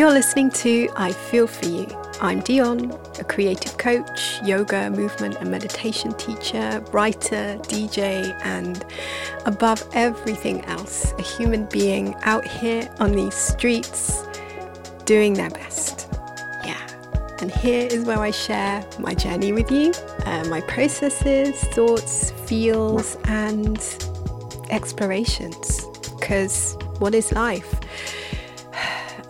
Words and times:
You're 0.00 0.12
listening 0.12 0.48
to 0.52 0.88
I 0.96 1.12
Feel 1.12 1.46
For 1.46 1.66
You. 1.66 1.86
I'm 2.22 2.40
Dion, 2.40 2.90
a 3.18 3.24
creative 3.24 3.76
coach, 3.76 4.40
yoga, 4.42 4.88
movement, 4.88 5.36
and 5.40 5.50
meditation 5.50 6.14
teacher, 6.14 6.82
writer, 6.90 7.58
DJ, 7.64 8.34
and 8.42 8.82
above 9.44 9.86
everything 9.92 10.64
else, 10.64 11.12
a 11.18 11.22
human 11.22 11.66
being 11.66 12.14
out 12.22 12.46
here 12.46 12.90
on 12.98 13.12
these 13.12 13.34
streets 13.34 14.24
doing 15.04 15.34
their 15.34 15.50
best. 15.50 16.08
Yeah. 16.64 16.80
And 17.42 17.50
here 17.50 17.86
is 17.86 18.06
where 18.06 18.20
I 18.20 18.30
share 18.30 18.82
my 18.98 19.12
journey 19.12 19.52
with 19.52 19.70
you, 19.70 19.92
uh, 20.24 20.44
my 20.44 20.62
processes, 20.62 21.62
thoughts, 21.74 22.30
feels, 22.46 23.18
and 23.24 23.78
explorations. 24.70 25.84
Because 26.18 26.78
what 27.00 27.14
is 27.14 27.32
life? 27.32 27.79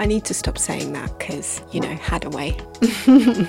I 0.01 0.07
need 0.07 0.25
to 0.25 0.35
stop 0.35 0.57
saying 0.57 0.95
that 0.95 1.17
because, 1.19 1.61
you 1.73 1.81
know, 1.81 1.95
had 1.95 2.25
a 2.25 2.31
way. 2.31 2.57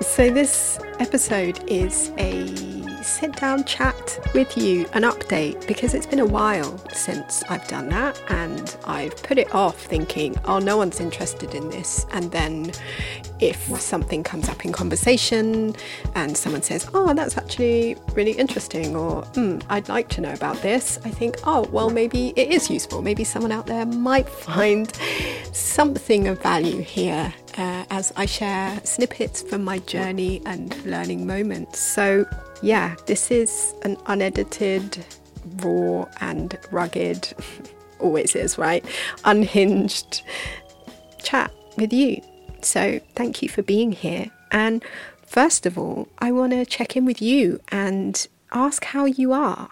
so, 0.00 0.30
this 0.30 0.78
episode 1.00 1.58
is 1.68 2.12
a 2.18 2.54
sit 3.02 3.34
down 3.34 3.64
chat 3.64 4.20
with 4.32 4.56
you, 4.56 4.86
an 4.92 5.02
update, 5.02 5.66
because 5.66 5.92
it's 5.92 6.06
been 6.06 6.20
a 6.20 6.26
while 6.26 6.78
since 6.92 7.42
I've 7.48 7.66
done 7.66 7.88
that 7.88 8.22
and 8.28 8.76
I've 8.84 9.16
put 9.24 9.38
it 9.38 9.52
off 9.52 9.76
thinking, 9.76 10.36
oh, 10.44 10.60
no 10.60 10.76
one's 10.76 11.00
interested 11.00 11.52
in 11.52 11.68
this. 11.68 12.06
And 12.12 12.30
then 12.30 12.70
if 13.40 13.80
something 13.80 14.22
comes 14.22 14.48
up 14.48 14.64
in 14.64 14.72
conversation 14.72 15.74
and 16.14 16.36
someone 16.36 16.62
says, 16.62 16.88
oh, 16.94 17.12
that's 17.14 17.36
actually 17.36 17.96
really 18.14 18.32
interesting, 18.32 18.96
or 18.96 19.22
mm, 19.34 19.62
I'd 19.68 19.88
like 19.88 20.08
to 20.10 20.20
know 20.20 20.32
about 20.32 20.56
this, 20.62 20.98
I 21.04 21.10
think, 21.10 21.36
oh, 21.44 21.68
well, 21.70 21.90
maybe 21.90 22.32
it 22.36 22.50
is 22.50 22.70
useful. 22.70 23.02
Maybe 23.02 23.24
someone 23.24 23.52
out 23.52 23.66
there 23.66 23.86
might 23.86 24.28
find 24.46 24.92
something 25.52 26.28
of 26.28 26.40
value 26.40 26.80
here 26.80 27.32
uh, 27.58 27.84
as 27.90 28.12
I 28.16 28.26
share 28.26 28.80
snippets 28.84 29.42
from 29.42 29.64
my 29.64 29.78
journey 29.80 30.42
and 30.46 30.76
learning 30.84 31.26
moments. 31.26 31.78
So, 31.78 32.26
yeah, 32.62 32.96
this 33.06 33.30
is 33.30 33.74
an 33.82 33.96
unedited, 34.06 35.04
raw, 35.56 36.06
and 36.20 36.58
rugged, 36.70 37.32
always 37.98 38.34
is, 38.34 38.58
right? 38.58 38.84
Unhinged 39.24 40.22
chat 41.22 41.52
with 41.76 41.92
you. 41.92 42.22
So, 42.62 43.00
thank 43.14 43.42
you 43.42 43.48
for 43.48 43.62
being 43.62 43.92
here. 43.92 44.30
And 44.50 44.84
first 45.22 45.66
of 45.66 45.78
all, 45.78 46.08
I 46.18 46.32
want 46.32 46.52
to 46.52 46.64
check 46.64 46.96
in 46.96 47.04
with 47.04 47.20
you 47.22 47.60
and 47.68 48.26
ask 48.52 48.84
how 48.84 49.04
you 49.04 49.32
are. 49.32 49.70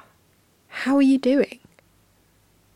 How 0.69 0.97
are 0.97 1.03
you 1.03 1.19
doing? 1.19 1.61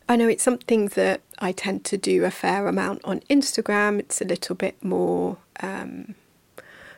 I 0.07 0.15
know 0.15 0.27
it's 0.27 0.43
something 0.43 0.87
that 0.89 1.21
I 1.37 1.51
tend 1.51 1.85
to 1.85 1.97
do 1.97 2.25
a 2.25 2.31
fair 2.31 2.67
amount 2.67 3.01
on 3.03 3.19
Instagram. 3.29 3.99
It's 3.99 4.21
a 4.21 4.25
little 4.25 4.55
bit 4.55 4.83
more 4.83 5.37
um, 5.59 6.15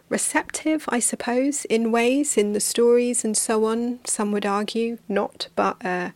receptive, 0.08 0.86
I 0.88 1.00
suppose, 1.00 1.66
in 1.66 1.92
ways, 1.92 2.38
in 2.38 2.54
the 2.54 2.60
stories 2.60 3.26
and 3.26 3.36
so 3.36 3.66
on. 3.66 4.00
Some 4.06 4.32
would 4.32 4.46
argue 4.46 5.00
not, 5.10 5.50
but 5.56 5.84
uh, 5.84 6.12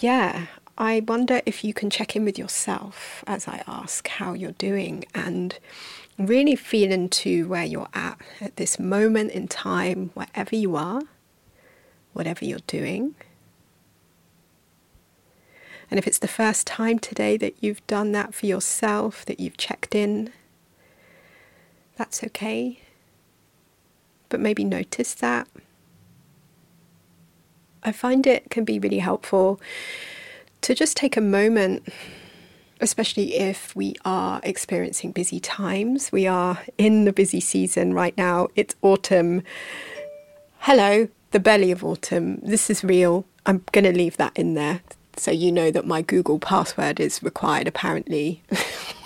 yeah, 0.00 0.46
I 0.78 1.00
wonder 1.06 1.42
if 1.44 1.64
you 1.64 1.74
can 1.74 1.90
check 1.90 2.16
in 2.16 2.24
with 2.24 2.38
yourself 2.38 3.22
as 3.26 3.46
I 3.46 3.62
ask 3.66 4.08
how 4.08 4.32
you're 4.32 4.52
doing 4.52 5.04
and 5.14 5.58
really 6.18 6.56
feel 6.56 6.90
into 6.90 7.46
where 7.48 7.64
you're 7.64 7.88
at 7.94 8.18
at 8.40 8.56
this 8.56 8.78
moment 8.78 9.32
in 9.32 9.48
time, 9.48 10.10
wherever 10.14 10.56
you 10.56 10.76
are, 10.76 11.02
whatever 12.12 12.44
you're 12.44 12.58
doing. 12.66 13.14
And 15.90 15.98
if 15.98 16.06
it's 16.06 16.18
the 16.18 16.28
first 16.28 16.66
time 16.66 16.98
today 16.98 17.36
that 17.36 17.54
you've 17.60 17.86
done 17.86 18.12
that 18.12 18.34
for 18.34 18.46
yourself, 18.46 19.26
that 19.26 19.40
you've 19.40 19.58
checked 19.58 19.94
in, 19.94 20.32
that's 21.96 22.24
okay 22.24 22.78
but 24.32 24.40
maybe 24.40 24.64
notice 24.64 25.12
that. 25.12 25.46
I 27.84 27.92
find 27.92 28.26
it 28.26 28.48
can 28.50 28.64
be 28.64 28.78
really 28.78 29.00
helpful 29.00 29.60
to 30.62 30.74
just 30.74 30.96
take 30.96 31.16
a 31.16 31.20
moment, 31.20 31.86
especially 32.80 33.34
if 33.34 33.74
we 33.76 33.94
are 34.04 34.40
experiencing 34.42 35.12
busy 35.12 35.40
times. 35.40 36.10
We 36.10 36.26
are 36.26 36.60
in 36.78 37.04
the 37.04 37.12
busy 37.12 37.40
season 37.40 37.94
right 37.94 38.16
now. 38.16 38.48
It's 38.54 38.74
autumn. 38.80 39.42
Hello, 40.60 41.08
the 41.32 41.40
belly 41.40 41.70
of 41.72 41.84
autumn. 41.84 42.40
This 42.42 42.70
is 42.70 42.82
real. 42.82 43.26
I'm 43.44 43.64
going 43.72 43.84
to 43.84 43.92
leave 43.92 44.16
that 44.16 44.36
in 44.36 44.54
there 44.54 44.80
so 45.16 45.30
you 45.30 45.52
know 45.52 45.70
that 45.70 45.86
my 45.86 46.00
Google 46.00 46.38
password 46.38 47.00
is 47.00 47.22
required 47.22 47.68
apparently. 47.68 48.42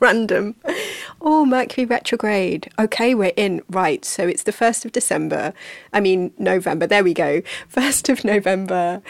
random. 0.10 0.54
Oh, 1.20 1.44
Mercury 1.44 1.84
retrograde. 1.84 2.70
Okay, 2.78 3.14
we're 3.14 3.32
in. 3.36 3.62
Right. 3.68 4.04
So 4.04 4.26
it's 4.26 4.44
the 4.44 4.52
1st 4.52 4.86
of 4.86 4.92
December. 4.92 5.52
I 5.92 6.00
mean, 6.00 6.32
November. 6.38 6.86
There 6.86 7.04
we 7.04 7.12
go. 7.12 7.42
1st 7.72 8.08
of 8.08 8.24
November. 8.24 9.02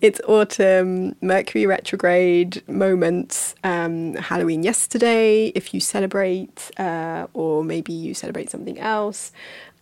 It's 0.00 0.20
autumn. 0.20 1.16
Mercury 1.20 1.66
retrograde 1.66 2.62
moments. 2.68 3.56
Um, 3.64 4.14
Halloween 4.14 4.62
yesterday, 4.62 5.48
if 5.48 5.74
you 5.74 5.80
celebrate, 5.80 6.70
uh, 6.78 7.26
or 7.34 7.64
maybe 7.64 7.92
you 7.92 8.14
celebrate 8.14 8.48
something 8.48 8.78
else. 8.78 9.32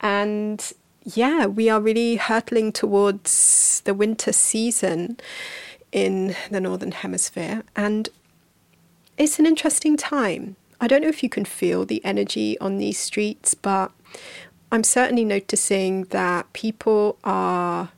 And 0.01 0.73
yeah, 1.05 1.45
we 1.45 1.69
are 1.69 1.81
really 1.81 2.17
hurtling 2.17 2.73
towards 2.73 3.83
the 3.85 3.93
winter 3.93 4.33
season 4.33 5.19
in 5.93 6.35
the 6.51 6.61
Northern 6.61 6.93
Hemisphere. 6.93 7.63
And 7.77 8.09
it's 9.17 9.39
an 9.39 9.47
interesting 9.47 9.97
time. 9.97 10.57
I 10.81 10.87
don't 10.87 11.03
know 11.03 11.09
if 11.09 11.23
you 11.23 11.29
can 11.29 11.45
feel 11.45 11.85
the 11.85 12.05
energy 12.05 12.59
on 12.59 12.79
these 12.79 12.99
streets, 12.99 13.55
but 13.55 13.93
I'm 14.73 14.85
certainly 14.85 15.25
noticing 15.25 16.05
that 16.05 16.53
people 16.53 17.19
are 17.23 17.91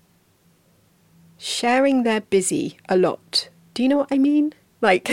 sharing 1.39 2.03
their 2.03 2.21
busy 2.21 2.77
a 2.89 2.97
lot. 2.97 3.49
Do 3.75 3.83
you 3.83 3.89
know 3.89 3.99
what 3.99 4.09
I 4.11 4.19
mean? 4.19 4.53
Like, 4.83 5.09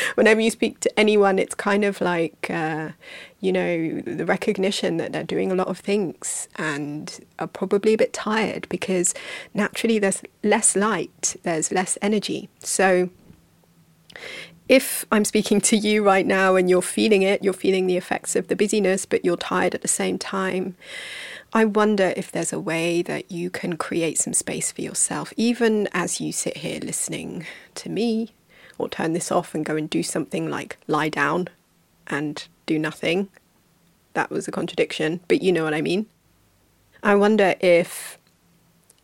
whenever 0.16 0.40
you 0.40 0.50
speak 0.50 0.80
to 0.80 0.98
anyone, 0.98 1.38
it's 1.38 1.54
kind 1.54 1.84
of 1.84 2.00
like, 2.00 2.48
uh, 2.50 2.90
you 3.40 3.52
know, 3.52 4.00
the 4.02 4.26
recognition 4.26 4.98
that 4.98 5.12
they're 5.12 5.24
doing 5.24 5.50
a 5.50 5.54
lot 5.54 5.68
of 5.68 5.78
things 5.78 6.46
and 6.56 7.24
are 7.38 7.46
probably 7.46 7.94
a 7.94 7.98
bit 7.98 8.12
tired 8.12 8.68
because 8.68 9.14
naturally 9.54 9.98
there's 9.98 10.22
less 10.42 10.76
light, 10.76 11.36
there's 11.42 11.72
less 11.72 11.96
energy. 12.02 12.50
So, 12.58 13.08
if 14.68 15.06
I'm 15.10 15.24
speaking 15.24 15.60
to 15.62 15.76
you 15.76 16.04
right 16.04 16.26
now 16.26 16.56
and 16.56 16.68
you're 16.68 16.82
feeling 16.82 17.22
it, 17.22 17.42
you're 17.42 17.52
feeling 17.54 17.86
the 17.86 17.96
effects 17.96 18.36
of 18.36 18.48
the 18.48 18.56
busyness, 18.56 19.06
but 19.06 19.24
you're 19.24 19.36
tired 19.36 19.74
at 19.74 19.82
the 19.82 19.88
same 19.88 20.18
time, 20.18 20.76
I 21.52 21.64
wonder 21.64 22.12
if 22.16 22.30
there's 22.30 22.52
a 22.52 22.60
way 22.60 23.00
that 23.02 23.32
you 23.32 23.48
can 23.48 23.78
create 23.78 24.18
some 24.18 24.34
space 24.34 24.70
for 24.70 24.82
yourself, 24.82 25.32
even 25.36 25.88
as 25.92 26.20
you 26.20 26.32
sit 26.32 26.58
here 26.58 26.80
listening 26.80 27.46
to 27.76 27.88
me, 27.88 28.32
or 28.76 28.88
turn 28.88 29.14
this 29.14 29.32
off 29.32 29.54
and 29.54 29.64
go 29.64 29.74
and 29.74 29.88
do 29.88 30.02
something 30.02 30.50
like 30.50 30.76
lie 30.86 31.08
down 31.08 31.48
and 32.06 32.46
do 32.66 32.78
nothing. 32.78 33.28
That 34.12 34.30
was 34.30 34.46
a 34.46 34.52
contradiction, 34.52 35.20
but 35.28 35.42
you 35.42 35.50
know 35.52 35.64
what 35.64 35.74
I 35.74 35.80
mean. 35.80 36.06
I 37.02 37.14
wonder 37.14 37.54
if 37.60 38.17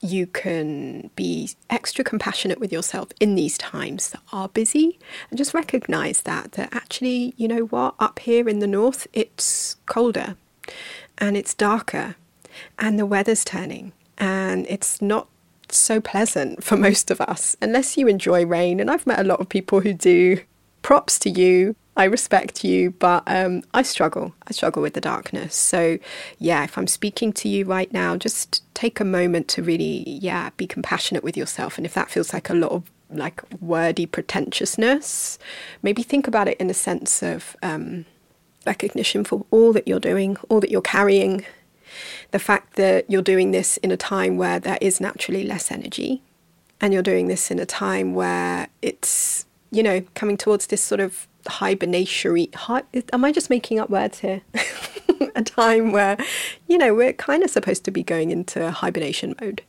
you 0.05 0.27
can 0.27 1.11
be 1.17 1.51
extra 1.71 2.05
compassionate 2.05 2.61
with 2.61 2.73
yourself 2.73 3.09
in 3.21 3.35
these 3.35 3.57
times 3.57 4.11
that 4.11 4.21
are 4.33 4.49
busy 4.49 4.99
and 5.31 5.39
just 5.39 5.55
recognize 5.55 6.23
that 6.23 6.53
that 6.53 6.73
actually 6.75 7.33
you 7.37 7.49
know 7.49 7.65
what 7.65 7.95
up 7.99 8.19
here 8.19 8.49
in 8.49 8.59
the 8.59 8.67
north 8.67 9.07
it's 9.13 9.77
colder 9.87 10.37
and 11.19 11.37
it's 11.37 11.55
darker 11.55 12.17
and 12.79 12.99
the 12.99 13.07
weather's 13.07 13.45
turning 13.45 13.93
and 14.19 14.67
it's 14.69 15.01
not 15.03 15.29
so 15.71 16.01
pleasant 16.01 16.63
for 16.63 16.77
most 16.77 17.11
of 17.11 17.21
us 17.21 17.57
unless 17.61 17.97
you 17.97 18.07
enjoy 18.07 18.45
rain. 18.47 18.81
And 18.81 18.91
I've 18.91 19.07
met 19.07 19.19
a 19.19 19.25
lot 19.25 19.41
of 19.41 19.49
people 19.49 19.81
who 19.81 19.93
do 19.93 20.41
props 20.83 21.19
to 21.21 21.31
you 21.31 21.77
I 21.97 22.05
respect 22.05 22.65
you, 22.65 22.91
but 22.91 23.23
um, 23.27 23.63
I 23.73 23.83
struggle. 23.83 24.35
I 24.49 24.53
struggle 24.53 24.83
with 24.83 24.95
the 24.95 25.01
darkness. 25.01 25.55
So, 25.55 25.99
yeah, 26.39 26.65
if 26.65 26.77
I'm 26.77 26.89
speaking 26.89 27.33
to 27.35 27.49
you 27.49 27.65
right 27.65 27.93
now, 27.93 28.17
just 28.17 28.63
take 28.75 28.99
a 28.99 29.05
moment 29.05 29.47
to 29.49 29.63
really, 29.63 30.03
yeah, 30.09 30.51
be 30.57 30.67
compassionate 30.67 31.23
with 31.23 31.37
yourself. 31.37 31.77
And 31.77 31.87
if 31.87 31.95
that 31.95 32.11
feels 32.11 32.33
like 32.33 32.51
a 32.51 32.55
lot 32.55 32.73
of 32.73 32.91
like 33.11 33.43
wordy 33.61 34.07
pretentiousness, 34.07 35.39
maybe 35.83 36.03
think 36.03 36.27
about 36.27 36.49
it 36.49 36.59
in 36.59 36.69
a 36.69 36.75
sense 36.75 37.23
of 37.23 37.57
um, 37.63 38.07
recognition 38.67 39.23
for 39.23 39.47
all 39.53 39.73
that 39.73 39.87
you're 39.87 40.01
doing, 40.01 40.37
all 40.49 40.61
that 40.61 40.71
you're 40.71 40.83
carrying. 40.83 41.45
The 42.33 42.41
fact 42.41 42.75
that 42.75 43.09
you're 43.09 43.23
doing 43.23 43.53
this 43.53 43.77
in 43.79 43.93
a 43.93 43.97
time 43.97 44.37
where 44.37 44.59
there 44.59 44.79
is 44.81 45.01
naturally 45.01 45.45
less 45.45 45.71
energy, 45.71 46.23
and 46.81 46.93
you're 46.93 47.05
doing 47.05 47.29
this 47.29 47.53
in 47.53 47.61
a 47.61 47.67
time 47.67 48.15
where 48.15 48.67
it's, 48.83 49.47
you 49.71 49.83
know, 49.83 50.03
coming 50.17 50.37
towards 50.37 50.67
this 50.67 50.83
sort 50.83 51.01
of 51.01 51.29
hibernatory. 51.47 52.55
Hi, 52.55 52.83
am 53.13 53.25
I 53.25 53.33
just 53.33 53.51
making 53.51 53.79
up 53.79 53.91
words 53.91 54.21
here? 54.21 54.43
a 55.35 55.43
time 55.43 55.93
where, 55.93 56.17
you 56.69 56.79
know, 56.79 56.95
we're 56.95 57.13
kind 57.13 57.43
of 57.43 57.51
supposed 57.51 57.85
to 57.85 57.91
be 57.91 58.03
going 58.03 58.31
into 58.31 58.71
hibernation 58.71 59.35
mode. 59.41 59.63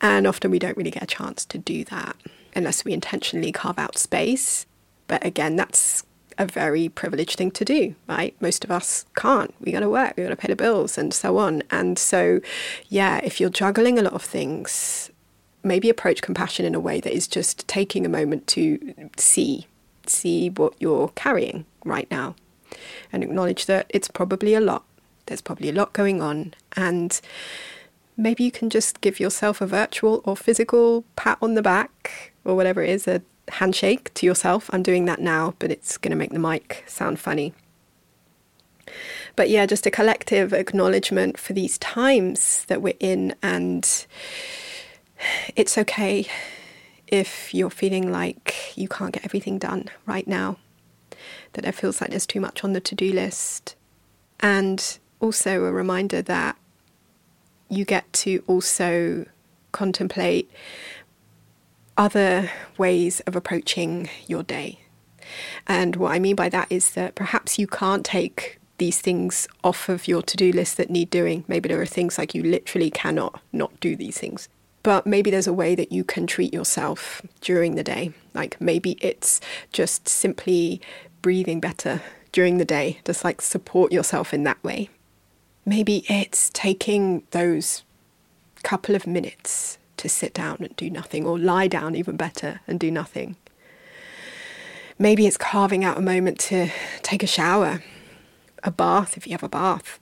And 0.00 0.26
often 0.26 0.50
we 0.50 0.58
don't 0.58 0.76
really 0.76 0.90
get 0.90 1.02
a 1.02 1.06
chance 1.06 1.44
to 1.46 1.58
do 1.58 1.84
that 1.84 2.16
unless 2.54 2.84
we 2.84 2.92
intentionally 2.92 3.52
carve 3.52 3.78
out 3.78 3.98
space. 3.98 4.66
But 5.06 5.24
again, 5.24 5.56
that's 5.56 6.04
a 6.38 6.46
very 6.46 6.88
privileged 6.88 7.36
thing 7.36 7.50
to 7.50 7.64
do, 7.64 7.94
right? 8.08 8.34
Most 8.40 8.64
of 8.64 8.70
us 8.70 9.04
can't. 9.14 9.54
We 9.60 9.72
got 9.72 9.80
to 9.80 9.90
work, 9.90 10.16
we 10.16 10.22
got 10.22 10.30
to 10.30 10.36
pay 10.36 10.48
the 10.48 10.56
bills, 10.56 10.96
and 10.96 11.12
so 11.12 11.36
on. 11.36 11.62
And 11.70 11.98
so, 11.98 12.40
yeah, 12.88 13.20
if 13.22 13.40
you're 13.40 13.50
juggling 13.50 13.98
a 13.98 14.02
lot 14.02 14.14
of 14.14 14.22
things, 14.22 15.10
maybe 15.62 15.90
approach 15.90 16.22
compassion 16.22 16.64
in 16.64 16.74
a 16.74 16.80
way 16.80 17.00
that 17.00 17.12
is 17.12 17.28
just 17.28 17.68
taking 17.68 18.06
a 18.06 18.08
moment 18.08 18.46
to 18.46 19.10
see 19.18 19.66
see 20.10 20.50
what 20.50 20.74
you're 20.78 21.08
carrying 21.14 21.64
right 21.84 22.10
now 22.10 22.34
and 23.12 23.22
acknowledge 23.22 23.66
that 23.66 23.86
it's 23.88 24.08
probably 24.08 24.54
a 24.54 24.60
lot. 24.60 24.84
There's 25.26 25.40
probably 25.40 25.68
a 25.68 25.72
lot 25.72 25.92
going 25.92 26.20
on 26.20 26.54
and 26.76 27.20
maybe 28.16 28.44
you 28.44 28.50
can 28.50 28.70
just 28.70 29.00
give 29.00 29.20
yourself 29.20 29.60
a 29.60 29.66
virtual 29.66 30.22
or 30.24 30.36
physical 30.36 31.04
pat 31.16 31.38
on 31.40 31.54
the 31.54 31.62
back 31.62 32.32
or 32.44 32.54
whatever 32.54 32.82
it 32.82 32.90
is 32.90 33.06
a 33.06 33.22
handshake 33.48 34.12
to 34.14 34.26
yourself. 34.26 34.70
I'm 34.72 34.82
doing 34.82 35.04
that 35.06 35.20
now 35.20 35.54
but 35.58 35.70
it's 35.70 35.96
going 35.96 36.10
to 36.10 36.16
make 36.16 36.32
the 36.32 36.38
mic 36.38 36.84
sound 36.86 37.18
funny. 37.18 37.54
But 39.36 39.50
yeah 39.50 39.66
just 39.66 39.86
a 39.86 39.90
collective 39.90 40.52
acknowledgement 40.52 41.38
for 41.38 41.52
these 41.52 41.78
times 41.78 42.64
that 42.66 42.82
we're 42.82 42.94
in 42.98 43.34
and 43.42 44.06
it's 45.54 45.78
okay 45.78 46.26
if 47.10 47.52
you're 47.52 47.70
feeling 47.70 48.10
like 48.10 48.72
you 48.76 48.88
can't 48.88 49.12
get 49.12 49.24
everything 49.24 49.58
done 49.58 49.90
right 50.06 50.26
now, 50.26 50.56
that 51.52 51.64
it 51.64 51.74
feels 51.74 52.00
like 52.00 52.10
there's 52.10 52.26
too 52.26 52.40
much 52.40 52.64
on 52.64 52.72
the 52.72 52.80
to 52.80 52.94
do 52.94 53.12
list. 53.12 53.74
And 54.38 54.98
also 55.18 55.64
a 55.64 55.72
reminder 55.72 56.22
that 56.22 56.56
you 57.68 57.84
get 57.84 58.10
to 58.12 58.42
also 58.46 59.26
contemplate 59.72 60.50
other 61.96 62.50
ways 62.78 63.20
of 63.20 63.36
approaching 63.36 64.08
your 64.26 64.42
day. 64.42 64.80
And 65.66 65.96
what 65.96 66.12
I 66.12 66.18
mean 66.18 66.36
by 66.36 66.48
that 66.48 66.68
is 66.70 66.92
that 66.92 67.14
perhaps 67.14 67.58
you 67.58 67.66
can't 67.66 68.04
take 68.04 68.58
these 68.78 69.00
things 69.00 69.46
off 69.62 69.88
of 69.88 70.08
your 70.08 70.22
to 70.22 70.36
do 70.36 70.50
list 70.52 70.78
that 70.78 70.88
need 70.88 71.10
doing. 71.10 71.44
Maybe 71.46 71.68
there 71.68 71.80
are 71.80 71.86
things 71.86 72.16
like 72.16 72.34
you 72.34 72.42
literally 72.42 72.90
cannot 72.90 73.40
not 73.52 73.78
do 73.80 73.94
these 73.94 74.18
things. 74.18 74.48
But 74.82 75.06
maybe 75.06 75.30
there's 75.30 75.46
a 75.46 75.52
way 75.52 75.74
that 75.74 75.92
you 75.92 76.04
can 76.04 76.26
treat 76.26 76.54
yourself 76.54 77.20
during 77.40 77.74
the 77.74 77.84
day. 77.84 78.12
Like 78.34 78.60
maybe 78.60 78.92
it's 79.00 79.40
just 79.72 80.08
simply 80.08 80.80
breathing 81.22 81.60
better 81.60 82.02
during 82.32 82.58
the 82.58 82.64
day, 82.64 83.00
just 83.04 83.24
like 83.24 83.42
support 83.42 83.92
yourself 83.92 84.32
in 84.32 84.44
that 84.44 84.62
way. 84.64 84.88
Maybe 85.66 86.04
it's 86.08 86.50
taking 86.54 87.24
those 87.32 87.82
couple 88.62 88.94
of 88.94 89.06
minutes 89.06 89.78
to 89.96 90.08
sit 90.08 90.32
down 90.32 90.56
and 90.60 90.74
do 90.76 90.88
nothing, 90.88 91.26
or 91.26 91.38
lie 91.38 91.68
down 91.68 91.94
even 91.94 92.16
better 92.16 92.60
and 92.66 92.80
do 92.80 92.90
nothing. 92.90 93.36
Maybe 94.98 95.26
it's 95.26 95.36
carving 95.36 95.84
out 95.84 95.98
a 95.98 96.02
moment 96.02 96.38
to 96.40 96.70
take 97.02 97.22
a 97.22 97.26
shower, 97.26 97.82
a 98.62 98.70
bath 98.70 99.16
if 99.16 99.26
you 99.26 99.32
have 99.32 99.42
a 99.42 99.48
bath. 99.48 99.98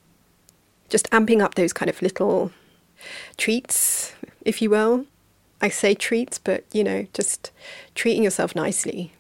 Just 0.89 1.11
amping 1.11 1.43
up 1.43 1.55
those 1.55 1.73
kind 1.73 1.89
of 1.89 2.01
little 2.01 2.53
treats 3.37 4.13
if 4.49 4.63
you 4.63 4.71
will. 4.71 5.05
I 5.61 5.69
say 5.69 5.95
treats, 5.95 6.39
but 6.39 6.65
you 6.73 6.83
know, 6.83 7.07
just 7.13 7.53
treating 7.95 8.23
yourself 8.23 8.55
nicely, 8.55 9.13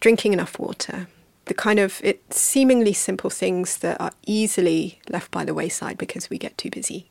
drinking 0.00 0.32
enough 0.32 0.58
water, 0.58 1.08
the 1.46 1.54
kind 1.54 1.78
of 1.78 2.00
it 2.04 2.32
seemingly 2.32 2.92
simple 2.92 3.30
things 3.30 3.78
that 3.78 4.00
are 4.00 4.12
easily 4.26 5.00
left 5.08 5.30
by 5.30 5.44
the 5.44 5.54
wayside 5.54 5.96
because 5.96 6.28
we 6.28 6.38
get 6.38 6.58
too 6.58 6.70
busy. 6.70 7.10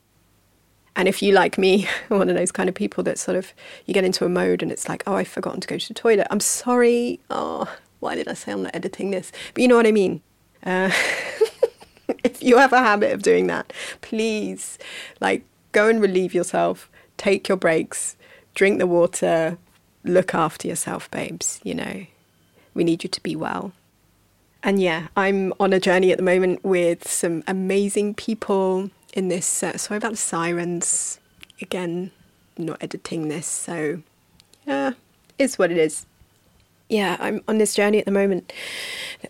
And 0.96 1.08
if 1.08 1.22
you 1.22 1.34
like 1.34 1.58
me, 1.58 1.88
one 2.10 2.30
of 2.30 2.36
those 2.36 2.52
kind 2.52 2.70
of 2.70 2.76
people 2.76 3.04
that 3.06 3.18
sort 3.18 3.38
of 3.38 3.54
you 3.86 3.94
get 3.94 4.04
into 4.04 4.26
a 4.26 4.30
mode 4.30 4.62
and 4.62 4.72
it's 4.72 4.88
like, 4.88 5.04
oh, 5.08 5.16
I've 5.16 5.28
forgotten 5.28 5.62
to 5.62 5.68
go 5.68 5.78
to 5.78 5.88
the 5.88 5.94
toilet. 5.94 6.28
I'm 6.30 6.40
sorry. 6.40 7.20
Oh, 7.30 7.74
why 8.00 8.16
did 8.16 8.28
I 8.28 8.34
say 8.34 8.52
I'm 8.52 8.64
not 8.64 8.76
editing 8.76 9.12
this? 9.12 9.32
But 9.54 9.62
you 9.62 9.68
know 9.68 9.78
what 9.78 9.88
I 9.88 9.92
mean. 9.92 10.22
Uh, 10.64 10.92
if 12.24 12.44
you 12.44 12.58
have 12.58 12.74
a 12.74 12.80
habit 12.80 13.14
of 13.14 13.22
doing 13.22 13.48
that, 13.48 13.72
please, 14.02 14.78
like, 15.20 15.44
go 15.72 15.88
and 15.88 16.02
relieve 16.02 16.34
yourself 16.34 16.90
take 17.20 17.48
your 17.48 17.58
breaks, 17.58 18.16
drink 18.56 18.80
the 18.80 18.88
water, 18.88 19.60
look 20.04 20.34
after 20.34 20.68
yourself, 20.68 21.12
babes. 21.12 21.60
You 21.64 21.76
know, 21.76 22.06
we 22.74 22.84
need 22.84 23.04
you 23.04 23.10
to 23.10 23.22
be 23.22 23.36
well. 23.36 23.74
And 24.64 24.82
yeah, 24.82 25.08
I'm 25.16 25.54
on 25.60 25.72
a 25.72 25.80
journey 25.80 26.12
at 26.12 26.18
the 26.18 26.24
moment 26.24 26.64
with 26.66 27.08
some 27.08 27.44
amazing 27.48 28.16
people 28.16 28.90
in 29.14 29.28
this. 29.28 29.62
Uh, 29.62 29.78
sorry 29.78 29.98
about 30.00 30.12
the 30.12 30.18
sirens. 30.18 31.20
Again, 31.62 32.12
not 32.58 32.82
editing 32.82 33.28
this, 33.28 33.46
so 33.46 34.02
yeah, 34.66 34.94
it's 35.38 35.60
what 35.60 35.72
it 35.72 35.78
is. 35.78 36.06
Yeah, 36.88 37.18
I'm 37.20 37.44
on 37.48 37.60
this 37.60 37.76
journey 37.76 38.00
at 38.00 38.06
the 38.06 38.12
moment 38.12 38.52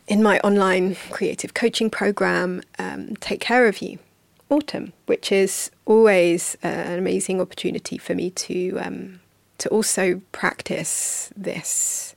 in 0.07 0.23
my 0.23 0.39
online 0.39 0.95
creative 1.09 1.53
coaching 1.53 1.89
program, 1.89 2.61
um, 2.77 3.15
Take 3.17 3.41
Care 3.41 3.67
of 3.67 3.81
You 3.81 3.99
autumn, 4.49 4.93
which 5.05 5.31
is 5.31 5.71
always 5.85 6.57
uh, 6.63 6.67
an 6.67 6.99
amazing 6.99 7.39
opportunity 7.39 7.97
for 7.97 8.15
me 8.15 8.31
to 8.31 8.77
um, 8.79 9.19
to 9.59 9.69
also 9.69 10.21
practice 10.31 11.31
this, 11.35 12.15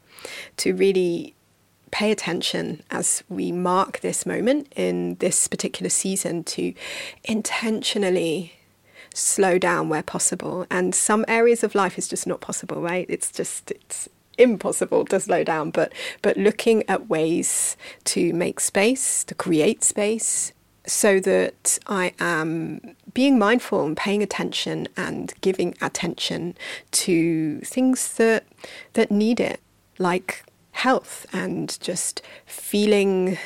to 0.56 0.74
really 0.74 1.34
pay 1.90 2.10
attention 2.10 2.82
as 2.90 3.22
we 3.28 3.52
mark 3.52 4.00
this 4.00 4.24
moment 4.24 4.72
in 4.74 5.16
this 5.16 5.46
particular 5.46 5.90
season 5.90 6.42
to 6.42 6.72
intentionally 7.24 8.54
slow 9.12 9.58
down 9.58 9.88
where 9.90 10.02
possible. 10.02 10.66
And 10.70 10.94
some 10.94 11.24
areas 11.28 11.62
of 11.62 11.74
life 11.74 11.98
is 11.98 12.08
just 12.08 12.26
not 12.26 12.40
possible 12.40 12.80
right? 12.80 13.06
It's 13.08 13.30
just 13.30 13.70
it's 13.70 14.08
impossible 14.38 15.04
to 15.06 15.20
slow 15.20 15.44
down. 15.44 15.70
But 15.70 15.92
but 16.22 16.36
looking 16.36 16.82
at 16.88 17.08
ways 17.08 17.76
to 18.04 18.32
make 18.32 18.60
space 18.60 19.24
to 19.24 19.34
create 19.34 19.84
space 19.84 20.52
so 20.86 21.20
that 21.20 21.78
I 21.86 22.12
am 22.18 22.96
being 23.14 23.38
mindful 23.38 23.84
and 23.84 23.96
paying 23.96 24.22
attention 24.22 24.88
and 24.96 25.32
giving 25.40 25.74
attention 25.80 26.56
to 26.92 27.60
things 27.60 28.14
that 28.14 28.44
that 28.94 29.10
need 29.10 29.40
it, 29.40 29.60
like 29.98 30.44
health 30.72 31.26
and 31.32 31.78
just 31.80 32.22
feeling 32.46 33.38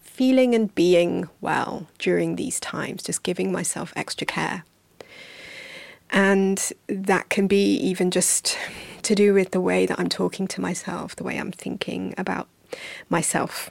feeling 0.00 0.54
and 0.54 0.74
being 0.74 1.28
well 1.40 1.86
during 1.98 2.34
these 2.36 2.58
times, 2.58 3.02
just 3.04 3.22
giving 3.22 3.52
myself 3.52 3.92
extra 3.94 4.26
care. 4.26 4.64
And 6.10 6.72
that 6.88 7.28
can 7.28 7.46
be 7.46 7.74
even 7.74 8.10
just 8.10 8.58
to 9.02 9.14
do 9.14 9.32
with 9.34 9.52
the 9.52 9.60
way 9.60 9.86
that 9.86 10.00
I'm 10.00 10.08
talking 10.08 10.48
to 10.48 10.60
myself, 10.60 11.14
the 11.14 11.22
way 11.22 11.36
I'm 11.36 11.52
thinking 11.52 12.14
about 12.18 12.48
myself 13.08 13.70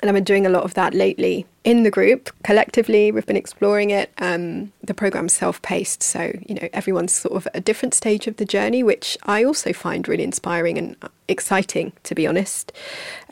and 0.00 0.08
I've 0.08 0.14
been 0.14 0.24
doing 0.24 0.46
a 0.46 0.50
lot 0.50 0.64
of 0.64 0.74
that 0.74 0.94
lately 0.94 1.46
in 1.62 1.82
the 1.82 1.90
group. 1.90 2.30
Collectively, 2.42 3.12
we've 3.12 3.26
been 3.26 3.36
exploring 3.36 3.90
it. 3.90 4.10
Um, 4.18 4.72
the 4.82 4.94
program's 4.94 5.32
self 5.32 5.60
paced, 5.62 6.02
so, 6.02 6.32
you 6.46 6.54
know, 6.54 6.68
everyone's 6.72 7.12
sort 7.12 7.36
of 7.36 7.46
at 7.48 7.56
a 7.56 7.60
different 7.60 7.94
stage 7.94 8.26
of 8.26 8.36
the 8.36 8.44
journey, 8.44 8.82
which 8.82 9.18
I 9.24 9.44
also 9.44 9.72
find 9.72 10.08
really 10.08 10.24
inspiring 10.24 10.78
and 10.78 10.96
exciting, 11.28 11.92
to 12.04 12.14
be 12.14 12.26
honest. 12.26 12.72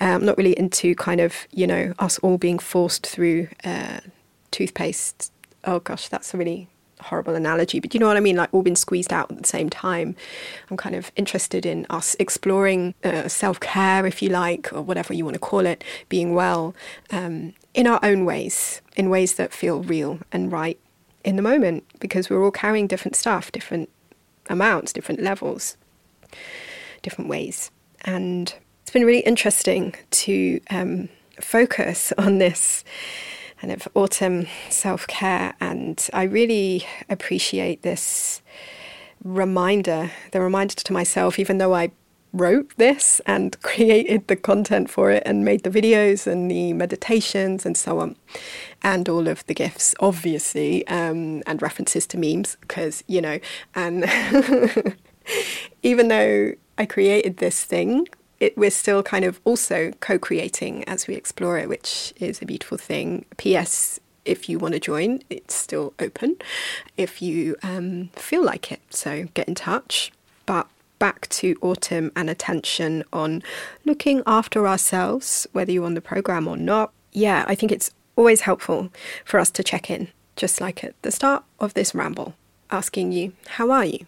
Um, 0.00 0.08
I'm 0.08 0.26
not 0.26 0.36
really 0.36 0.58
into 0.58 0.94
kind 0.94 1.20
of, 1.20 1.34
you 1.52 1.66
know, 1.66 1.94
us 1.98 2.18
all 2.18 2.38
being 2.38 2.58
forced 2.58 3.06
through 3.06 3.48
uh, 3.64 4.00
toothpaste. 4.50 5.32
Oh 5.64 5.80
gosh, 5.80 6.08
that's 6.08 6.34
a 6.34 6.36
really 6.36 6.68
horrible 7.00 7.34
analogy, 7.34 7.80
but 7.80 7.94
you 7.94 8.00
know 8.00 8.06
what 8.06 8.16
I 8.16 8.20
mean? 8.20 8.36
Like 8.36 8.52
all 8.52 8.62
been 8.62 8.76
squeezed 8.76 9.12
out 9.12 9.30
at 9.30 9.38
the 9.38 9.48
same 9.48 9.70
time. 9.70 10.16
I'm 10.70 10.76
kind 10.76 10.94
of 10.94 11.10
interested 11.16 11.64
in 11.66 11.86
us 11.90 12.16
exploring 12.18 12.94
uh, 13.04 13.28
self 13.28 13.60
care, 13.60 14.06
if 14.06 14.22
you 14.22 14.28
like, 14.28 14.72
or 14.72 14.82
whatever 14.82 15.14
you 15.14 15.24
want 15.24 15.34
to 15.34 15.40
call 15.40 15.66
it, 15.66 15.84
being 16.08 16.34
well 16.34 16.74
um, 17.10 17.54
in 17.74 17.86
our 17.86 18.00
own 18.02 18.24
ways, 18.24 18.80
in 18.96 19.10
ways 19.10 19.34
that 19.34 19.52
feel 19.52 19.82
real 19.82 20.18
and 20.32 20.52
right 20.52 20.78
in 21.24 21.36
the 21.36 21.42
moment, 21.42 21.84
because 22.00 22.30
we're 22.30 22.42
all 22.42 22.50
carrying 22.50 22.86
different 22.86 23.16
stuff, 23.16 23.52
different 23.52 23.88
amounts, 24.48 24.92
different 24.92 25.20
levels, 25.20 25.76
different 27.02 27.28
ways. 27.28 27.70
And 28.02 28.54
it's 28.82 28.90
been 28.90 29.04
really 29.04 29.20
interesting 29.20 29.94
to 30.10 30.60
um, 30.70 31.08
focus 31.40 32.12
on 32.18 32.38
this 32.38 32.84
kind 33.60 33.72
of 33.72 33.88
autumn 33.94 34.46
self 34.70 35.06
care. 35.06 35.54
And 35.60 36.08
I 36.12 36.22
really 36.24 36.86
appreciate 37.08 37.82
this 37.82 38.42
reminder, 39.24 40.10
the 40.32 40.40
reminder 40.40 40.74
to 40.74 40.92
myself, 40.92 41.38
even 41.38 41.58
though 41.58 41.74
I 41.74 41.90
wrote 42.32 42.72
this 42.76 43.20
and 43.26 43.60
created 43.62 44.28
the 44.28 44.36
content 44.36 44.90
for 44.90 45.10
it 45.10 45.22
and 45.26 45.44
made 45.44 45.64
the 45.64 45.70
videos 45.70 46.26
and 46.26 46.50
the 46.50 46.72
meditations 46.72 47.66
and 47.66 47.76
so 47.76 48.00
on, 48.00 48.16
and 48.82 49.08
all 49.08 49.28
of 49.28 49.44
the 49.46 49.54
gifts, 49.54 49.94
obviously, 50.00 50.86
um, 50.88 51.42
and 51.46 51.60
references 51.62 52.06
to 52.06 52.18
memes, 52.18 52.56
because, 52.60 53.02
you 53.06 53.20
know, 53.20 53.38
and 53.74 54.04
even 55.82 56.08
though 56.08 56.52
I 56.76 56.86
created 56.86 57.38
this 57.38 57.64
thing 57.64 58.06
it, 58.40 58.56
we're 58.56 58.70
still 58.70 59.02
kind 59.02 59.24
of 59.24 59.40
also 59.44 59.92
co 60.00 60.18
creating 60.18 60.84
as 60.88 61.06
we 61.06 61.14
explore 61.14 61.58
it, 61.58 61.68
which 61.68 62.12
is 62.18 62.40
a 62.40 62.46
beautiful 62.46 62.78
thing. 62.78 63.24
P.S. 63.36 64.00
If 64.24 64.48
you 64.48 64.58
want 64.58 64.74
to 64.74 64.80
join, 64.80 65.22
it's 65.30 65.54
still 65.54 65.94
open 65.98 66.36
if 66.96 67.22
you 67.22 67.56
um, 67.62 68.10
feel 68.14 68.44
like 68.44 68.70
it. 68.70 68.80
So 68.90 69.24
get 69.34 69.48
in 69.48 69.54
touch. 69.54 70.12
But 70.44 70.68
back 70.98 71.28
to 71.28 71.56
autumn 71.62 72.12
and 72.14 72.28
attention 72.28 73.04
on 73.12 73.42
looking 73.84 74.22
after 74.26 74.66
ourselves, 74.66 75.46
whether 75.52 75.72
you're 75.72 75.86
on 75.86 75.94
the 75.94 76.00
program 76.00 76.46
or 76.46 76.56
not, 76.56 76.92
yeah, 77.12 77.44
I 77.46 77.54
think 77.54 77.72
it's 77.72 77.90
always 78.16 78.42
helpful 78.42 78.90
for 79.24 79.40
us 79.40 79.50
to 79.52 79.62
check 79.62 79.90
in, 79.90 80.08
just 80.36 80.60
like 80.60 80.84
at 80.84 81.00
the 81.02 81.10
start 81.10 81.44
of 81.60 81.74
this 81.74 81.94
ramble, 81.94 82.34
asking 82.70 83.12
you, 83.12 83.32
How 83.46 83.70
are 83.70 83.84
you? 83.84 84.06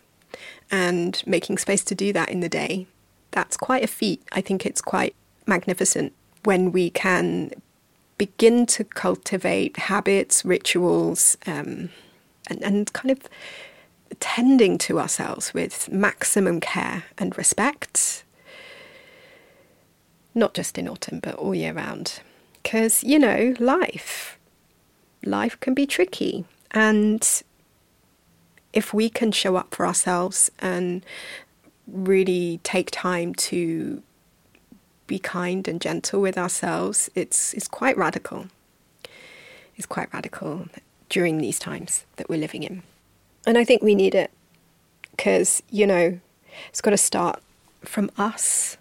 and 0.70 1.22
making 1.26 1.58
space 1.58 1.82
to 1.84 1.94
do 1.94 2.12
that 2.12 2.28
in 2.28 2.40
the 2.40 2.48
day. 2.48 2.86
That's 3.30 3.56
quite 3.56 3.84
a 3.84 3.88
feat. 3.88 4.22
I 4.32 4.40
think 4.40 4.66
it's 4.66 4.80
quite 4.80 5.14
magnificent 5.46 6.12
when 6.44 6.72
we 6.72 6.90
can 6.90 7.50
begin 8.18 8.66
to 8.66 8.84
cultivate 8.84 9.76
habits, 9.76 10.44
rituals, 10.44 11.36
um, 11.46 11.90
and, 12.48 12.62
and 12.62 12.92
kind 12.92 13.10
of 13.10 13.28
tending 14.18 14.76
to 14.76 14.98
ourselves 14.98 15.54
with 15.54 15.90
maximum 15.90 16.60
care 16.60 17.04
and 17.16 17.36
respect, 17.38 18.24
not 20.34 20.52
just 20.54 20.76
in 20.76 20.88
autumn, 20.88 21.20
but 21.20 21.34
all 21.36 21.54
year 21.54 21.72
round. 21.72 22.20
Because, 22.62 23.02
you 23.02 23.18
know, 23.18 23.54
life, 23.58 24.38
life 25.24 25.58
can 25.60 25.74
be 25.74 25.86
tricky. 25.86 26.44
And 26.72 27.26
if 28.72 28.92
we 28.92 29.08
can 29.08 29.32
show 29.32 29.56
up 29.56 29.74
for 29.74 29.86
ourselves 29.86 30.50
and 30.58 31.04
really 31.92 32.60
take 32.62 32.90
time 32.90 33.34
to 33.34 34.02
be 35.06 35.18
kind 35.18 35.66
and 35.66 35.80
gentle 35.80 36.20
with 36.20 36.38
ourselves, 36.38 37.10
it's, 37.14 37.52
it's 37.54 37.68
quite 37.68 37.96
radical. 37.96 38.46
It's 39.76 39.86
quite 39.86 40.12
radical 40.12 40.68
during 41.08 41.38
these 41.38 41.58
times 41.58 42.04
that 42.16 42.28
we're 42.28 42.38
living 42.38 42.62
in. 42.62 42.82
And 43.46 43.58
I 43.58 43.64
think 43.64 43.82
we 43.82 43.94
need 43.94 44.14
it 44.14 44.30
because, 45.10 45.62
you 45.70 45.86
know, 45.86 46.20
it's 46.68 46.80
got 46.80 46.90
to 46.90 46.96
start 46.96 47.42
from 47.82 48.10
us. 48.16 48.76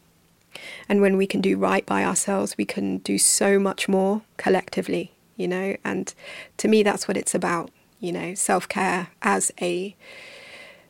And 0.88 1.02
when 1.02 1.18
we 1.18 1.28
can 1.28 1.42
do 1.42 1.58
right 1.58 1.86
by 1.86 2.04
ourselves, 2.04 2.56
we 2.58 2.66
can 2.66 3.00
do 3.00 3.18
so 3.18 3.60
much 3.60 3.88
more 3.88 4.22
collectively, 4.38 5.12
you 5.36 5.48
know. 5.48 5.78
And 5.84 6.14
to 6.58 6.68
me, 6.68 6.84
that's 6.84 7.08
what 7.08 7.18
it's 7.18 7.34
about, 7.34 7.72
you 8.00 8.12
know, 8.12 8.34
self 8.36 8.68
care 8.68 9.08
as 9.22 9.52
a 9.62 9.96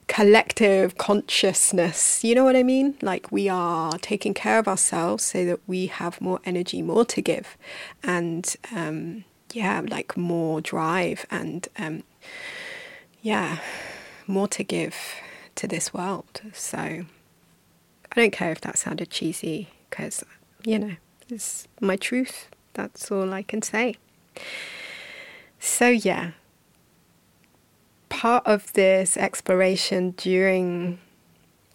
collective 0.09 0.97
consciousness. 0.97 2.23
You 2.23 2.35
know 2.35 2.43
what 2.43 2.57
I 2.57 2.63
mean? 2.63 2.95
Like 3.01 3.31
we 3.31 3.47
are 3.47 3.97
taking 3.99 4.33
care 4.33 4.59
of 4.59 4.67
ourselves 4.67 5.23
so 5.23 5.45
that 5.45 5.59
we 5.67 5.85
have 5.85 6.19
more 6.19 6.41
energy, 6.43 6.81
more 6.81 7.05
to 7.05 7.21
give, 7.21 7.55
and 8.03 8.53
um, 8.75 9.23
yeah, 9.53 9.81
like 9.87 10.17
more 10.17 10.59
drive 10.59 11.25
and 11.31 11.67
um, 11.77 12.03
yeah, 13.21 13.59
more 14.27 14.47
to 14.49 14.63
give 14.63 14.95
to 15.55 15.67
this 15.67 15.93
world. 15.93 16.41
So 16.53 16.77
I 16.77 17.05
don't 18.15 18.31
care 18.31 18.51
if 18.51 18.61
that 18.61 18.77
sounded 18.77 19.09
cheesy 19.09 19.69
because, 19.89 20.23
you 20.65 20.79
know, 20.79 20.95
it's 21.29 21.67
my 21.79 21.95
truth. 21.95 22.49
That's 22.73 23.11
all 23.11 23.33
I 23.33 23.43
can 23.43 23.61
say. 23.61 23.95
So, 25.59 25.89
yeah, 25.89 26.31
part 28.09 28.45
of 28.45 28.73
this 28.73 29.15
exploration 29.17 30.11
during 30.11 30.99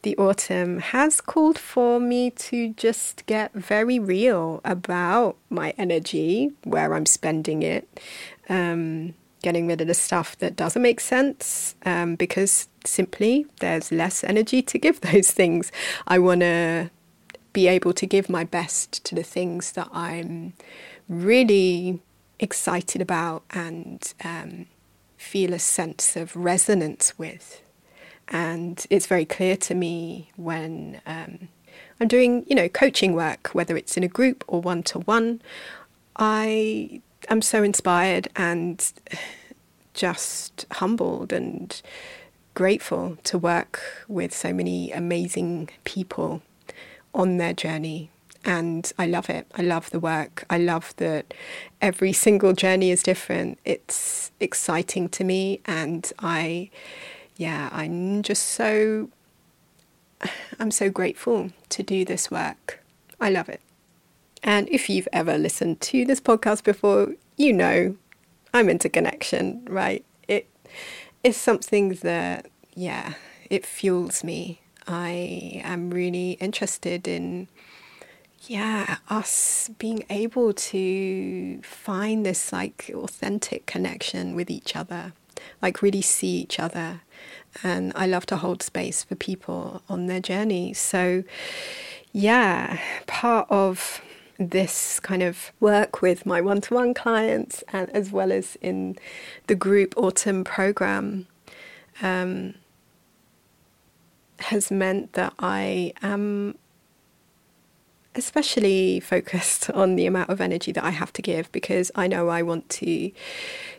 the 0.03 0.17
autumn 0.19 0.81
has 0.81 1.21
called 1.21 1.59
for 1.59 1.99
me 1.99 2.31
to 2.31 2.75
just 2.75 3.25
get 3.27 3.53
very 3.55 3.99
real 3.99 4.61
about 4.65 5.37
my 5.49 5.71
energy, 5.79 6.53
where 6.65 6.95
I'm 6.95 7.07
spending 7.07 7.63
it. 7.63 7.89
Um, 8.49 9.15
getting 9.45 9.67
rid 9.67 9.79
of 9.83 9.87
the 9.87 9.95
stuff 9.95 10.39
that 10.39 10.57
doesn't 10.57 10.81
make 10.81 10.99
sense 10.99 11.75
um, 11.85 12.15
because 12.15 12.67
simply 12.87 13.45
there's 13.61 13.93
less 13.93 14.25
energy 14.25 14.63
to 14.63 14.79
give 14.79 15.01
those 15.13 15.31
things. 15.31 15.71
I 16.07 16.19
want 16.19 16.41
to 16.41 16.91
be 17.53 17.69
able 17.69 17.93
to 17.93 18.07
give 18.07 18.31
my 18.31 18.45
best 18.45 19.05
to 19.05 19.15
the 19.15 19.23
things 19.23 19.73
that 19.73 19.89
I'm 19.93 20.55
really 21.11 22.01
excited 22.41 23.03
about 23.03 23.45
and 23.51 24.13
um, 24.25 24.67
feel 25.25 25.53
a 25.53 25.59
sense 25.59 26.17
of 26.17 26.37
resonance 26.37 27.19
with. 27.19 27.63
And 28.29 28.87
it's 28.91 29.07
very 29.07 29.25
clear 29.25 29.57
to 29.57 29.75
me 29.75 30.31
when 30.37 31.01
um, 31.07 31.49
I'm 32.01 32.09
doing, 32.09 32.45
you 32.47 32.55
know, 32.55 32.69
coaching 32.69 33.15
work, 33.15 33.49
whether 33.53 33.77
it's 33.77 33.97
in 33.97 34.03
a 34.03 34.09
group 34.09 34.45
or 34.47 34.61
one 34.61 34.83
to 34.85 35.01
one. 35.01 35.41
I 36.17 37.01
I'm 37.29 37.43
so 37.43 37.63
inspired 37.63 38.29
and 38.37 38.93
just 39.95 40.67
humbled 40.73 41.33
and 41.33 41.81
grateful 42.55 43.17
to 43.25 43.39
work 43.39 43.81
with 44.09 44.35
so 44.35 44.53
many 44.53 44.93
amazing 44.93 45.71
people 45.85 46.43
on 47.15 47.39
their 47.39 47.53
journey. 47.55 48.11
And 48.45 48.93
I 48.99 49.07
love 49.07 49.31
it. 49.31 49.47
I 49.55 49.63
love 49.63 49.91
the 49.91 50.01
work. 50.01 50.45
I 50.51 50.59
love 50.59 50.95
that 50.99 51.33
every 51.81 52.13
single 52.13 52.53
journey 52.53 52.91
is 52.91 53.03
different. 53.03 53.59
It's 53.65 54.33
exciting 54.39 55.09
to 55.11 55.25
me. 55.25 55.61
And 55.65 56.13
I, 56.19 56.71
yeah, 57.37 57.71
I'm 57.73 58.23
just 58.23 58.43
so, 58.43 59.09
I'm 60.59 60.71
so 60.71 60.91
grateful 60.91 61.51
to 61.71 61.83
do 61.83 62.05
this 62.05 62.31
work. 62.31 62.83
I 63.19 63.31
love 63.31 63.49
it. 63.49 63.63
And 64.43 64.69
if 64.69 64.91
you've 64.91 65.09
ever 65.11 65.39
listened 65.39 65.81
to 65.83 66.05
this 66.05 66.21
podcast 66.21 66.65
before, 66.65 67.15
you 67.37 67.53
know 67.53 67.97
I'm 68.53 68.69
into 68.69 68.91
connection, 68.91 69.67
right? 69.71 70.05
It 70.29 70.49
is 71.23 71.37
something 71.37 71.95
that, 72.03 72.51
yeah, 72.75 73.15
it 73.49 73.65
fuels 73.65 74.23
me. 74.23 74.61
I 74.87 75.63
am 75.65 75.91
really 75.91 76.33
interested 76.33 77.09
in, 77.09 77.49
yeah, 78.49 78.99
us 79.09 79.71
being 79.79 80.05
able 80.11 80.53
to 80.53 81.61
find 81.63 82.27
this 82.27 82.53
like 82.53 82.91
authentic 82.95 83.67
connection 83.67 84.35
with 84.35 84.51
each 84.51 84.77
other, 84.77 85.13
like 85.63 85.83
really 85.83 86.03
see 86.03 86.37
each 86.37 86.59
other. 86.59 87.03
And 87.63 87.93
I 87.95 88.07
love 88.07 88.27
to 88.27 88.37
hold 88.37 88.63
space 88.63 89.05
for 89.05 89.15
people 89.15 89.83
on 89.89 90.07
their 90.07 90.21
journey. 90.21 90.73
So, 90.75 91.23
yeah, 92.13 92.81
part 93.07 93.47
of 93.51 94.01
this 94.39 94.99
kind 95.01 95.23
of 95.23 95.53
work 95.61 96.03
with 96.03 96.27
my 96.27 96.41
one 96.41 96.61
to 96.63 96.75
one 96.75 96.93
clients 96.93 97.63
and 97.73 97.89
as 97.91 98.11
well 98.11 98.33
as 98.33 98.57
in 98.61 98.97
the 99.47 99.55
group 99.55 99.95
autumn 99.97 100.43
program 100.43 101.29
um, 102.03 102.55
has 104.41 104.71
meant 104.71 105.13
that 105.13 105.33
I 105.39 105.93
am 106.03 106.57
especially 108.15 109.01
focused 109.01 109.71
on 109.83 109.97
the 109.97 110.07
amount 110.07 110.31
of 110.31 110.41
energy 110.41 110.73
that 110.73 110.85
I 110.85 110.91
have 110.91 111.13
to 111.15 111.23
give 111.23 111.51
because 111.53 111.91
I 111.95 112.07
know 112.07 112.29
I 112.29 112.43
want 112.43 112.69
to 112.71 113.11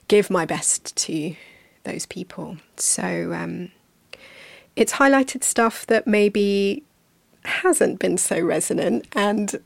give 0.08 0.30
my 0.30 0.46
best 0.46 0.96
to 0.98 1.36
those 1.84 2.06
people. 2.06 2.58
So 2.78 3.34
um, 3.34 3.72
it's 4.76 4.94
highlighted 4.94 5.44
stuff 5.44 5.86
that 5.88 6.08
maybe 6.08 6.84
hasn't 7.44 8.00
been 8.00 8.18
so 8.18 8.40
resonant 8.40 9.08
and 9.14 9.62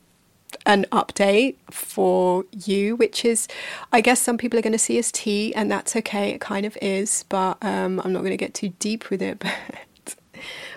an 0.66 0.86
update 0.92 1.56
for 1.72 2.46
you, 2.66 2.96
which 2.96 3.24
is, 3.24 3.48
I 3.92 4.02
guess 4.02 4.20
some 4.20 4.38
people 4.38 4.58
are 4.60 4.62
going 4.62 4.74
to 4.74 4.80
see 4.80 4.98
as 4.98 5.12
tea, 5.12 5.54
and 5.56 5.72
that's 5.72 5.96
okay. 5.96 6.32
It 6.32 6.42
kind 6.42 6.66
of 6.66 6.78
is, 6.82 7.24
but 7.30 7.58
um, 7.62 8.02
I'm 8.04 8.14
not 8.14 8.20
going 8.20 8.32
to 8.32 8.38
get 8.38 8.54
too 8.54 8.70
deep 8.80 9.10
with 9.10 9.22
it. 9.22 9.44
But, 10.06 10.16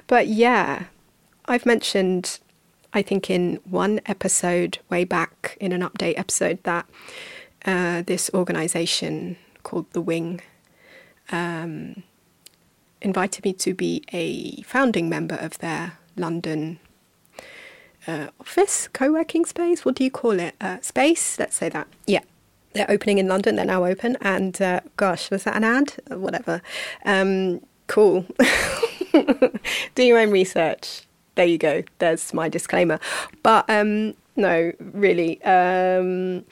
but 0.09 0.27
yeah, 0.27 0.85
I've 1.47 1.65
mentioned, 1.65 2.41
I 2.95 3.03
think 3.03 3.31
in 3.31 3.59
one 3.65 4.01
episode 4.07 4.79
way 4.91 5.05
back 5.05 5.57
in 5.61 5.73
an 5.73 5.81
update 5.81 6.19
episode, 6.19 6.63
that 6.65 6.87
uh, 7.65 8.03
this 8.03 8.31
organization 8.35 9.37
called 9.63 9.91
The 9.93 10.01
Wing 10.01 10.41
um, 11.31 12.03
invited 13.01 13.45
me 13.45 13.53
to 13.55 13.75
be 13.75 14.03
a 14.13 14.63
founding 14.63 15.09
member 15.09 15.37
of 15.37 15.59
their 15.59 15.99
London 16.17 16.79
uh, 18.07 18.29
office, 18.41 18.89
co 18.93 19.13
working 19.13 19.45
space. 19.45 19.85
What 19.85 19.95
do 19.95 20.05
you 20.05 20.11
call 20.11 20.39
it? 20.39 20.55
Uh, 20.61 20.81
space? 20.81 21.39
Let's 21.39 21.57
say 21.57 21.69
that. 21.69 21.89
Yeah. 22.07 22.21
They're 22.75 22.91
opening 22.91 23.19
in 23.19 23.29
London. 23.29 23.57
They're 23.57 23.65
now 23.65 23.85
open. 23.85 24.17
And 24.21 24.61
uh, 24.61 24.81
gosh, 24.97 25.31
was 25.31 25.45
that 25.45 25.57
an 25.57 25.65
ad? 25.65 25.95
Whatever. 26.09 26.63
Um, 27.05 27.61
cool. 27.87 28.27
do 29.95 30.03
your 30.03 30.19
own 30.19 30.31
research. 30.31 31.03
There 31.35 31.47
you 31.47 31.59
go. 31.59 31.83
There's 31.99 32.35
my 32.35 32.49
disclaimer. 32.49 32.99
But 33.43 33.65
um, 33.69 34.15
no, 34.37 34.73
really. 34.81 35.43
Um, 35.45 36.45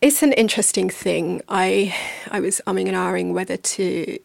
it's 0.00 0.22
an 0.22 0.32
interesting 0.32 0.90
thing. 0.90 1.42
I 1.48 1.94
I 2.30 2.40
was 2.40 2.60
umming 2.66 2.88
and 2.88 2.96
ahhing 2.96 3.32
whether 3.32 3.56
to 3.56 4.18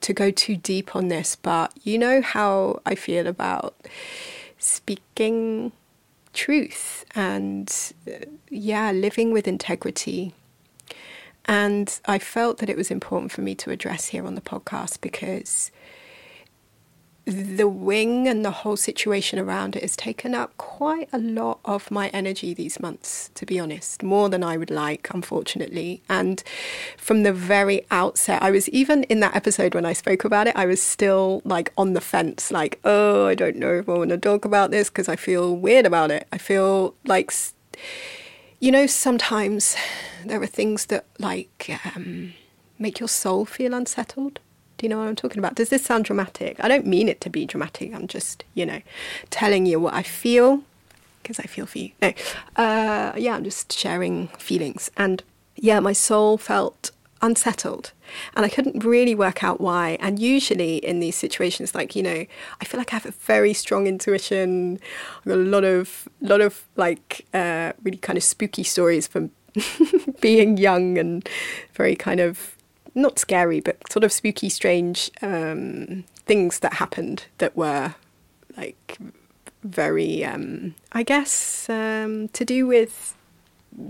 to 0.00 0.12
go 0.12 0.30
too 0.30 0.56
deep 0.56 0.96
on 0.96 1.08
this, 1.08 1.36
but 1.36 1.72
you 1.82 1.98
know 1.98 2.20
how 2.20 2.80
I 2.84 2.94
feel 2.94 3.26
about 3.26 3.74
speaking 4.58 5.72
truth 6.32 7.04
and, 7.14 7.72
yeah, 8.50 8.92
living 8.92 9.32
with 9.32 9.48
integrity. 9.48 10.34
And 11.46 11.98
I 12.06 12.18
felt 12.18 12.58
that 12.58 12.68
it 12.68 12.76
was 12.76 12.90
important 12.90 13.32
for 13.32 13.40
me 13.40 13.54
to 13.56 13.70
address 13.70 14.06
here 14.06 14.26
on 14.26 14.34
the 14.34 14.40
podcast 14.40 15.00
because 15.00 15.70
the 17.26 17.66
wing 17.66 18.28
and 18.28 18.44
the 18.44 18.52
whole 18.52 18.76
situation 18.76 19.40
around 19.40 19.74
it 19.74 19.82
has 19.82 19.96
taken 19.96 20.32
up 20.32 20.56
quite 20.58 21.08
a 21.12 21.18
lot 21.18 21.58
of 21.64 21.90
my 21.90 22.08
energy 22.10 22.54
these 22.54 22.78
months, 22.78 23.30
to 23.34 23.44
be 23.44 23.58
honest, 23.58 24.04
more 24.04 24.28
than 24.28 24.44
I 24.44 24.56
would 24.56 24.70
like, 24.70 25.10
unfortunately. 25.12 26.02
And 26.08 26.40
from 26.96 27.24
the 27.24 27.32
very 27.32 27.84
outset, 27.90 28.42
I 28.42 28.52
was 28.52 28.68
even 28.68 29.02
in 29.04 29.18
that 29.20 29.34
episode 29.34 29.74
when 29.74 29.84
I 29.84 29.92
spoke 29.92 30.24
about 30.24 30.46
it, 30.46 30.54
I 30.54 30.66
was 30.66 30.80
still 30.80 31.42
like 31.44 31.72
on 31.76 31.94
the 31.94 32.00
fence, 32.00 32.52
like, 32.52 32.78
oh, 32.84 33.26
I 33.26 33.34
don't 33.34 33.56
know 33.56 33.74
if 33.74 33.88
I 33.88 33.94
want 33.94 34.10
to 34.10 34.18
talk 34.18 34.44
about 34.44 34.70
this 34.70 34.88
because 34.88 35.08
I 35.08 35.16
feel 35.16 35.56
weird 35.56 35.84
about 35.84 36.12
it. 36.12 36.28
I 36.30 36.38
feel 36.38 36.94
like, 37.04 37.32
you 38.60 38.70
know, 38.70 38.86
sometimes 38.86 39.74
there 40.24 40.40
are 40.40 40.46
things 40.46 40.86
that 40.86 41.06
like 41.18 41.76
um, 41.96 42.34
make 42.78 43.00
your 43.00 43.08
soul 43.08 43.44
feel 43.44 43.74
unsettled 43.74 44.38
do 44.78 44.84
you 44.84 44.90
know 44.90 44.98
what 44.98 45.08
I'm 45.08 45.16
talking 45.16 45.38
about? 45.38 45.54
Does 45.54 45.70
this 45.70 45.84
sound 45.84 46.04
dramatic? 46.04 46.56
I 46.60 46.68
don't 46.68 46.86
mean 46.86 47.08
it 47.08 47.20
to 47.22 47.30
be 47.30 47.46
dramatic. 47.46 47.94
I'm 47.94 48.06
just, 48.06 48.44
you 48.54 48.66
know, 48.66 48.82
telling 49.30 49.66
you 49.66 49.80
what 49.80 49.94
I 49.94 50.02
feel 50.02 50.62
because 51.22 51.40
I 51.40 51.44
feel 51.44 51.66
for 51.66 51.78
you. 51.78 51.90
No, 52.00 52.12
uh, 52.56 53.12
yeah, 53.16 53.34
I'm 53.34 53.42
just 53.44 53.72
sharing 53.72 54.28
feelings. 54.38 54.90
And 54.96 55.22
yeah, 55.56 55.80
my 55.80 55.92
soul 55.92 56.38
felt 56.38 56.92
unsettled 57.22 57.92
and 58.34 58.44
I 58.44 58.48
couldn't 58.48 58.84
really 58.84 59.14
work 59.14 59.42
out 59.42 59.60
why. 59.60 59.96
And 60.00 60.18
usually 60.18 60.76
in 60.76 61.00
these 61.00 61.16
situations, 61.16 61.74
like, 61.74 61.96
you 61.96 62.02
know, 62.02 62.26
I 62.60 62.64
feel 62.64 62.78
like 62.78 62.92
I 62.92 62.96
have 62.96 63.06
a 63.06 63.10
very 63.10 63.52
strong 63.54 63.86
intuition. 63.86 64.78
I've 65.18 65.24
got 65.24 65.38
a 65.38 65.42
lot 65.42 65.64
of, 65.64 66.08
lot 66.20 66.40
of 66.40 66.64
like 66.76 67.26
uh, 67.34 67.72
really 67.82 67.98
kind 67.98 68.16
of 68.16 68.22
spooky 68.22 68.62
stories 68.62 69.06
from 69.06 69.30
being 70.20 70.56
young 70.58 70.98
and 70.98 71.28
very 71.72 71.96
kind 71.96 72.20
of 72.20 72.55
not 72.96 73.18
scary, 73.18 73.60
but 73.60 73.76
sort 73.92 74.04
of 74.04 74.12
spooky, 74.12 74.48
strange 74.48 75.10
um, 75.22 76.04
things 76.24 76.60
that 76.60 76.74
happened 76.74 77.26
that 77.38 77.56
were 77.56 77.94
like 78.56 78.98
very, 79.62 80.24
um, 80.24 80.74
I 80.92 81.02
guess, 81.02 81.68
um, 81.68 82.28
to 82.28 82.44
do 82.44 82.66
with 82.66 83.14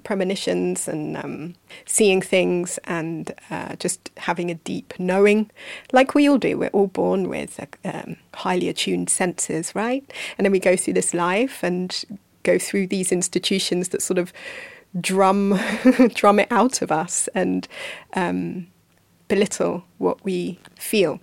premonitions 0.02 0.88
and 0.88 1.16
um, 1.16 1.54
seeing 1.84 2.20
things 2.20 2.78
and 2.84 3.32
uh, 3.50 3.76
just 3.76 4.10
having 4.16 4.50
a 4.50 4.54
deep 4.54 4.94
knowing, 4.98 5.50
like 5.92 6.14
we 6.14 6.28
all 6.28 6.38
do. 6.38 6.58
We're 6.58 6.68
all 6.70 6.88
born 6.88 7.28
with 7.28 7.60
um, 7.84 8.16
highly 8.34 8.68
attuned 8.68 9.10
senses, 9.10 9.75
right? 9.75 10.04
And 10.36 10.44
then 10.44 10.52
we 10.52 10.58
go 10.60 10.76
through 10.76 10.94
this 10.94 11.14
life 11.14 11.62
and 11.62 12.04
go 12.42 12.58
through 12.58 12.88
these 12.88 13.12
institutions 13.12 13.90
that 13.90 14.02
sort 14.02 14.18
of 14.18 14.32
drum 15.00 15.58
drum 16.14 16.38
it 16.38 16.48
out 16.50 16.80
of 16.80 16.90
us 16.90 17.28
and 17.34 17.68
um, 18.14 18.66
belittle 19.28 19.85
what 19.99 20.25
we 20.25 20.59
feel 20.76 21.21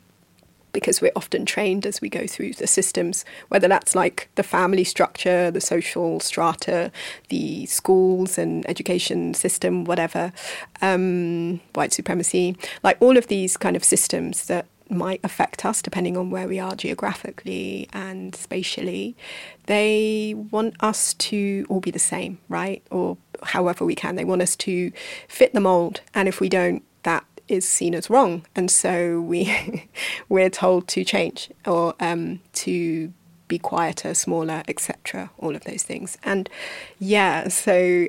because 0.73 1.01
we're 1.01 1.11
often 1.15 1.45
trained 1.45 1.85
as 1.85 2.01
we 2.01 2.09
go 2.09 2.25
through 2.27 2.51
the 2.53 2.67
systems, 2.67 3.23
whether 3.49 3.67
that's 3.67 3.95
like 3.95 4.29
the 4.35 4.43
family 4.43 4.83
structure, 4.83 5.51
the 5.51 5.61
social 5.61 6.19
strata, 6.19 6.91
the 7.29 7.65
schools 7.67 8.37
and 8.37 8.67
education 8.67 9.33
system, 9.35 9.85
whatever, 9.85 10.33
um, 10.81 11.61
white 11.73 11.93
supremacy, 11.93 12.57
like 12.81 12.97
all 12.99 13.17
of 13.17 13.27
these 13.27 13.55
kind 13.55 13.75
of 13.75 13.83
systems 13.83 14.47
that 14.47 14.65
might 14.89 15.19
affect 15.23 15.65
us 15.65 15.81
depending 15.81 16.17
on 16.17 16.29
where 16.29 16.47
we 16.47 16.59
are 16.59 16.75
geographically 16.75 17.87
and 17.93 18.35
spatially, 18.35 19.15
they 19.67 20.33
want 20.51 20.75
us 20.81 21.13
to 21.13 21.65
all 21.69 21.79
be 21.79 21.91
the 21.91 21.99
same, 21.99 22.39
right? 22.49 22.83
Or 22.91 23.17
however 23.43 23.85
we 23.85 23.95
can. 23.95 24.15
They 24.15 24.25
want 24.25 24.41
us 24.41 24.55
to 24.57 24.91
fit 25.27 25.53
the 25.53 25.59
mold. 25.59 26.01
And 26.13 26.27
if 26.27 26.39
we 26.39 26.49
don't, 26.49 26.83
is 27.53 27.67
seen 27.67 27.95
as 27.95 28.09
wrong, 28.09 28.45
and 28.55 28.69
so 28.69 29.21
we 29.21 29.87
we're 30.29 30.49
told 30.49 30.87
to 30.89 31.03
change 31.03 31.49
or 31.65 31.93
um, 31.99 32.39
to 32.53 33.13
be 33.47 33.59
quieter, 33.59 34.13
smaller, 34.13 34.63
etc. 34.67 35.29
All 35.37 35.55
of 35.55 35.63
those 35.63 35.83
things, 35.83 36.17
and 36.23 36.49
yeah, 36.99 37.47
so 37.47 38.07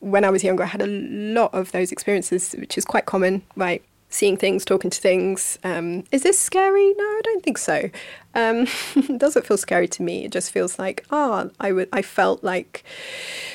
when 0.00 0.24
I 0.24 0.30
was 0.30 0.44
younger, 0.44 0.62
I 0.62 0.66
had 0.66 0.82
a 0.82 0.86
lot 0.86 1.52
of 1.52 1.72
those 1.72 1.92
experiences, 1.92 2.54
which 2.58 2.78
is 2.78 2.84
quite 2.84 3.06
common, 3.06 3.42
right? 3.56 3.82
Seeing 4.08 4.36
things, 4.36 4.64
talking 4.64 4.90
to 4.90 5.00
things. 5.00 5.58
Um, 5.64 6.04
is 6.12 6.22
this 6.22 6.38
scary? 6.38 6.94
No, 6.96 7.04
I 7.04 7.20
don't 7.24 7.42
think 7.42 7.58
so. 7.58 7.90
Um, 8.34 8.66
it 8.96 9.18
doesn't 9.18 9.46
feel 9.46 9.56
scary 9.56 9.88
to 9.88 10.02
me. 10.02 10.24
It 10.24 10.30
just 10.30 10.52
feels 10.52 10.78
like, 10.78 11.04
ah, 11.10 11.46
oh, 11.46 11.50
I, 11.58 11.68
w- 11.68 11.88
I 11.92 12.02
felt 12.02 12.44
like 12.44 12.84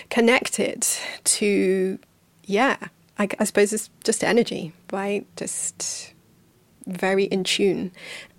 connected 0.09 0.85
to, 1.23 1.99
yeah, 2.43 2.77
I, 3.19 3.27
I 3.37 3.43
suppose 3.43 3.73
it's 3.73 3.89
just 4.03 4.23
energy, 4.23 4.73
right? 4.91 5.27
Just 5.35 6.13
very 6.87 7.25
in 7.25 7.43
tune. 7.43 7.91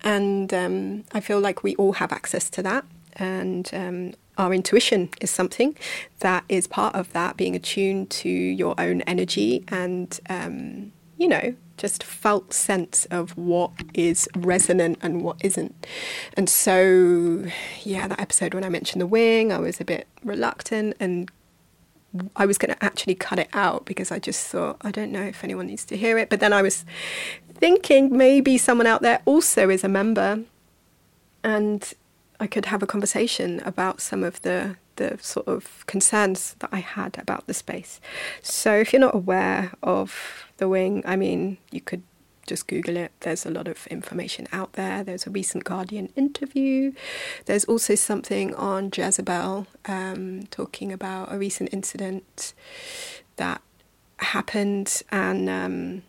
And 0.03 0.53
um, 0.53 1.03
I 1.13 1.19
feel 1.21 1.39
like 1.39 1.63
we 1.63 1.75
all 1.75 1.93
have 1.93 2.11
access 2.11 2.49
to 2.49 2.63
that. 2.63 2.83
And 3.15 3.69
um, 3.73 4.13
our 4.37 4.53
intuition 4.53 5.09
is 5.21 5.29
something 5.29 5.77
that 6.19 6.43
is 6.49 6.67
part 6.67 6.95
of 6.95 7.13
that, 7.13 7.37
being 7.37 7.55
attuned 7.55 8.09
to 8.09 8.29
your 8.29 8.73
own 8.79 9.01
energy 9.01 9.63
and, 9.67 10.19
um, 10.29 10.91
you 11.17 11.27
know, 11.27 11.55
just 11.77 12.03
felt 12.03 12.53
sense 12.53 13.05
of 13.05 13.37
what 13.37 13.71
is 13.93 14.29
resonant 14.35 14.97
and 15.01 15.23
what 15.23 15.37
isn't. 15.43 15.87
And 16.35 16.49
so, 16.49 17.45
yeah, 17.83 18.07
that 18.07 18.19
episode 18.19 18.53
when 18.53 18.63
I 18.63 18.69
mentioned 18.69 19.01
the 19.01 19.07
wing, 19.07 19.51
I 19.51 19.59
was 19.59 19.81
a 19.81 19.85
bit 19.85 20.07
reluctant 20.23 20.95
and 20.99 21.29
I 22.35 22.45
was 22.45 22.57
going 22.57 22.73
to 22.73 22.83
actually 22.83 23.15
cut 23.15 23.39
it 23.39 23.49
out 23.53 23.85
because 23.85 24.11
I 24.11 24.19
just 24.19 24.47
thought, 24.47 24.77
I 24.81 24.91
don't 24.91 25.11
know 25.11 25.21
if 25.21 25.43
anyone 25.43 25.67
needs 25.67 25.85
to 25.85 25.97
hear 25.97 26.17
it. 26.17 26.29
But 26.29 26.39
then 26.39 26.51
I 26.51 26.61
was 26.61 26.85
thinking 27.53 28.15
maybe 28.15 28.57
someone 28.57 28.87
out 28.87 29.01
there 29.01 29.21
also 29.25 29.69
is 29.69 29.83
a 29.83 29.87
member 29.87 30.41
and 31.43 31.93
I 32.39 32.47
could 32.47 32.65
have 32.65 32.83
a 32.83 32.87
conversation 32.87 33.61
about 33.65 34.01
some 34.01 34.23
of 34.23 34.41
the, 34.41 34.75
the 34.97 35.17
sort 35.21 35.47
of 35.47 35.85
concerns 35.87 36.55
that 36.59 36.69
I 36.71 36.79
had 36.79 37.17
about 37.17 37.47
the 37.47 37.53
space. 37.53 38.01
So 38.41 38.73
if 38.75 38.91
you're 38.91 38.99
not 38.99 39.15
aware 39.15 39.71
of 39.83 40.45
the 40.57 40.67
wing, 40.67 41.03
I 41.05 41.15
mean, 41.15 41.57
you 41.71 41.81
could 41.81 42.03
just 42.51 42.67
Google 42.67 42.97
it. 42.97 43.13
There's 43.21 43.45
a 43.45 43.49
lot 43.49 43.69
of 43.69 43.87
information 43.87 44.45
out 44.51 44.73
there. 44.73 45.05
There's 45.05 45.25
a 45.25 45.29
recent 45.29 45.63
Guardian 45.63 46.09
interview. 46.17 46.91
There's 47.45 47.63
also 47.63 47.95
something 47.95 48.53
on 48.55 48.91
Jezebel 48.93 49.67
um, 49.85 50.47
talking 50.51 50.91
about 50.91 51.31
a 51.31 51.37
recent 51.37 51.69
incident 51.71 52.53
that 53.37 53.61
happened. 54.17 55.01
And 55.11 55.49
um, 55.49 56.03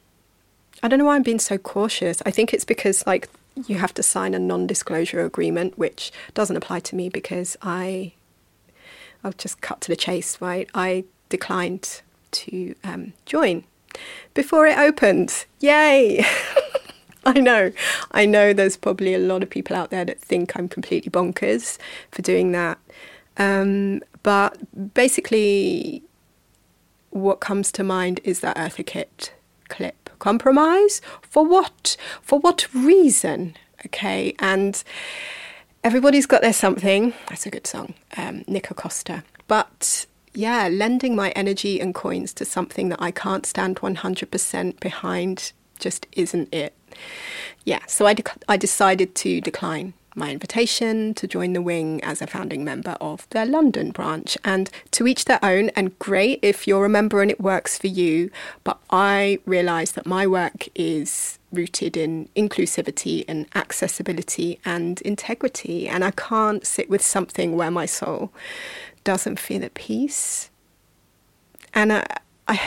I 0.83 0.89
don't 0.89 0.99
know 0.99 1.05
why 1.05 1.15
I'm 1.15 1.23
being 1.23 1.39
so 1.39 1.59
cautious. 1.59 2.21
I 2.27 2.33
think 2.33 2.53
it's 2.53 2.65
because, 2.65 3.07
like, 3.07 3.29
you 3.69 3.77
have 3.77 3.95
to 3.95 4.03
sign 4.03 4.35
a 4.35 4.41
non 4.41 4.67
disclosure 4.67 5.25
agreement, 5.25 5.79
which 5.79 6.11
doesn't 6.35 6.57
apply 6.57 6.81
to 6.81 6.97
me 6.97 7.09
because 7.09 7.57
I. 7.63 8.15
I'll 9.25 9.31
just 9.31 9.61
cut 9.61 9.81
to 9.83 9.89
the 9.89 9.95
chase, 9.95 10.41
right? 10.41 10.69
I 10.75 11.05
declined 11.29 12.03
to 12.33 12.75
um, 12.83 13.13
join 13.25 13.63
before 14.35 14.67
it 14.67 14.79
opens. 14.79 15.47
Yay! 15.61 16.25
I 17.25 17.35
know. 17.35 17.73
I 18.11 18.27
know 18.27 18.53
there's 18.53 18.77
probably 18.77 19.15
a 19.15 19.19
lot 19.19 19.43
of 19.43 19.51
people 19.51 19.77
out 19.77 19.91
there 19.91 20.05
that 20.05 20.21
think 20.21 20.57
I'm 20.57 20.69
completely 20.69 21.11
bonkers 21.11 21.79
for 22.11 22.23
doing 22.23 22.53
that. 22.53 22.79
Um, 23.37 24.03
but 24.23 24.95
basically, 24.95 26.03
what 27.11 27.41
comes 27.41 27.71
to 27.73 27.85
mind 27.85 28.21
is 28.25 28.41
that 28.41 28.57
Eartha 28.57 28.85
Kitt 28.85 29.33
clip. 29.69 30.11
Compromise? 30.19 31.01
For 31.23 31.45
what? 31.45 31.97
For 32.21 32.39
what 32.39 32.69
reason? 32.75 33.57
Okay, 33.87 34.35
and 34.39 34.83
everybody's 35.83 36.27
got 36.27 36.43
their 36.43 36.53
something. 36.53 37.15
That's 37.29 37.47
a 37.47 37.51
good 37.51 37.67
song. 37.67 37.95
Um, 38.17 38.45
Nikka 38.47 38.75
Costa. 38.75 39.25
But 39.49 40.07
yeah, 40.35 40.69
lending 40.69 41.15
my 41.15 41.31
energy 41.31 41.81
and 41.81 41.95
coins 41.95 42.33
to 42.35 42.45
something 42.45 42.89
that 42.89 43.03
I 43.03 43.11
can't 43.11 43.47
stand 43.47 43.77
100% 43.77 44.81
behind 44.81 45.53
just 45.79 46.07
isn't 46.13 46.53
it. 46.55 46.75
Yeah, 47.65 47.81
so 47.87 48.07
I, 48.07 48.17
I 48.49 48.57
decided 48.57 49.15
to 49.17 49.41
decline 49.41 49.95
my 50.15 50.31
invitation 50.31 51.15
to 51.15 51.27
join 51.27 51.53
the 51.53 51.63
wing 51.63 52.03
as 52.05 52.21
a 52.21 52.27
founding 52.27 52.65
member 52.65 52.97
of 53.01 53.29
their 53.31 53.47
London 53.47 53.91
branch. 53.91 54.37
And 54.45 54.71
to 54.93 55.07
each 55.07 55.25
their 55.25 55.43
own, 55.43 55.71
and 55.71 55.99
great 55.99 56.39
if 56.43 56.67
you're 56.67 56.85
a 56.85 56.91
member 56.91 57.23
and 57.23 57.31
it 57.31 57.41
works 57.41 57.79
for 57.79 57.87
you. 57.87 58.31
But 58.65 58.79
I 58.91 59.39
realised 59.47 59.95
that 59.95 60.07
my 60.07 60.27
work 60.27 60.69
is 60.75 61.39
rooted 61.53 61.97
in 61.97 62.29
inclusivity 62.37 63.25
and 63.29 63.47
accessibility 63.55 64.59
and 64.65 65.01
integrity. 65.03 65.89
And 65.89 66.05
I 66.05 66.11
can't 66.13 66.67
sit 66.67 66.89
with 66.89 67.03
something 67.03 67.57
where 67.57 67.71
my 67.71 67.87
soul 67.87 68.33
doesn't 69.05 69.39
feel 69.39 69.65
at 69.65 69.75
peace. 69.75 70.51
And 71.75 71.93
I, 71.93 72.07
I, 72.49 72.61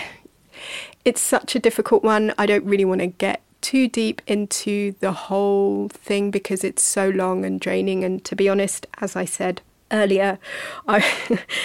it's 1.04 1.22
such 1.22 1.56
a 1.56 1.60
difficult 1.60 2.04
one. 2.04 2.34
I 2.38 2.46
don't 2.46 2.66
really 2.66 2.86
want 2.86 3.02
to 3.02 3.08
get 3.08 3.42
too 3.62 3.88
deep 3.88 4.22
into 4.28 4.94
the 5.00 5.12
whole 5.12 5.90
thing 5.90 6.32
because 6.32 6.64
it's 6.64 6.84
so 6.84 7.10
long 7.10 7.44
and 7.46 7.60
draining. 7.60 8.04
And 8.04 8.24
to 8.26 8.36
be 8.36 8.48
honest, 8.48 8.86
as 9.00 9.16
I 9.16 9.26
said 9.26 9.62
earlier, 9.92 10.40
I, 10.88 11.04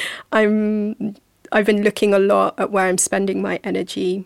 I'm 0.32 1.16
I've 1.52 1.66
been 1.66 1.82
looking 1.82 2.14
a 2.14 2.18
lot 2.18 2.54
at 2.58 2.70
where 2.70 2.86
I'm 2.86 2.98
spending 2.98 3.42
my 3.42 3.58
energy 3.64 4.24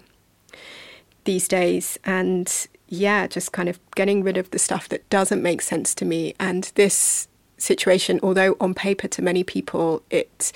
these 1.24 1.48
days, 1.48 1.98
and 2.04 2.68
yeah, 2.88 3.26
just 3.26 3.52
kind 3.52 3.68
of 3.68 3.80
getting 3.94 4.22
rid 4.22 4.36
of 4.36 4.50
the 4.50 4.58
stuff 4.58 4.88
that 4.90 5.08
doesn't 5.08 5.42
make 5.42 5.62
sense 5.62 5.94
to 5.96 6.04
me. 6.04 6.34
And 6.38 6.70
this 6.74 7.28
situation, 7.64 8.20
although 8.22 8.56
on 8.60 8.74
paper 8.74 9.08
to 9.08 9.22
many 9.22 9.42
people 9.42 10.02
it 10.10 10.52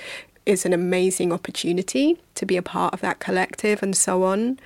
is 0.47 0.65
an 0.65 0.73
amazing 0.73 1.31
opportunity 1.31 2.19
to 2.35 2.47
be 2.47 2.57
a 2.57 2.63
part 2.63 2.95
of 2.95 3.01
that 3.03 3.19
collective 3.19 3.83
and 3.83 3.95
so 3.97 4.25
on. 4.25 4.59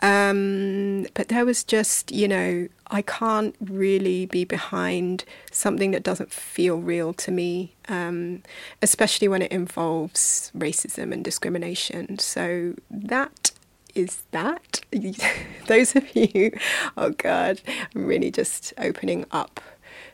Um, 0.00 1.06
but 1.14 1.28
there 1.28 1.44
was 1.44 1.64
just, 1.64 2.12
you 2.12 2.28
know, 2.28 2.68
I 2.88 3.02
can't 3.02 3.54
really 3.60 4.26
be 4.26 4.44
behind 4.44 5.24
something 5.50 5.90
that 5.92 6.02
doesn't 6.02 6.32
feel 6.32 6.78
real 6.78 7.14
to 7.14 7.30
me, 7.30 7.74
um, 7.88 8.42
especially 8.80 9.28
when 9.28 9.42
it 9.42 9.50
involves 9.50 10.52
racism 10.56 11.12
and 11.12 11.24
discrimination. 11.24 12.18
So 12.18 12.74
that 12.90 13.50
is 13.94 14.22
that. 14.32 14.80
Those 15.68 15.96
of 15.96 16.14
you, 16.14 16.52
oh 16.96 17.10
God, 17.10 17.60
I'm 17.66 18.04
really 18.04 18.30
just 18.30 18.72
opening 18.78 19.24
up 19.30 19.60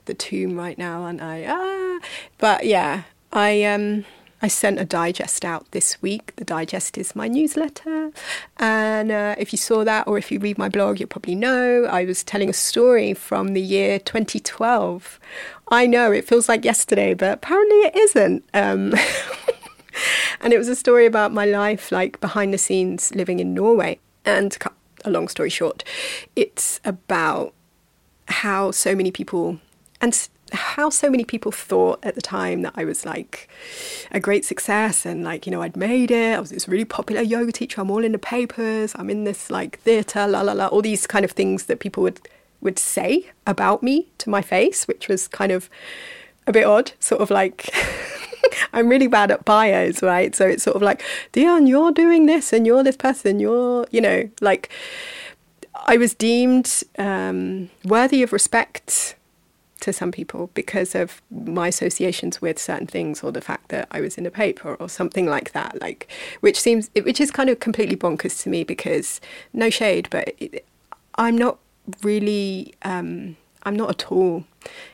the 0.07 0.15
tomb 0.15 0.57
right 0.57 0.79
now, 0.79 1.07
and 1.07 1.21
I 1.21 1.45
ah, 1.49 2.07
but 2.39 2.67
yeah, 2.67 3.03
I 3.33 3.65
um. 3.65 4.05
I 4.43 4.49
sent 4.49 4.81
a 4.81 4.87
digest 4.87 5.45
out 5.45 5.71
this 5.73 6.01
week. 6.01 6.35
The 6.37 6.47
digest 6.47 6.97
is 6.97 7.15
my 7.15 7.29
newsletter. 7.29 8.11
And 8.57 9.13
uh, 9.13 9.35
if 9.37 9.53
you 9.53 9.59
saw 9.59 9.85
that 9.85 10.09
or 10.09 10.17
if 10.17 10.33
you 10.33 10.39
read 10.39 10.57
my 10.57 10.71
blog, 10.71 10.99
you'll 10.99 11.11
probably 11.11 11.35
know 11.35 11.85
I 11.85 12.07
was 12.07 12.25
telling 12.25 12.49
a 12.49 12.55
story 12.55 13.13
from 13.13 13.49
the 13.49 13.61
year 13.61 13.99
2012. 13.99 15.21
I 15.69 15.87
know 15.87 16.11
it 16.11 16.27
feels 16.27 16.49
like 16.49 16.65
yesterday, 16.65 17.13
but 17.13 17.35
apparently 17.35 17.77
it 17.81 17.97
isn't. 17.97 18.45
Um, 18.55 18.95
and 20.41 20.55
it 20.55 20.59
was 20.59 20.69
a 20.69 20.77
story 20.77 21.05
about 21.05 21.33
my 21.33 21.45
life, 21.45 21.93
like 21.93 22.19
behind 22.21 22.55
the 22.55 22.59
scenes 22.59 23.15
living 23.15 23.41
in 23.41 23.53
Norway. 23.53 23.99
And 24.25 24.53
to 24.53 24.59
cut 24.59 24.75
a 25.05 25.11
long 25.11 25.29
story 25.29 25.51
short, 25.51 25.85
it's 26.35 26.81
about 26.85 27.53
how 28.29 28.71
so 28.71 28.95
many 28.95 29.11
people 29.11 29.59
and 30.01 30.29
how 30.53 30.91
so 30.91 31.11
many 31.11 31.25
people 31.25 31.53
thought 31.53 32.01
at 32.03 32.15
the 32.15 32.21
time 32.21 32.63
that 32.63 32.73
I 32.77 32.85
was 32.85 33.05
like 33.05 33.49
a 34.11 34.19
great 34.19 34.45
success 34.45 35.07
and 35.07 35.23
like, 35.23 35.47
you 35.47 35.53
know, 35.53 35.63
I'd 35.63 35.77
made 35.77 36.11
it. 36.11 36.37
I 36.37 36.41
was 36.41 36.51
this 36.51 36.69
really 36.69 36.85
popular 36.85 37.23
yoga 37.23 37.53
teacher. 37.53 37.81
I'm 37.81 37.91
all 37.91 38.05
in 38.05 38.13
the 38.13 38.19
papers. 38.19 38.93
I'm 38.97 39.11
in 39.11 39.25
this 39.25 39.51
like 39.51 39.79
theatre, 39.81 40.27
la 40.27 40.43
la 40.43 40.53
la, 40.53 40.67
all 40.67 40.83
these 40.83 41.07
kind 41.07 41.25
of 41.25 41.33
things 41.33 41.67
that 41.67 41.81
people 41.81 42.03
would 42.03 42.21
would 42.61 42.79
say 42.79 43.31
about 43.47 43.83
me 43.83 44.09
to 44.19 44.29
my 44.29 44.43
face, 44.43 44.87
which 44.87 45.09
was 45.09 45.29
kind 45.29 45.51
of 45.51 45.71
a 46.47 46.53
bit 46.53 46.67
odd, 46.67 46.93
sort 47.01 47.23
of 47.23 47.31
like 47.31 47.71
I'm 48.73 48.89
really 48.89 49.07
bad 49.07 49.31
at 49.31 49.45
bios, 49.45 50.03
right? 50.03 50.35
So 50.35 50.47
it's 50.47 50.63
sort 50.63 50.77
of 50.77 50.83
like, 50.83 51.03
Dion, 51.33 51.67
you're 51.67 51.93
doing 51.93 52.27
this 52.27 52.53
and 52.53 52.67
you're 52.67 52.83
this 52.83 52.97
person, 52.97 53.41
you're, 53.41 53.87
you 53.91 54.01
know, 54.01 54.29
like 54.41 54.71
I 55.87 55.97
was 55.97 56.15
deemed 56.15 56.83
um, 56.99 57.71
worthy 57.85 58.23
of 58.23 58.33
respect 58.33 59.17
to 59.81 59.93
some 59.93 60.13
people 60.13 60.51
because 60.55 60.95
of 60.95 61.23
my 61.31 61.69
associations 61.69 62.41
with 62.41 62.59
certain 62.59 62.87
things 62.87 63.23
or 63.23 63.33
the 63.33 63.41
fact 63.41 63.69
that 63.69 63.89
I 63.91 64.01
was 64.01 64.17
in 64.19 64.27
a 64.27 64.31
paper 64.31 64.75
or 64.75 64.89
something 64.89 65.27
like 65.27 65.53
that 65.53 65.81
like 65.81 66.09
which 66.41 66.61
seems 66.61 66.91
which 66.95 67.21
is 67.21 67.31
kind 67.31 67.51
of 67.51 67.61
completely 67.61 67.97
bonkers 67.97 68.43
to 68.43 68.49
me 68.49 68.65
because 68.65 69.21
no 69.53 69.71
shade 69.71 70.09
but 70.11 70.35
it, 70.39 70.67
I'm 71.17 71.37
not 71.37 71.59
really 72.03 72.75
um, 72.83 73.37
I'm 73.63 73.77
not 73.77 73.91
at 73.91 74.13
all 74.13 74.45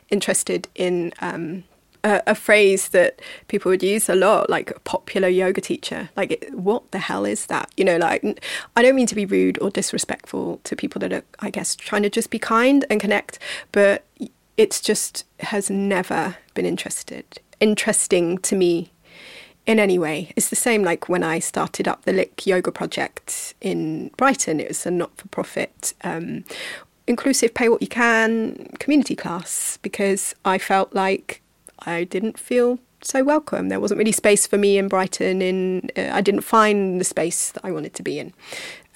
interested 0.09 0.67
in 0.75 1.13
um, 1.19 1.63
a, 2.03 2.21
a, 2.27 2.35
phrase 2.35 2.89
that 2.89 3.21
people 3.47 3.69
would 3.69 3.83
use 3.83 4.09
a 4.09 4.15
lot, 4.15 4.49
like 4.49 4.83
popular 4.83 5.27
yoga 5.27 5.61
teacher. 5.61 6.09
Like, 6.15 6.47
what 6.51 6.91
the 6.91 6.99
hell 6.99 7.25
is 7.25 7.45
that? 7.47 7.71
You 7.77 7.85
know, 7.85 7.97
like, 7.97 8.43
I 8.75 8.81
don't 8.81 8.95
mean 8.95 9.07
to 9.07 9.15
be 9.15 9.25
rude 9.25 9.59
or 9.61 9.69
disrespectful 9.69 10.59
to 10.63 10.75
people 10.75 10.99
that 10.99 11.13
are, 11.13 11.23
I 11.39 11.49
guess, 11.49 11.75
trying 11.75 12.03
to 12.03 12.09
just 12.09 12.29
be 12.29 12.39
kind 12.39 12.85
and 12.89 12.99
connect, 12.99 13.39
but 13.71 14.05
it's 14.57 14.81
just 14.81 15.23
has 15.39 15.69
never 15.69 16.37
been 16.53 16.65
interested 16.65 17.39
interesting 17.59 18.37
to 18.39 18.55
me 18.55 18.91
in 19.65 19.79
any 19.79 19.99
way. 19.99 20.31
It's 20.35 20.49
the 20.49 20.55
same 20.55 20.83
like 20.83 21.09
when 21.09 21.23
I 21.23 21.39
started 21.39 21.87
up 21.87 22.03
the 22.05 22.13
Lick 22.13 22.47
Yoga 22.47 22.71
Project 22.71 23.53
in 23.61 24.09
Brighton. 24.17 24.59
It 24.59 24.69
was 24.69 24.85
a 24.85 24.91
not 24.91 25.15
for 25.17 25.27
profit, 25.27 25.93
um, 26.03 26.45
inclusive, 27.05 27.53
pay 27.53 27.69
what 27.69 27.81
you 27.81 27.87
can 27.87 28.69
community 28.79 29.15
class 29.15 29.77
because 29.81 30.33
I 30.45 30.57
felt 30.57 30.93
like 30.93 31.41
I 31.79 32.05
didn't 32.05 32.39
feel 32.39 32.79
so 33.01 33.23
welcome. 33.23 33.69
There 33.69 33.79
wasn't 33.79 33.99
really 33.99 34.11
space 34.11 34.47
for 34.47 34.57
me 34.57 34.77
in 34.77 34.87
Brighton. 34.87 35.41
In 35.41 35.89
uh, 35.97 36.09
I 36.13 36.21
didn't 36.21 36.41
find 36.41 36.99
the 36.99 37.05
space 37.05 37.51
that 37.51 37.65
I 37.65 37.71
wanted 37.71 37.93
to 37.95 38.03
be 38.03 38.19
in, 38.19 38.33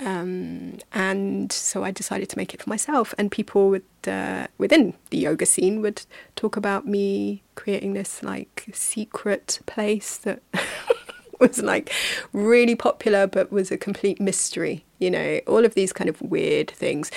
um, 0.04 0.80
and 0.94 1.52
so 1.52 1.84
I 1.84 1.92
decided 1.92 2.30
to 2.30 2.38
make 2.38 2.54
it 2.54 2.62
for 2.62 2.70
myself. 2.70 3.14
And 3.18 3.32
people 3.32 3.78
uh, 4.08 4.48
within 4.58 4.94
the 5.12 5.18
yoga 5.18 5.46
scene 5.46 5.82
would 5.82 6.04
talk 6.36 6.58
about 6.58 6.88
me 6.88 7.44
creating 7.56 7.94
this 7.94 8.24
like 8.24 8.66
secret 8.74 9.60
place 9.68 10.18
that 10.18 10.42
was 11.40 11.62
like 11.62 11.92
really 12.34 12.76
popular 12.76 13.28
but 13.28 13.52
was 13.52 13.72
a 13.72 13.78
complete 13.78 14.20
mystery. 14.20 14.86
You 15.00 15.12
know, 15.12 15.40
all 15.48 15.66
of 15.66 15.76
these 15.76 15.94
kind 15.94 16.10
of 16.10 16.22
weird 16.22 16.72
things. 16.72 17.12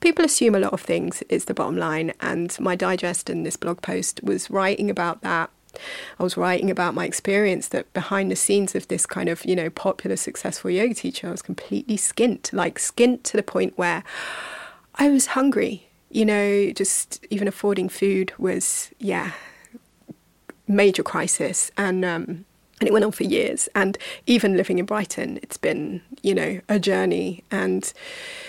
People 0.00 0.24
assume 0.24 0.54
a 0.54 0.60
lot 0.60 0.72
of 0.74 0.82
things 0.82 1.22
is 1.30 1.46
the 1.46 1.54
bottom 1.54 1.78
line, 1.78 2.12
and 2.20 2.54
my 2.60 2.76
digest 2.76 3.30
in 3.30 3.42
this 3.42 3.56
blog 3.56 3.80
post 3.80 4.22
was 4.22 4.50
writing 4.50 4.90
about 4.90 5.22
that 5.22 5.48
I 6.18 6.22
was 6.22 6.36
writing 6.36 6.70
about 6.70 6.94
my 6.94 7.04
experience 7.04 7.68
that 7.68 7.92
behind 7.92 8.30
the 8.30 8.36
scenes 8.36 8.74
of 8.74 8.88
this 8.88 9.06
kind 9.06 9.28
of, 9.28 9.44
you 9.44 9.56
know, 9.56 9.70
popular, 9.70 10.16
successful 10.16 10.70
yoga 10.70 10.94
teacher, 10.94 11.28
I 11.28 11.30
was 11.30 11.42
completely 11.42 11.96
skint, 11.96 12.52
like 12.52 12.78
skint 12.78 13.22
to 13.24 13.36
the 13.36 13.42
point 13.42 13.76
where 13.76 14.02
I 14.96 15.08
was 15.08 15.26
hungry. 15.28 15.88
You 16.10 16.24
know, 16.24 16.70
just 16.70 17.26
even 17.30 17.48
affording 17.48 17.88
food 17.88 18.32
was, 18.38 18.90
yeah, 19.00 19.32
major 20.68 21.02
crisis. 21.02 21.72
And, 21.76 22.04
um, 22.04 22.44
and 22.80 22.88
it 22.88 22.92
went 22.92 23.04
on 23.04 23.10
for 23.12 23.24
years. 23.24 23.68
And 23.74 23.98
even 24.26 24.56
living 24.56 24.78
in 24.78 24.84
Brighton, 24.84 25.40
it's 25.42 25.56
been, 25.56 26.02
you 26.22 26.34
know, 26.34 26.60
a 26.68 26.78
journey. 26.78 27.42
And 27.50 27.92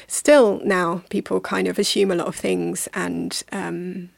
still 0.08 0.62
now 0.64 1.04
people 1.10 1.40
kind 1.40 1.68
of 1.68 1.80
assume 1.80 2.12
a 2.12 2.16
lot 2.16 2.28
of 2.28 2.36
things 2.36 2.88
and, 2.94 3.42
um, 3.52 4.10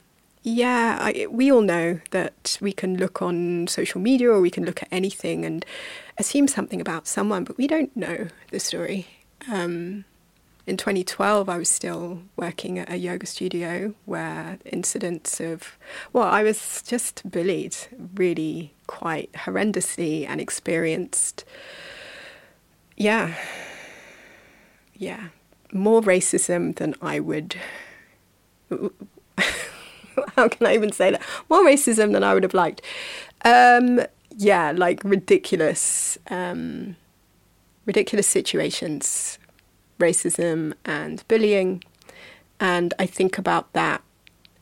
yeah, 0.47 0.97
I, 1.01 1.27
we 1.29 1.51
all 1.51 1.61
know 1.61 1.99
that 2.11 2.57
we 2.61 2.71
can 2.71 2.95
look 2.95 3.21
on 3.21 3.67
social 3.67 3.99
media 3.99 4.31
or 4.31 4.39
we 4.39 4.49
can 4.49 4.63
look 4.63 4.81
at 4.81 4.87
anything 4.91 5.43
and 5.43 5.65
assume 6.17 6.47
something 6.47 6.79
about 6.79 7.05
someone, 7.05 7.43
but 7.43 7.57
we 7.57 7.67
don't 7.67 7.95
know 7.97 8.27
the 8.49 8.59
story. 8.61 9.07
Um, 9.51 10.05
in 10.65 10.77
2012, 10.77 11.49
I 11.49 11.57
was 11.57 11.69
still 11.69 12.21
working 12.37 12.79
at 12.79 12.89
a 12.89 12.95
yoga 12.95 13.25
studio 13.25 13.93
where 14.05 14.57
incidents 14.63 15.41
of, 15.41 15.77
well, 16.13 16.27
I 16.27 16.43
was 16.43 16.81
just 16.81 17.29
bullied 17.29 17.75
really 18.15 18.73
quite 18.87 19.31
horrendously 19.33 20.25
and 20.25 20.39
experienced, 20.39 21.43
yeah, 22.95 23.35
yeah, 24.95 25.27
more 25.73 26.01
racism 26.01 26.73
than 26.77 26.95
I 27.01 27.19
would 27.19 27.57
how 30.35 30.47
can 30.47 30.67
I 30.67 30.73
even 30.73 30.91
say 30.91 31.11
that? 31.11 31.21
More 31.49 31.63
racism 31.63 32.13
than 32.13 32.23
I 32.23 32.33
would 32.33 32.43
have 32.43 32.53
liked. 32.53 32.81
Um, 33.43 34.01
yeah, 34.35 34.71
like 34.75 35.03
ridiculous, 35.03 36.17
um, 36.29 36.95
ridiculous 37.85 38.27
situations, 38.27 39.39
racism 39.99 40.73
and 40.85 41.23
bullying. 41.27 41.83
And 42.59 42.93
I 42.99 43.05
think 43.05 43.37
about 43.37 43.71
that, 43.73 44.01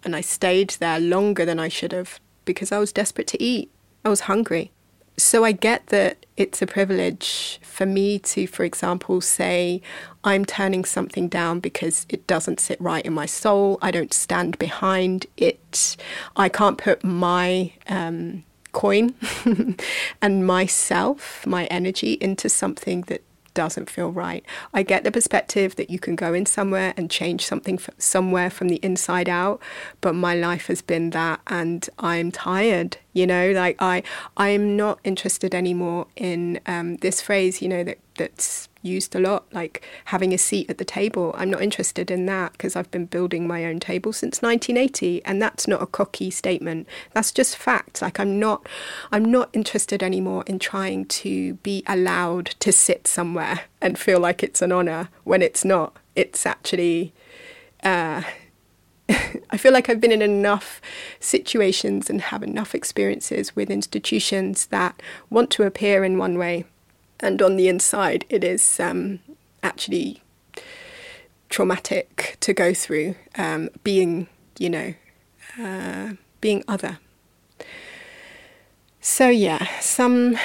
and 0.04 0.16
I 0.16 0.22
stayed 0.22 0.72
there 0.80 1.00
longer 1.00 1.46
than 1.46 1.60
I 1.60 1.70
should 1.70 1.94
have 1.94 2.20
because 2.44 2.72
I 2.72 2.78
was 2.78 2.92
desperate 2.92 3.28
to 3.28 3.42
eat. 3.42 3.72
I 4.04 4.10
was 4.10 4.22
hungry 4.22 4.72
so 5.18 5.44
I 5.44 5.52
get 5.52 5.88
that 5.88 6.26
it's 6.38 6.62
a 6.62 6.68
privilege 6.68 7.60
for 7.62 7.86
me 7.86 8.20
to, 8.20 8.48
for 8.48 8.64
example, 8.64 9.22
say 9.22 9.82
I'm 10.24 10.44
turning 10.44 10.84
something 10.84 11.30
down 11.30 11.60
because 11.60 12.06
it 12.10 12.28
doesn't 12.28 12.60
sit 12.60 12.80
right 12.82 13.06
in 13.06 13.14
my 13.14 13.26
soul. 13.26 13.78
I 13.82 13.92
don't 13.92 14.14
stand 14.14 14.58
behind 14.60 15.28
it. 15.38 15.96
I 16.36 16.50
can't 16.50 16.78
put 16.78 17.04
my 17.04 17.72
um, 17.88 18.44
coin 18.74 19.14
and 20.22 20.46
myself, 20.46 21.46
my 21.48 21.66
energy 21.66 22.14
into 22.14 22.50
something 22.50 23.02
that 23.04 23.24
doesn't 23.56 23.90
feel 23.90 24.12
right. 24.12 24.46
I 24.74 24.84
get 24.84 25.04
the 25.04 25.12
perspective 25.12 25.76
that 25.78 25.90
you 25.90 25.98
can 25.98 26.16
go 26.16 26.36
in 26.36 26.46
somewhere 26.46 26.94
and 26.96 27.10
change 27.10 27.44
something 27.46 27.80
f- 27.80 27.90
somewhere 27.98 28.52
from 28.52 28.70
the 28.70 28.80
inside 28.84 29.28
out, 29.28 29.60
but 30.02 30.14
my 30.14 30.36
life 30.36 30.68
has 30.68 30.84
been 30.84 31.10
that 31.12 31.42
and 31.48 31.90
I'm 31.98 32.32
tired, 32.32 32.98
you 33.14 33.26
know, 33.26 33.52
like 33.52 33.78
I 33.80 34.04
I'm 34.38 34.78
not 34.78 35.00
interested 35.04 35.56
anymore 35.56 36.06
in 36.16 36.60
um, 36.68 36.98
this 36.98 37.22
phrase, 37.22 37.64
you 37.64 37.70
know, 37.70 37.84
that 37.84 37.98
that's 38.16 38.70
used 38.86 39.16
a 39.16 39.20
lot, 39.20 39.46
like 39.54 39.86
having 40.06 40.34
a 40.34 40.38
seat 40.38 40.70
at 40.70 40.78
the 40.78 40.86
table. 40.86 41.34
I'm 41.38 41.50
not 41.50 41.62
interested 41.62 42.12
in 42.12 42.26
that 42.28 42.54
because 42.54 42.76
I've 42.76 42.92
been 42.92 43.06
building 43.06 43.48
my 43.48 43.66
own 43.66 43.80
table 43.80 44.14
since 44.14 44.42
1980, 44.42 45.24
and 45.26 45.42
that's 45.42 45.68
not 45.68 45.82
a 45.82 45.88
cocky 45.88 46.30
statement. 46.30 46.88
That's 47.14 47.32
just 47.32 47.58
fact. 47.58 48.02
Like 48.02 48.20
I'm 48.20 48.40
not, 48.40 48.68
I'm 49.12 49.26
not 49.26 49.50
interested 49.54 50.04
anymore 50.04 50.44
in 50.48 50.60
trying 50.60 51.06
to 51.06 51.56
be 51.56 51.84
allowed 51.88 52.48
to 52.60 52.72
sit 52.72 53.08
somewhere 53.08 53.62
and 53.82 53.98
feel 53.98 54.20
like 54.20 54.44
it's 54.44 54.62
an 54.62 54.72
honor 54.72 55.10
when 55.24 55.42
it's 55.42 55.66
not. 55.66 55.98
It's 56.16 56.46
actually 56.46 57.14
uh, 57.84 58.24
I 59.50 59.58
feel 59.58 59.72
like 59.72 59.90
I've 59.90 60.02
been 60.02 60.12
in 60.12 60.22
enough 60.22 60.82
situations 61.20 62.10
and 62.10 62.22
have 62.22 62.44
enough 62.44 62.74
experiences 62.74 63.56
with 63.56 63.70
institutions 63.70 64.68
that 64.68 65.02
want 65.30 65.52
to 65.52 65.64
appear 65.64 66.04
in 66.04 66.18
one 66.18 66.38
way, 66.38 66.66
and 67.20 67.42
on 67.42 67.56
the 67.56 67.68
inside, 67.68 68.26
it 68.30 68.44
is 68.44 68.80
um, 68.80 69.20
actually 69.64 70.22
traumatic 71.50 72.38
to 72.42 72.54
go 72.54 72.74
through 72.74 73.16
um, 73.38 73.70
being, 73.84 74.28
you 74.58 74.70
know, 74.70 74.94
uh, 75.60 76.14
being 76.42 76.64
other. 76.68 77.00
So, 79.00 79.30
yeah, 79.30 79.68
some 79.80 80.38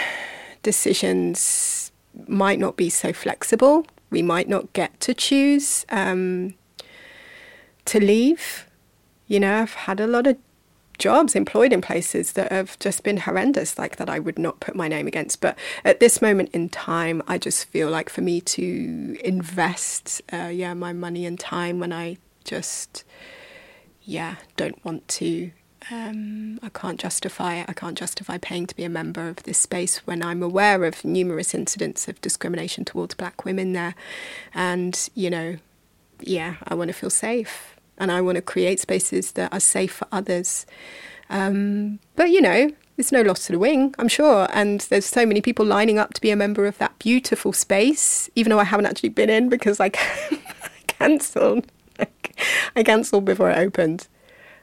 decisions 0.63 1.93
might 2.27 2.59
not 2.59 2.77
be 2.77 2.91
so 2.91 3.13
flexible. 3.13 3.87
We 4.11 4.23
might 4.23 4.49
not 4.49 4.73
get 4.73 5.01
to 5.01 5.15
choose 5.15 5.87
um, 5.91 6.55
to 7.87 8.01
leave. 8.01 8.67
You 9.27 9.41
know, 9.41 9.63
I've 9.63 9.75
had 9.75 10.01
a 10.01 10.07
lot 10.07 10.27
of 10.27 10.37
jobs 11.01 11.35
employed 11.35 11.73
in 11.73 11.81
places 11.81 12.33
that 12.33 12.53
have 12.53 12.79
just 12.79 13.03
been 13.03 13.17
horrendous, 13.17 13.79
like 13.79 13.97
that 13.97 14.09
I 14.09 14.21
would 14.21 14.39
not 14.39 14.61
put 14.61 14.77
my 14.77 14.87
name 14.87 15.09
against. 15.09 15.41
But 15.41 15.59
at 15.85 15.99
this 15.99 16.23
moment 16.23 16.51
in 16.53 16.69
time, 16.69 17.23
I 17.27 17.39
just 17.39 17.65
feel 17.65 17.91
like 17.91 18.09
for 18.09 18.21
me 18.21 18.41
to 18.43 19.17
invest, 19.25 20.23
uh, 20.33 20.51
yeah, 20.53 20.75
my 20.75 20.93
money 20.93 21.27
and 21.27 21.41
time 21.41 21.81
when 21.81 21.93
I 21.93 22.19
just, 22.45 23.05
yeah, 24.03 24.37
don't 24.57 24.85
want 24.85 25.09
to. 25.09 25.51
Um, 25.91 26.61
I 26.63 26.69
can't 26.69 27.01
justify 27.01 27.55
it. 27.55 27.67
I 27.69 27.73
can't 27.73 27.99
justify 27.99 28.37
paying 28.37 28.67
to 28.67 28.77
be 28.77 28.85
a 28.85 28.91
member 28.91 29.29
of 29.29 29.43
this 29.45 29.59
space 29.59 30.07
when 30.07 30.23
I'm 30.23 30.43
aware 30.43 30.85
of 30.85 31.05
numerous 31.05 31.55
incidents 31.55 32.07
of 32.07 32.21
discrimination 32.21 32.85
towards 32.85 33.15
black 33.15 33.45
women 33.47 33.73
there. 33.73 33.95
And, 34.55 35.09
you 35.15 35.31
know, 35.31 35.57
yeah, 36.21 36.57
I 36.69 36.75
want 36.75 36.89
to 36.89 36.95
feel 36.95 37.11
safe 37.11 37.70
and 38.01 38.11
I 38.11 38.21
want 38.21 38.37
to 38.37 38.43
create 38.43 38.81
spaces 38.81 39.33
that 39.33 39.53
are 39.53 39.61
safe 39.61 39.93
for 39.93 40.09
others. 40.11 40.67
Um, 41.29 42.01
but 42.17 42.31
you 42.31 42.41
know, 42.41 42.73
it's 42.97 43.13
no 43.13 43.23
loss 43.23 43.47
to 43.47 43.53
the 43.53 43.59
wing, 43.59 43.95
I'm 43.99 44.09
sure. 44.09 44.49
And 44.53 44.81
there's 44.81 45.07
so 45.07 45.25
many 45.25 45.41
people 45.41 45.65
lining 45.65 45.99
up 45.99 46.15
to 46.15 46.21
be 46.21 46.31
a 46.31 46.37
member 46.37 46.67
of 46.67 46.79
that 46.79 46.99
beautiful 46.99 47.53
space, 47.53 48.29
even 48.35 48.51
though 48.51 48.59
I 48.59 48.65
haven't 48.65 48.87
actually 48.87 49.11
been 49.11 49.31
in 49.31 49.49
because 49.49 49.79
I 49.79 49.91
cancelled. 50.87 51.67
I 52.75 52.83
cancelled 52.83 53.27
before 53.27 53.51
it 53.51 53.59
opened. 53.59 54.09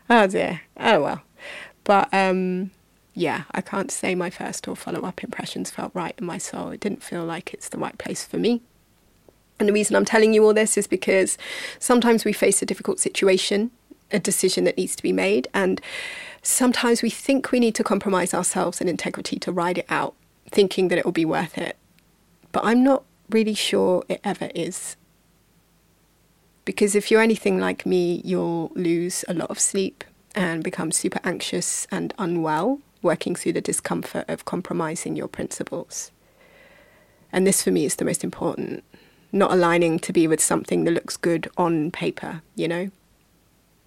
Oh 0.09 0.27
dear. 0.27 0.61
Oh 0.77 1.01
well. 1.01 1.21
But 1.83 2.09
um, 2.13 2.71
yeah, 3.13 3.43
I 3.51 3.61
can't 3.61 3.91
say 3.91 4.13
my 4.13 4.29
first 4.29 4.67
or 4.67 4.75
follow 4.75 5.01
up 5.01 5.23
impressions 5.23 5.71
felt 5.71 5.95
right 5.95 6.13
in 6.17 6.25
my 6.25 6.37
soul. 6.37 6.69
It 6.69 6.79
didn't 6.79 7.03
feel 7.03 7.25
like 7.25 7.53
it's 7.53 7.69
the 7.69 7.77
right 7.77 7.97
place 7.97 8.25
for 8.25 8.37
me. 8.37 8.61
And 9.59 9.67
the 9.67 9.73
reason 9.73 9.95
I'm 9.95 10.05
telling 10.05 10.33
you 10.33 10.45
all 10.45 10.53
this 10.53 10.77
is 10.77 10.87
because 10.87 11.37
sometimes 11.79 12.25
we 12.25 12.33
face 12.33 12.61
a 12.61 12.65
difficult 12.65 12.99
situation, 12.99 13.71
a 14.11 14.19
decision 14.19 14.63
that 14.65 14.77
needs 14.77 14.95
to 14.95 15.03
be 15.03 15.11
made, 15.11 15.47
and 15.53 15.81
sometimes 16.41 17.01
we 17.01 17.09
think 17.09 17.51
we 17.51 17.59
need 17.59 17.75
to 17.75 17.83
compromise 17.83 18.33
ourselves 18.33 18.79
and 18.79 18.89
integrity 18.89 19.39
to 19.39 19.51
ride 19.51 19.79
it 19.79 19.85
out, 19.89 20.13
thinking 20.49 20.87
that 20.87 20.97
it 20.97 21.05
will 21.05 21.11
be 21.11 21.25
worth 21.25 21.57
it. 21.57 21.75
But 22.51 22.65
I'm 22.65 22.83
not 22.83 23.03
really 23.29 23.53
sure 23.53 24.03
it 24.07 24.21
ever 24.23 24.49
is. 24.55 24.95
Because 26.63 26.95
if 26.95 27.09
you're 27.09 27.21
anything 27.21 27.59
like 27.59 27.85
me, 27.85 28.21
you'll 28.23 28.71
lose 28.75 29.25
a 29.27 29.33
lot 29.33 29.49
of 29.49 29.59
sleep 29.59 30.03
and 30.35 30.63
become 30.63 30.91
super 30.91 31.19
anxious 31.23 31.87
and 31.91 32.13
unwell 32.17 32.79
working 33.01 33.35
through 33.35 33.53
the 33.53 33.61
discomfort 33.61 34.25
of 34.27 34.45
compromising 34.45 35.15
your 35.15 35.27
principles. 35.27 36.11
And 37.31 37.45
this 37.45 37.63
for 37.63 37.71
me 37.71 37.85
is 37.85 37.95
the 37.95 38.05
most 38.05 38.23
important 38.23 38.83
not 39.31 39.51
aligning 39.51 39.99
to 39.99 40.13
be 40.13 40.27
with 40.27 40.41
something 40.41 40.83
that 40.83 40.91
looks 40.91 41.17
good 41.17 41.49
on 41.57 41.91
paper, 41.91 42.41
you 42.55 42.67
know? 42.67 42.89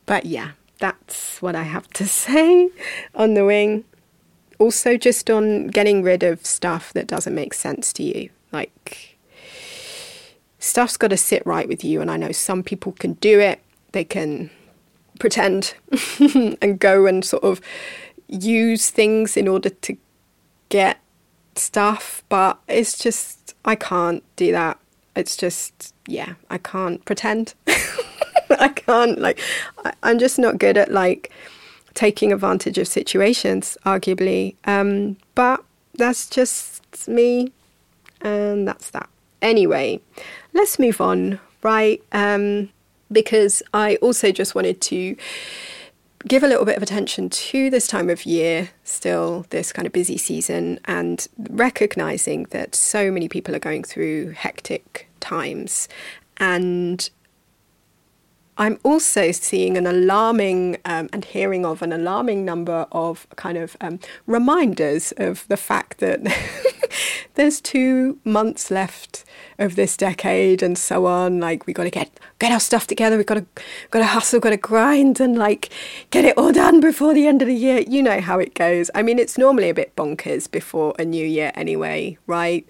But 0.06 0.26
yeah, 0.26 0.52
that's 0.78 1.40
what 1.40 1.54
I 1.54 1.62
have 1.62 1.88
to 1.90 2.06
say 2.24 2.70
on 3.14 3.34
the 3.34 3.44
wing. 3.44 3.84
Also, 4.58 4.96
just 4.96 5.30
on 5.30 5.68
getting 5.68 6.02
rid 6.02 6.22
of 6.22 6.44
stuff 6.44 6.92
that 6.92 7.06
doesn't 7.06 7.34
make 7.34 7.54
sense 7.54 7.92
to 7.94 8.02
you. 8.02 8.28
Like, 8.52 9.16
stuff's 10.58 10.96
got 10.96 11.08
to 11.08 11.16
sit 11.16 11.44
right 11.46 11.66
with 11.66 11.82
you. 11.82 12.00
And 12.00 12.10
I 12.10 12.16
know 12.16 12.32
some 12.32 12.62
people 12.62 12.92
can 12.92 13.14
do 13.14 13.40
it, 13.40 13.60
they 13.92 14.04
can 14.04 14.50
pretend 15.18 15.74
and 16.60 16.78
go 16.78 17.06
and 17.06 17.24
sort 17.24 17.44
of 17.44 17.60
use 18.28 18.90
things 18.90 19.36
in 19.36 19.48
order 19.48 19.70
to 19.70 19.96
get 20.68 21.00
stuff, 21.54 22.22
but 22.28 22.58
it's 22.68 22.98
just, 22.98 23.54
I 23.64 23.74
can't 23.74 24.24
do 24.36 24.52
that 24.52 24.78
it's 25.16 25.36
just 25.36 25.94
yeah 26.06 26.34
i 26.50 26.58
can't 26.58 27.04
pretend. 27.04 27.54
I 28.58 28.68
can't 28.68 29.18
like 29.18 29.40
I, 29.84 29.92
i'm 30.02 30.18
just 30.18 30.38
not 30.38 30.58
good 30.58 30.76
at 30.76 30.90
like 30.90 31.30
taking 31.94 32.32
advantage 32.32 32.78
of 32.78 32.86
situations 32.88 33.76
arguably. 33.84 34.54
Um, 34.64 35.16
but 35.34 35.62
that's 35.94 36.28
just 36.28 37.08
me 37.08 37.52
and 38.20 38.66
that's 38.66 38.90
that. 38.90 39.08
Anyway 39.42 40.00
let's 40.52 40.78
move 40.78 41.00
on 41.00 41.38
right? 41.62 42.02
Um, 42.12 42.70
because 43.12 43.62
i 43.74 43.96
also 43.96 44.30
just 44.30 44.54
wanted 44.54 44.80
to 44.80 45.16
give 46.26 46.42
a 46.42 46.46
little 46.46 46.64
bit 46.64 46.76
of 46.76 46.82
attention 46.82 47.30
to 47.30 47.70
this 47.70 47.86
time 47.86 48.10
of 48.10 48.26
year, 48.26 48.70
still 48.84 49.46
this 49.50 49.72
kind 49.72 49.86
of 49.86 49.92
busy 49.92 50.18
season, 50.18 50.78
and 50.84 51.26
recognizing 51.38 52.44
that 52.50 52.74
so 52.74 53.10
many 53.10 53.28
people 53.28 53.54
are 53.54 53.60
going 53.60 53.82
through 53.82 54.30
hectic 54.30 55.08
times. 55.20 55.88
And 56.36 57.08
I'm 58.60 58.78
also 58.82 59.32
seeing 59.32 59.78
an 59.78 59.86
alarming 59.86 60.76
um, 60.84 61.08
and 61.14 61.24
hearing 61.24 61.64
of 61.64 61.80
an 61.80 61.94
alarming 61.94 62.44
number 62.44 62.86
of 62.92 63.26
kind 63.36 63.56
of 63.56 63.74
um, 63.80 64.00
reminders 64.26 65.14
of 65.16 65.48
the 65.48 65.56
fact 65.56 65.98
that 65.98 66.20
there's 67.34 67.62
two 67.62 68.18
months 68.22 68.70
left 68.70 69.24
of 69.60 69.76
this 69.76 69.96
decade 69.96 70.62
and 70.62 70.76
so 70.76 71.06
on. 71.06 71.38
Like 71.38 71.66
we 71.66 71.72
got 71.72 71.84
to 71.84 71.90
get 71.90 72.10
get 72.40 72.50
our 72.50 72.60
stuff 72.60 72.88
together. 72.88 73.16
We 73.16 73.24
got 73.24 73.34
to 73.34 73.46
got 73.90 74.00
to 74.00 74.06
hustle, 74.06 74.40
got 74.40 74.50
to 74.50 74.56
grind, 74.56 75.20
and 75.20 75.38
like 75.38 75.68
get 76.10 76.24
it 76.24 76.36
all 76.36 76.52
done 76.52 76.80
before 76.80 77.14
the 77.14 77.28
end 77.28 77.42
of 77.42 77.48
the 77.48 77.54
year. 77.54 77.84
You 77.86 78.02
know 78.02 78.20
how 78.20 78.38
it 78.38 78.54
goes. 78.54 78.90
I 78.94 79.02
mean, 79.02 79.18
it's 79.18 79.38
normally 79.38 79.70
a 79.70 79.74
bit 79.74 79.94
bonkers 79.94 80.50
before 80.50 80.94
a 80.98 81.04
new 81.04 81.24
year 81.24 81.52
anyway, 81.54 82.18
right? 82.26 82.66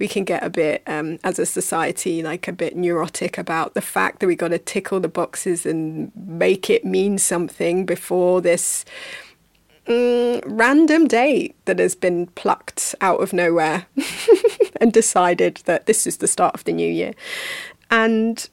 we 0.00 0.08
can 0.08 0.24
get 0.24 0.42
a 0.42 0.50
bit, 0.50 0.82
um, 0.86 1.18
as 1.22 1.38
a 1.38 1.46
society, 1.46 2.22
like 2.22 2.48
a 2.48 2.52
bit 2.52 2.74
neurotic 2.74 3.36
about 3.36 3.74
the 3.74 3.82
fact 3.82 4.18
that 4.18 4.26
we 4.26 4.34
got 4.34 4.48
to 4.48 4.58
tick 4.58 4.92
all 4.92 4.98
the 4.98 5.08
boxes 5.08 5.66
and 5.66 6.10
make 6.16 6.70
it 6.70 6.84
mean 6.84 7.18
something 7.18 7.84
before 7.84 8.40
this 8.40 8.86
mm, 9.86 10.42
random 10.46 11.06
date 11.06 11.54
that 11.66 11.78
has 11.78 11.94
been 11.94 12.26
plucked 12.28 12.94
out 13.02 13.20
of 13.20 13.34
nowhere 13.34 13.86
and 14.80 14.92
decided 14.92 15.60
that 15.66 15.86
this 15.86 16.06
is 16.06 16.16
the 16.18 16.26
start 16.26 16.54
of 16.54 16.64
the 16.64 16.72
new 16.72 16.90
year. 16.90 17.14
And 17.90 18.48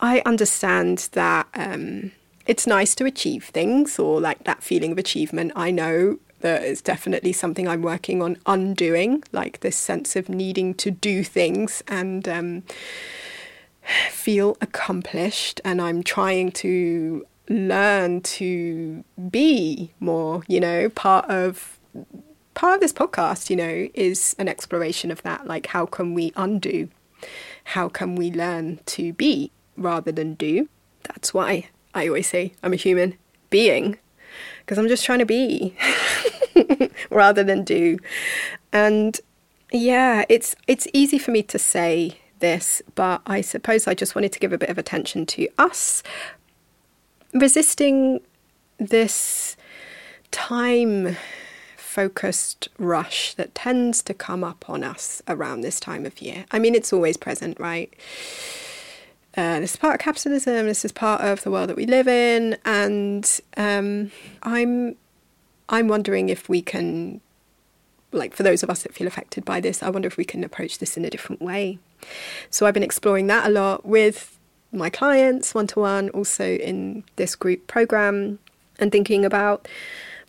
I 0.00 0.22
understand 0.24 1.08
that 1.12 1.48
um, 1.54 2.12
it's 2.46 2.66
nice 2.66 2.94
to 2.96 3.04
achieve 3.04 3.44
things 3.44 3.98
or 3.98 4.20
like 4.20 4.44
that 4.44 4.62
feeling 4.62 4.92
of 4.92 4.98
achievement. 4.98 5.52
I 5.54 5.70
know 5.70 6.18
that 6.40 6.62
it's 6.62 6.80
definitely 6.80 7.32
something 7.32 7.66
I'm 7.66 7.82
working 7.82 8.22
on 8.22 8.38
undoing, 8.46 9.24
like 9.32 9.60
this 9.60 9.76
sense 9.76 10.14
of 10.16 10.28
needing 10.28 10.74
to 10.74 10.90
do 10.90 11.24
things 11.24 11.82
and 11.88 12.28
um, 12.28 12.62
feel 14.10 14.56
accomplished. 14.60 15.60
And 15.64 15.80
I'm 15.82 16.02
trying 16.02 16.52
to 16.52 17.26
learn 17.48 18.20
to 18.20 19.04
be 19.30 19.92
more, 19.98 20.42
you 20.46 20.60
know, 20.60 20.88
part 20.90 21.28
of 21.28 21.78
part 22.58 22.74
of 22.74 22.80
this 22.80 22.92
podcast, 22.92 23.50
you 23.50 23.56
know, 23.56 23.88
is 23.94 24.34
an 24.36 24.48
exploration 24.48 25.12
of 25.12 25.22
that. 25.22 25.46
Like, 25.46 25.68
how 25.68 25.86
can 25.86 26.12
we 26.12 26.32
undo? 26.34 26.88
How 27.62 27.88
can 27.88 28.16
we 28.16 28.32
learn 28.32 28.80
to 28.86 29.12
be 29.12 29.52
rather 29.76 30.10
than 30.10 30.34
do? 30.34 30.68
That's 31.04 31.32
why 31.32 31.68
I 31.94 32.08
always 32.08 32.26
say 32.26 32.54
I'm 32.60 32.72
a 32.72 32.76
human 32.76 33.16
being 33.48 33.96
because 34.58 34.76
I'm 34.76 34.88
just 34.88 35.04
trying 35.04 35.20
to 35.20 35.24
be 35.24 35.76
rather 37.10 37.44
than 37.44 37.62
do. 37.62 37.96
And 38.72 39.20
yeah, 39.70 40.24
it's 40.28 40.56
it's 40.66 40.88
easy 40.92 41.18
for 41.18 41.30
me 41.30 41.44
to 41.44 41.60
say 41.60 42.18
this, 42.40 42.82
but 42.96 43.22
I 43.24 43.40
suppose 43.40 43.86
I 43.86 43.94
just 43.94 44.16
wanted 44.16 44.32
to 44.32 44.40
give 44.40 44.52
a 44.52 44.58
bit 44.58 44.68
of 44.68 44.78
attention 44.78 45.26
to 45.26 45.46
us 45.58 46.02
resisting 47.32 48.20
this 48.78 49.56
time 50.32 51.16
focused 51.88 52.68
rush 52.78 53.34
that 53.34 53.54
tends 53.54 54.02
to 54.02 54.12
come 54.12 54.44
up 54.44 54.68
on 54.68 54.84
us 54.84 55.22
around 55.26 55.62
this 55.62 55.80
time 55.80 56.04
of 56.04 56.20
year. 56.20 56.44
I 56.50 56.58
mean, 56.58 56.74
it's 56.74 56.92
always 56.92 57.16
present, 57.16 57.58
right? 57.58 57.92
Uh, 59.36 59.60
this 59.60 59.72
is 59.72 59.76
part 59.76 59.94
of 59.94 60.00
capitalism. 60.00 60.66
This 60.66 60.84
is 60.84 60.92
part 60.92 61.22
of 61.22 61.42
the 61.42 61.50
world 61.50 61.68
that 61.70 61.76
we 61.76 61.86
live 61.86 62.06
in, 62.06 62.58
and 62.64 63.40
um, 63.56 64.10
I'm 64.42 64.96
I'm 65.68 65.88
wondering 65.88 66.28
if 66.28 66.48
we 66.48 66.60
can, 66.62 67.20
like, 68.12 68.34
for 68.34 68.42
those 68.42 68.62
of 68.62 68.70
us 68.70 68.82
that 68.82 68.94
feel 68.94 69.06
affected 69.06 69.44
by 69.44 69.60
this, 69.60 69.82
I 69.82 69.90
wonder 69.90 70.08
if 70.08 70.16
we 70.16 70.24
can 70.24 70.44
approach 70.44 70.78
this 70.78 70.96
in 70.96 71.04
a 71.04 71.10
different 71.10 71.40
way. 71.40 71.78
So 72.50 72.66
I've 72.66 72.74
been 72.74 72.82
exploring 72.82 73.26
that 73.28 73.46
a 73.46 73.50
lot 73.50 73.86
with 73.86 74.38
my 74.72 74.90
clients 74.90 75.54
one 75.54 75.66
to 75.68 75.80
one, 75.80 76.10
also 76.10 76.44
in 76.44 77.04
this 77.16 77.34
group 77.34 77.66
program, 77.66 78.38
and 78.78 78.92
thinking 78.92 79.24
about 79.24 79.68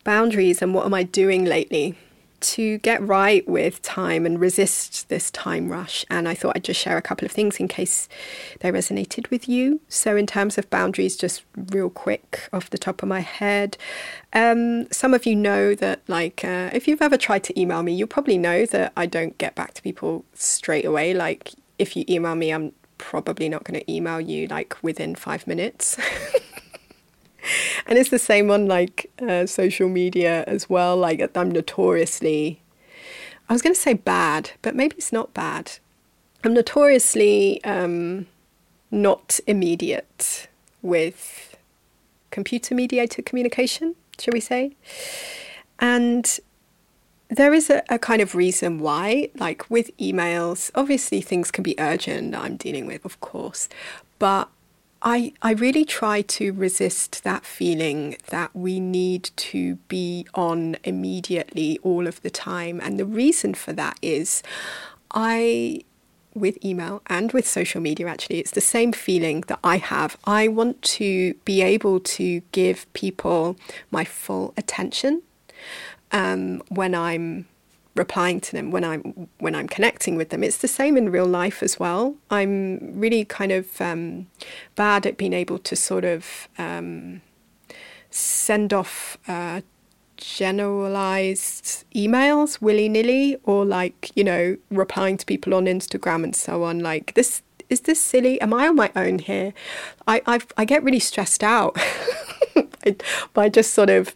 boundaries 0.04 0.62
and 0.62 0.74
what 0.74 0.86
am 0.86 0.94
I 0.94 1.02
doing 1.02 1.44
lately 1.44 1.96
to 2.40 2.78
get 2.78 3.06
right 3.06 3.46
with 3.48 3.82
time 3.82 4.24
and 4.24 4.40
resist 4.40 5.08
this 5.08 5.30
time 5.30 5.68
rush. 5.68 6.04
And 6.10 6.28
I 6.28 6.34
thought 6.34 6.56
I'd 6.56 6.64
just 6.64 6.80
share 6.80 6.96
a 6.96 7.02
couple 7.02 7.26
of 7.26 7.32
things 7.32 7.58
in 7.58 7.68
case 7.68 8.08
they 8.60 8.70
resonated 8.70 9.30
with 9.30 9.48
you. 9.48 9.80
So, 9.88 10.16
in 10.16 10.26
terms 10.26 10.58
of 10.58 10.68
boundaries, 10.70 11.16
just 11.16 11.42
real 11.54 11.90
quick 11.90 12.48
off 12.52 12.70
the 12.70 12.78
top 12.78 13.02
of 13.02 13.08
my 13.08 13.20
head, 13.20 13.76
um, 14.32 14.90
some 14.90 15.14
of 15.14 15.26
you 15.26 15.36
know 15.36 15.74
that, 15.74 16.00
like, 16.08 16.44
uh, 16.44 16.70
if 16.72 16.88
you've 16.88 17.02
ever 17.02 17.16
tried 17.16 17.44
to 17.44 17.60
email 17.60 17.82
me, 17.82 17.92
you'll 17.92 18.08
probably 18.08 18.38
know 18.38 18.66
that 18.66 18.92
I 18.96 19.06
don't 19.06 19.36
get 19.38 19.54
back 19.54 19.74
to 19.74 19.82
people 19.82 20.24
straight 20.34 20.84
away. 20.84 21.14
Like, 21.14 21.52
if 21.78 21.96
you 21.96 22.04
email 22.08 22.34
me, 22.34 22.52
I'm 22.52 22.72
probably 22.98 23.48
not 23.48 23.64
going 23.64 23.80
to 23.80 23.92
email 23.92 24.20
you 24.20 24.46
like 24.48 24.76
within 24.82 25.14
five 25.14 25.46
minutes. 25.46 25.98
and 27.86 27.98
it's 27.98 28.10
the 28.10 28.18
same 28.18 28.50
on 28.50 28.66
like 28.66 29.10
uh, 29.26 29.46
social 29.46 29.88
media 29.88 30.44
as 30.46 30.68
well. 30.68 30.96
Like 30.96 31.36
I'm 31.36 31.50
notoriously, 31.50 32.60
I 33.48 33.52
was 33.52 33.62
going 33.62 33.74
to 33.74 33.80
say 33.80 33.94
bad, 33.94 34.52
but 34.62 34.74
maybe 34.74 34.96
it's 34.96 35.12
not 35.12 35.34
bad. 35.34 35.72
I'm 36.44 36.54
notoriously 36.54 37.62
um, 37.64 38.26
not 38.90 39.40
immediate 39.46 40.48
with 40.82 41.56
computer 42.30 42.74
mediated 42.74 43.26
communication, 43.26 43.94
shall 44.18 44.32
we 44.32 44.40
say? 44.40 44.76
And 45.78 46.38
there 47.28 47.52
is 47.52 47.70
a, 47.70 47.82
a, 47.88 47.98
kind 47.98 48.20
of 48.20 48.34
reason 48.34 48.80
why, 48.80 49.30
like 49.36 49.68
with 49.70 49.96
emails, 49.98 50.70
obviously 50.74 51.20
things 51.20 51.50
can 51.50 51.62
be 51.62 51.74
urgent 51.78 52.34
I'm 52.34 52.56
dealing 52.56 52.86
with, 52.86 53.04
of 53.04 53.20
course, 53.20 53.68
but 54.18 54.48
I, 55.02 55.32
I 55.40 55.52
really 55.52 55.84
try 55.84 56.22
to 56.22 56.52
resist 56.52 57.24
that 57.24 57.44
feeling 57.46 58.16
that 58.28 58.54
we 58.54 58.80
need 58.80 59.30
to 59.36 59.76
be 59.88 60.26
on 60.34 60.76
immediately 60.84 61.78
all 61.82 62.06
of 62.06 62.20
the 62.22 62.30
time. 62.30 62.80
And 62.82 62.98
the 62.98 63.06
reason 63.06 63.54
for 63.54 63.72
that 63.72 63.98
is 64.02 64.42
I, 65.12 65.82
with 66.34 66.62
email 66.62 67.02
and 67.06 67.32
with 67.32 67.48
social 67.48 67.80
media, 67.80 68.08
actually, 68.08 68.40
it's 68.40 68.50
the 68.50 68.60
same 68.60 68.92
feeling 68.92 69.40
that 69.48 69.58
I 69.64 69.78
have. 69.78 70.18
I 70.24 70.48
want 70.48 70.82
to 70.82 71.34
be 71.44 71.62
able 71.62 72.00
to 72.00 72.42
give 72.52 72.92
people 72.92 73.56
my 73.90 74.04
full 74.04 74.52
attention 74.58 75.22
um, 76.12 76.62
when 76.68 76.94
I'm 76.94 77.46
replying 78.04 78.40
to 78.40 78.52
them 78.56 78.70
when 78.74 78.84
I'm 78.90 79.02
when 79.44 79.54
I'm 79.58 79.68
connecting 79.76 80.14
with 80.16 80.28
them. 80.30 80.42
It's 80.42 80.60
the 80.66 80.74
same 80.80 80.96
in 81.00 81.12
real 81.18 81.30
life 81.42 81.62
as 81.62 81.78
well. 81.78 82.04
I'm 82.38 82.98
really 83.04 83.24
kind 83.24 83.52
of 83.52 83.66
um, 83.80 84.02
bad 84.74 85.00
at 85.08 85.14
being 85.22 85.34
able 85.42 85.58
to 85.68 85.74
sort 85.76 86.06
of 86.14 86.48
um, 86.66 87.20
send 88.10 88.72
off 88.80 89.18
uh, 89.28 89.60
generalized 90.16 91.84
emails 91.94 92.50
willy 92.66 92.88
nilly, 92.88 93.26
or 93.44 93.64
like 93.78 93.98
you 94.16 94.24
know 94.24 94.56
replying 94.70 95.16
to 95.18 95.26
people 95.26 95.52
on 95.54 95.64
Instagram 95.66 96.24
and 96.24 96.34
so 96.34 96.64
on. 96.64 96.80
Like 96.80 97.14
this. 97.14 97.42
Is 97.68 97.82
this 97.82 98.00
silly? 98.00 98.34
Am 98.40 98.52
I 98.52 98.66
on 98.66 98.74
my 98.74 98.90
own 98.96 99.20
here? 99.20 99.52
I 100.08 100.20
I've, 100.26 100.48
I 100.56 100.64
get 100.64 100.82
really 100.82 100.98
stressed 100.98 101.44
out 101.44 101.76
by, 102.56 102.96
by 103.32 103.48
just 103.48 103.72
sort 103.72 103.90
of 103.90 104.12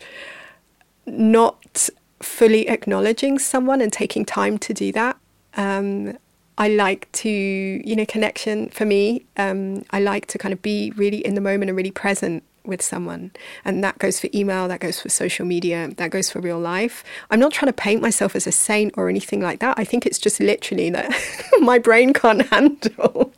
not 1.06 1.88
fully 2.24 2.68
acknowledging 2.68 3.38
someone 3.38 3.80
and 3.80 3.92
taking 3.92 4.24
time 4.24 4.58
to 4.58 4.74
do 4.74 4.92
that. 4.92 5.16
Um, 5.56 6.18
I 6.56 6.68
like 6.68 7.10
to, 7.12 7.28
you 7.28 7.96
know, 7.96 8.06
connection 8.06 8.68
for 8.68 8.84
me. 8.84 9.26
Um, 9.36 9.84
I 9.90 10.00
like 10.00 10.26
to 10.26 10.38
kind 10.38 10.52
of 10.52 10.62
be 10.62 10.92
really 10.96 11.18
in 11.18 11.34
the 11.34 11.40
moment 11.40 11.68
and 11.68 11.76
really 11.76 11.90
present 11.90 12.44
with 12.64 12.80
someone. 12.80 13.32
And 13.64 13.84
that 13.84 13.98
goes 13.98 14.20
for 14.20 14.28
email, 14.32 14.68
that 14.68 14.80
goes 14.80 15.00
for 15.00 15.08
social 15.08 15.44
media, 15.44 15.90
that 15.96 16.10
goes 16.10 16.30
for 16.30 16.40
real 16.40 16.58
life. 16.58 17.04
I'm 17.30 17.40
not 17.40 17.52
trying 17.52 17.68
to 17.68 17.74
paint 17.74 18.00
myself 18.00 18.34
as 18.34 18.46
a 18.46 18.52
saint 18.52 18.94
or 18.96 19.08
anything 19.08 19.40
like 19.40 19.60
that. 19.60 19.78
I 19.78 19.84
think 19.84 20.06
it's 20.06 20.18
just 20.18 20.40
literally 20.40 20.90
that 20.90 21.12
my 21.60 21.78
brain 21.78 22.12
can't 22.12 22.46
handle 22.50 23.32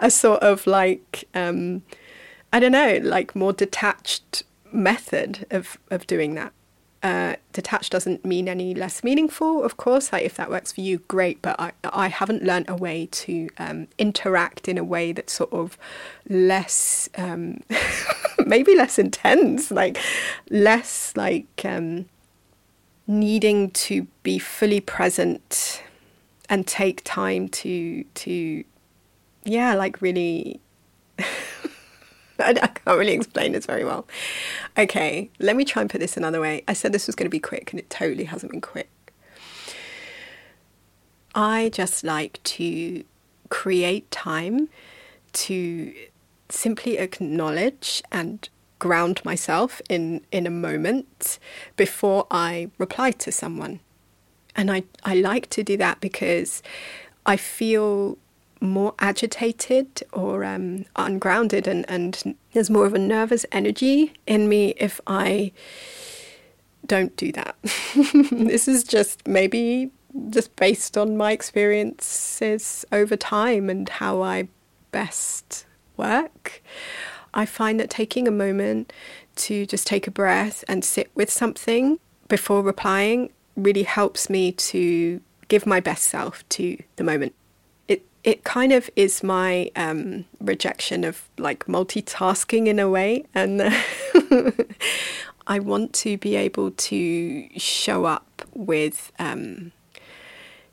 a 0.00 0.10
sort 0.10 0.42
of 0.42 0.66
like, 0.66 1.24
um, 1.34 1.82
I 2.52 2.60
don't 2.60 2.72
know, 2.72 3.00
like 3.02 3.34
more 3.34 3.52
detached 3.52 4.42
method 4.72 5.46
of, 5.50 5.78
of 5.90 6.06
doing 6.06 6.34
that. 6.34 6.52
Uh, 7.02 7.34
detached 7.52 7.90
doesn't 7.90 8.24
mean 8.24 8.48
any 8.48 8.74
less 8.74 9.02
meaningful, 9.02 9.64
of 9.64 9.76
course. 9.76 10.12
Like 10.12 10.24
if 10.24 10.36
that 10.36 10.48
works 10.50 10.70
for 10.70 10.82
you, 10.82 10.98
great. 11.08 11.42
But 11.42 11.58
I, 11.58 11.72
I 11.82 12.06
haven't 12.08 12.44
learned 12.44 12.66
a 12.68 12.76
way 12.76 13.08
to 13.10 13.48
um, 13.58 13.88
interact 13.98 14.68
in 14.68 14.78
a 14.78 14.84
way 14.84 15.10
that's 15.12 15.32
sort 15.32 15.52
of 15.52 15.76
less, 16.28 17.08
um, 17.16 17.60
maybe 18.46 18.76
less 18.76 19.00
intense, 19.00 19.72
like 19.72 19.98
less 20.48 21.12
like 21.16 21.62
um, 21.64 22.06
needing 23.08 23.72
to 23.72 24.06
be 24.22 24.38
fully 24.38 24.80
present 24.80 25.82
and 26.48 26.68
take 26.68 27.02
time 27.02 27.48
to 27.48 28.04
to, 28.14 28.62
yeah, 29.44 29.74
like 29.74 30.00
really. 30.00 30.60
I, 32.46 32.54
can't 32.54 32.98
really 32.98 33.12
explain 33.12 33.52
this 33.52 33.66
very 33.66 33.84
well. 33.84 34.06
Okay, 34.76 35.30
let 35.38 35.56
me 35.56 35.64
try 35.64 35.82
and 35.82 35.90
put 35.90 36.00
this 36.00 36.16
another 36.16 36.40
way. 36.40 36.64
I 36.66 36.72
said 36.72 36.92
this 36.92 37.06
was 37.06 37.16
going 37.16 37.26
to 37.26 37.30
be 37.30 37.40
quick, 37.40 37.72
and 37.72 37.80
it 37.80 37.90
totally 37.90 38.24
hasn't 38.24 38.52
been 38.52 38.60
quick. 38.60 38.90
I 41.34 41.70
just 41.70 42.04
like 42.04 42.42
to 42.44 43.04
create 43.48 44.10
time 44.10 44.68
to 45.32 45.94
simply 46.48 46.98
acknowledge 46.98 48.02
and 48.12 48.48
ground 48.78 49.24
myself 49.24 49.80
in, 49.88 50.20
in 50.30 50.46
a 50.46 50.50
moment 50.50 51.38
before 51.76 52.26
I 52.30 52.70
reply 52.78 53.12
to 53.12 53.32
someone. 53.32 53.80
And 54.54 54.70
I, 54.70 54.82
I 55.04 55.14
like 55.14 55.48
to 55.50 55.62
do 55.62 55.76
that 55.78 56.00
because 56.00 56.62
I 57.24 57.36
feel 57.36 58.18
more 58.62 58.94
agitated 59.00 60.02
or 60.12 60.44
um, 60.44 60.84
ungrounded, 60.96 61.66
and, 61.66 61.84
and 61.88 62.36
there's 62.52 62.70
more 62.70 62.86
of 62.86 62.94
a 62.94 62.98
nervous 62.98 63.44
energy 63.52 64.12
in 64.26 64.48
me 64.48 64.74
if 64.76 65.00
I 65.06 65.52
don't 66.86 67.14
do 67.16 67.32
that. 67.32 67.56
this 68.30 68.68
is 68.68 68.84
just 68.84 69.26
maybe 69.26 69.90
just 70.30 70.54
based 70.56 70.96
on 70.96 71.16
my 71.16 71.32
experiences 71.32 72.84
over 72.92 73.16
time 73.16 73.68
and 73.68 73.88
how 73.88 74.22
I 74.22 74.48
best 74.90 75.66
work. 75.96 76.62
I 77.34 77.46
find 77.46 77.80
that 77.80 77.90
taking 77.90 78.28
a 78.28 78.32
moment 78.32 78.92
to 79.36 79.66
just 79.66 79.86
take 79.86 80.06
a 80.06 80.10
breath 80.10 80.64
and 80.68 80.84
sit 80.84 81.10
with 81.14 81.30
something 81.30 81.98
before 82.28 82.62
replying 82.62 83.30
really 83.56 83.82
helps 83.82 84.28
me 84.28 84.52
to 84.52 85.20
give 85.48 85.66
my 85.66 85.80
best 85.80 86.04
self 86.04 86.46
to 86.50 86.78
the 86.96 87.04
moment 87.04 87.34
it 88.24 88.44
kind 88.44 88.72
of 88.72 88.88
is 88.94 89.22
my 89.22 89.70
um, 89.74 90.24
rejection 90.40 91.04
of 91.04 91.28
like 91.38 91.64
multitasking 91.66 92.68
in 92.68 92.78
a 92.78 92.88
way. 92.88 93.24
And 93.34 93.62
I 95.46 95.58
want 95.58 95.92
to 95.94 96.16
be 96.18 96.36
able 96.36 96.70
to 96.70 97.58
show 97.58 98.04
up 98.04 98.42
with, 98.54 99.10
um, 99.18 99.72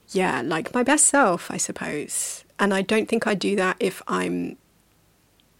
yeah, 0.10 0.42
like 0.44 0.74
my 0.74 0.84
best 0.84 1.08
self, 1.08 1.50
I 1.50 1.58
suppose. 1.58 2.44
And 2.60 2.74
I 2.74 2.82
don't 2.82 3.10
think 3.10 3.26
I 3.26 3.34
do 3.34 3.56
that 3.56 3.78
if 3.80 4.02
I'm 4.08 4.58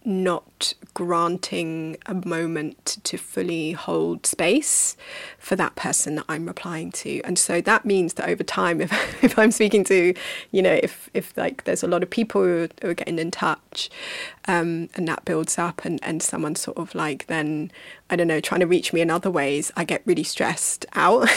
not 0.04 0.72
granting 0.94 1.96
a 2.06 2.14
moment 2.14 2.98
to 3.04 3.16
fully 3.18 3.72
hold 3.72 4.26
space 4.26 4.96
for 5.38 5.56
that 5.56 5.76
person 5.76 6.14
that 6.14 6.24
I'm 6.28 6.46
replying 6.46 6.90
to. 6.92 7.20
And 7.22 7.38
so 7.38 7.60
that 7.60 7.84
means 7.84 8.14
that 8.14 8.28
over 8.28 8.42
time, 8.42 8.80
if, 8.80 8.92
if 9.24 9.38
I'm 9.38 9.50
speaking 9.50 9.84
to, 9.84 10.14
you 10.50 10.62
know, 10.62 10.78
if, 10.82 11.10
if 11.12 11.36
like 11.36 11.64
there's 11.64 11.82
a 11.82 11.86
lot 11.86 12.02
of 12.02 12.10
people 12.10 12.42
who 12.42 12.64
are, 12.64 12.68
who 12.82 12.90
are 12.90 12.94
getting 12.94 13.18
in 13.18 13.30
touch 13.30 13.90
um, 14.46 14.88
and 14.94 15.06
that 15.06 15.24
builds 15.24 15.58
up 15.58 15.84
and, 15.84 16.00
and 16.02 16.22
someone 16.22 16.56
sort 16.56 16.78
of 16.78 16.94
like 16.94 17.26
then, 17.26 17.70
I 18.08 18.16
don't 18.16 18.28
know, 18.28 18.40
trying 18.40 18.60
to 18.60 18.66
reach 18.66 18.92
me 18.92 19.00
in 19.00 19.10
other 19.10 19.30
ways, 19.30 19.70
I 19.76 19.84
get 19.84 20.02
really 20.06 20.24
stressed 20.24 20.86
out. 20.94 21.28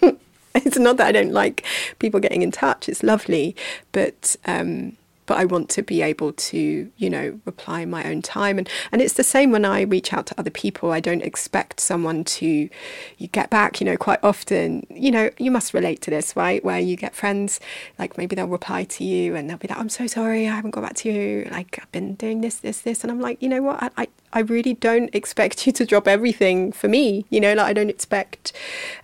it's 0.54 0.78
not 0.78 0.96
that 0.96 1.06
I 1.06 1.12
don't 1.12 1.32
like 1.32 1.64
people 1.98 2.18
getting 2.18 2.42
in 2.42 2.50
touch, 2.50 2.88
it's 2.88 3.02
lovely, 3.02 3.54
but 3.92 4.36
um, 4.46 4.96
but 5.30 5.38
I 5.38 5.44
want 5.44 5.68
to 5.68 5.82
be 5.84 6.02
able 6.02 6.32
to, 6.32 6.90
you 6.96 7.08
know, 7.08 7.38
reply 7.44 7.82
in 7.82 7.90
my 7.90 8.02
own 8.02 8.20
time. 8.20 8.58
And, 8.58 8.68
and 8.90 9.00
it's 9.00 9.12
the 9.12 9.22
same 9.22 9.52
when 9.52 9.64
I 9.64 9.82
reach 9.82 10.12
out 10.12 10.26
to 10.26 10.34
other 10.36 10.50
people. 10.50 10.90
I 10.90 10.98
don't 10.98 11.22
expect 11.22 11.78
someone 11.78 12.24
to 12.24 12.68
you 13.16 13.28
get 13.28 13.48
back, 13.48 13.80
you 13.80 13.84
know, 13.84 13.96
quite 13.96 14.18
often, 14.24 14.84
you 14.90 15.12
know, 15.12 15.30
you 15.38 15.52
must 15.52 15.72
relate 15.72 16.00
to 16.00 16.10
this, 16.10 16.34
right? 16.34 16.64
Where 16.64 16.80
you 16.80 16.96
get 16.96 17.14
friends, 17.14 17.60
like 17.96 18.18
maybe 18.18 18.34
they'll 18.34 18.48
reply 18.48 18.82
to 18.82 19.04
you 19.04 19.36
and 19.36 19.48
they'll 19.48 19.56
be 19.56 19.68
like, 19.68 19.78
I'm 19.78 19.88
so 19.88 20.08
sorry, 20.08 20.48
I 20.48 20.50
haven't 20.56 20.72
got 20.72 20.80
back 20.80 20.94
to 20.94 21.12
you. 21.12 21.48
Like, 21.48 21.78
I've 21.80 21.92
been 21.92 22.16
doing 22.16 22.40
this, 22.40 22.56
this, 22.56 22.80
this. 22.80 23.04
And 23.04 23.12
I'm 23.12 23.20
like, 23.20 23.40
you 23.40 23.48
know 23.48 23.62
what? 23.62 23.80
I, 23.80 23.90
I, 23.96 24.08
I 24.32 24.40
really 24.40 24.74
don't 24.74 25.14
expect 25.14 25.66
you 25.66 25.72
to 25.72 25.84
drop 25.84 26.06
everything 26.06 26.72
for 26.72 26.88
me. 26.88 27.26
You 27.30 27.40
know, 27.40 27.54
like 27.54 27.66
I 27.66 27.72
don't 27.72 27.90
expect 27.90 28.52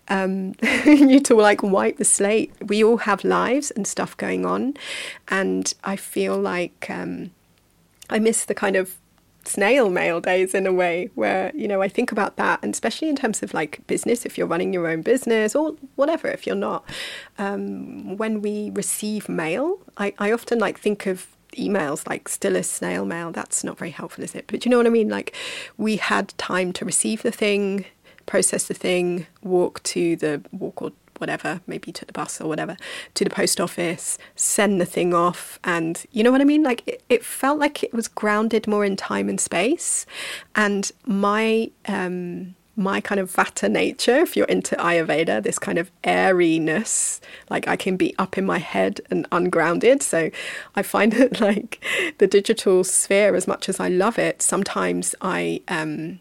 um, 0.09 0.55
you 0.85 1.21
to 1.21 1.35
like 1.35 1.63
wipe 1.63 1.99
the 1.99 2.05
slate. 2.05 2.53
We 2.61 2.85
all 2.85 2.99
have 2.99 3.25
lives 3.25 3.71
and 3.71 3.87
stuff 3.87 4.17
going 4.17 4.47
on, 4.47 4.75
and 5.29 5.73
I 5.85 5.97
feel 5.97 6.39
like 6.39 6.87
um, 6.91 7.31
I 8.09 8.19
miss 8.19 8.45
the 8.45 8.55
kind 8.55 8.77
of 8.77 8.97
snail 9.45 9.89
mail 9.91 10.21
days 10.21 10.55
in 10.55 10.67
a 10.67 10.73
way 10.73 11.09
where 11.15 11.53
you 11.55 11.69
know 11.69 11.81
I 11.81 11.89
think 11.89 12.11
about 12.11 12.37
that 12.37 12.59
and 12.63 12.75
especially 12.75 13.09
in 13.09 13.15
terms 13.15 13.43
of 13.45 13.55
like 13.55 13.87
business 13.87 14.27
if 14.27 14.37
you're 14.37 14.47
running 14.47 14.73
your 14.73 14.89
own 14.89 15.03
business 15.03 15.55
or 15.55 15.77
whatever 15.95 16.27
if 16.29 16.49
you're 16.49 16.57
not 16.57 16.85
um, 17.39 18.17
when 18.17 18.43
we 18.43 18.71
receive 18.75 19.29
mail 19.29 19.79
I, 19.97 20.15
I 20.19 20.33
often 20.33 20.59
like 20.59 20.81
think 20.81 21.07
of 21.07 21.29
emails 21.59 22.07
like 22.09 22.29
still 22.29 22.57
a 22.57 22.63
snail 22.63 23.05
mail 23.05 23.33
that's 23.33 23.65
not 23.65 23.79
very 23.79 23.91
helpful 23.91 24.23
is 24.23 24.35
it 24.35 24.45
but 24.47 24.65
you 24.65 24.71
know 24.71 24.77
what 24.77 24.87
I 24.87 24.91
mean 24.91 25.09
like 25.09 25.35
we 25.77 25.97
had 25.97 26.29
time 26.39 26.73
to 26.75 26.85
receive 26.85 27.23
the 27.23 27.33
thing 27.33 27.85
process 28.27 28.65
the 28.65 28.75
thing 28.75 29.27
walk 29.43 29.83
to 29.85 30.17
the 30.17 30.43
walk 30.53 30.83
or 30.83 30.93
whatever, 31.19 31.61
maybe 31.67 31.93
to 31.93 32.05
the 32.05 32.13
bus 32.13 32.41
or 32.41 32.49
whatever, 32.49 32.77
to 33.15 33.25
the 33.25 33.31
post 33.31 33.61
office, 33.61 34.19
send 34.35 34.81
the 34.81 34.85
thing 34.85 35.15
off. 35.15 35.59
And 35.65 36.05
you 36.13 36.23
know 36.23 36.31
what 36.31 36.41
I 36.41 36.45
mean? 36.45 36.63
Like 36.63 36.87
it, 36.87 37.03
it 37.09 37.25
felt 37.25 37.59
like 37.59 37.83
it 37.83 37.93
was 37.93 38.09
grounded 38.09 38.67
more 38.67 38.85
in 38.85 38.97
time 38.97 39.29
and 39.29 39.41
space. 39.41 40.07
And 40.55 40.91
my, 41.07 41.71
um, 41.87 42.55
my 42.77 43.01
kind 43.01 43.19
of 43.19 43.35
vata 43.35 43.71
nature, 43.71 44.17
if 44.17 44.37
you're 44.37 44.47
into 44.47 44.77
Ayurveda, 44.77 45.43
this 45.43 45.59
kind 45.59 45.79
of 45.79 45.91
airiness, 46.05 47.21
like 47.49 47.67
I 47.67 47.77
can 47.77 47.97
be 47.97 48.15
up 48.19 48.37
in 48.37 48.45
my 48.45 48.59
head 48.59 49.01
and 49.11 49.27
ungrounded. 49.33 50.03
So 50.03 50.31
I 50.75 50.83
find 50.83 51.13
that 51.15 51.41
like 51.41 51.83
the 52.19 52.27
digital 52.27 52.85
sphere, 52.85 53.35
as 53.35 53.49
much 53.49 53.69
as 53.69 53.81
I 53.81 53.89
love 53.89 54.19
it, 54.19 54.43
sometimes 54.43 55.15
I 55.21 55.63
um, 55.69 56.21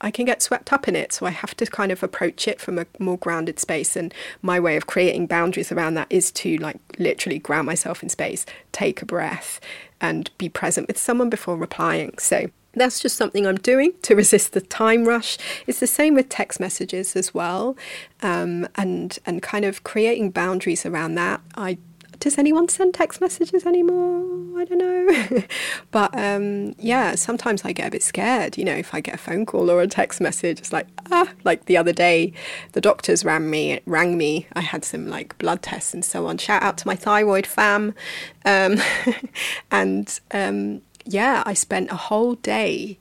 I 0.00 0.10
can 0.10 0.24
get 0.24 0.42
swept 0.42 0.72
up 0.72 0.88
in 0.88 0.96
it. 0.96 1.12
So 1.12 1.26
I 1.26 1.30
have 1.30 1.54
to 1.58 1.66
kind 1.66 1.92
of 1.92 2.02
approach 2.02 2.48
it 2.48 2.60
from 2.60 2.78
a 2.78 2.86
more 2.98 3.18
grounded 3.18 3.60
space. 3.60 3.96
And 3.96 4.14
my 4.40 4.58
way 4.58 4.76
of 4.76 4.86
creating 4.86 5.26
boundaries 5.26 5.70
around 5.70 5.94
that 5.94 6.06
is 6.08 6.30
to 6.32 6.56
like 6.56 6.78
literally 6.98 7.38
ground 7.38 7.66
myself 7.66 8.02
in 8.02 8.08
space, 8.08 8.46
take 8.72 9.02
a 9.02 9.06
breath, 9.06 9.60
and 10.00 10.30
be 10.38 10.48
present 10.48 10.88
with 10.88 10.96
someone 10.96 11.28
before 11.28 11.56
replying. 11.56 12.16
So 12.16 12.50
that's 12.74 13.00
just 13.00 13.16
something 13.16 13.46
I'm 13.46 13.56
doing 13.56 13.92
to 14.02 14.14
resist 14.14 14.52
the 14.52 14.60
time 14.60 15.04
rush. 15.04 15.38
It's 15.66 15.80
the 15.80 15.86
same 15.86 16.14
with 16.14 16.28
text 16.28 16.60
messages 16.60 17.16
as 17.16 17.34
well, 17.34 17.76
um, 18.22 18.68
and 18.76 19.18
and 19.26 19.42
kind 19.42 19.64
of 19.64 19.84
creating 19.84 20.30
boundaries 20.30 20.86
around 20.86 21.14
that. 21.16 21.40
I 21.56 21.78
does 22.20 22.36
anyone 22.36 22.68
send 22.68 22.92
text 22.92 23.20
messages 23.20 23.64
anymore? 23.64 24.60
I 24.60 24.64
don't 24.66 24.78
know. 24.78 25.42
but 25.90 26.16
um, 26.16 26.74
yeah, 26.78 27.14
sometimes 27.14 27.64
I 27.64 27.72
get 27.72 27.88
a 27.88 27.90
bit 27.90 28.02
scared. 28.02 28.58
You 28.58 28.64
know, 28.64 28.74
if 28.74 28.94
I 28.94 29.00
get 29.00 29.14
a 29.14 29.18
phone 29.18 29.46
call 29.46 29.70
or 29.70 29.80
a 29.80 29.86
text 29.86 30.20
message, 30.20 30.60
it's 30.60 30.72
like 30.72 30.86
ah. 31.10 31.32
Like 31.44 31.64
the 31.64 31.78
other 31.78 31.92
day, 31.92 32.34
the 32.72 32.80
doctors 32.80 33.24
rang 33.24 33.50
me. 33.50 33.80
Rang 33.86 34.18
me. 34.18 34.46
I 34.52 34.60
had 34.60 34.84
some 34.84 35.08
like 35.08 35.36
blood 35.38 35.62
tests 35.62 35.94
and 35.94 36.04
so 36.04 36.26
on. 36.26 36.36
Shout 36.36 36.62
out 36.62 36.76
to 36.78 36.86
my 36.86 36.94
thyroid 36.94 37.46
fam. 37.46 37.94
Um, 38.44 38.76
and 39.70 40.20
um, 40.32 40.82
yeah, 41.04 41.42
I 41.46 41.54
spent 41.54 41.90
a 41.90 41.96
whole 41.96 42.34
day 42.34 42.98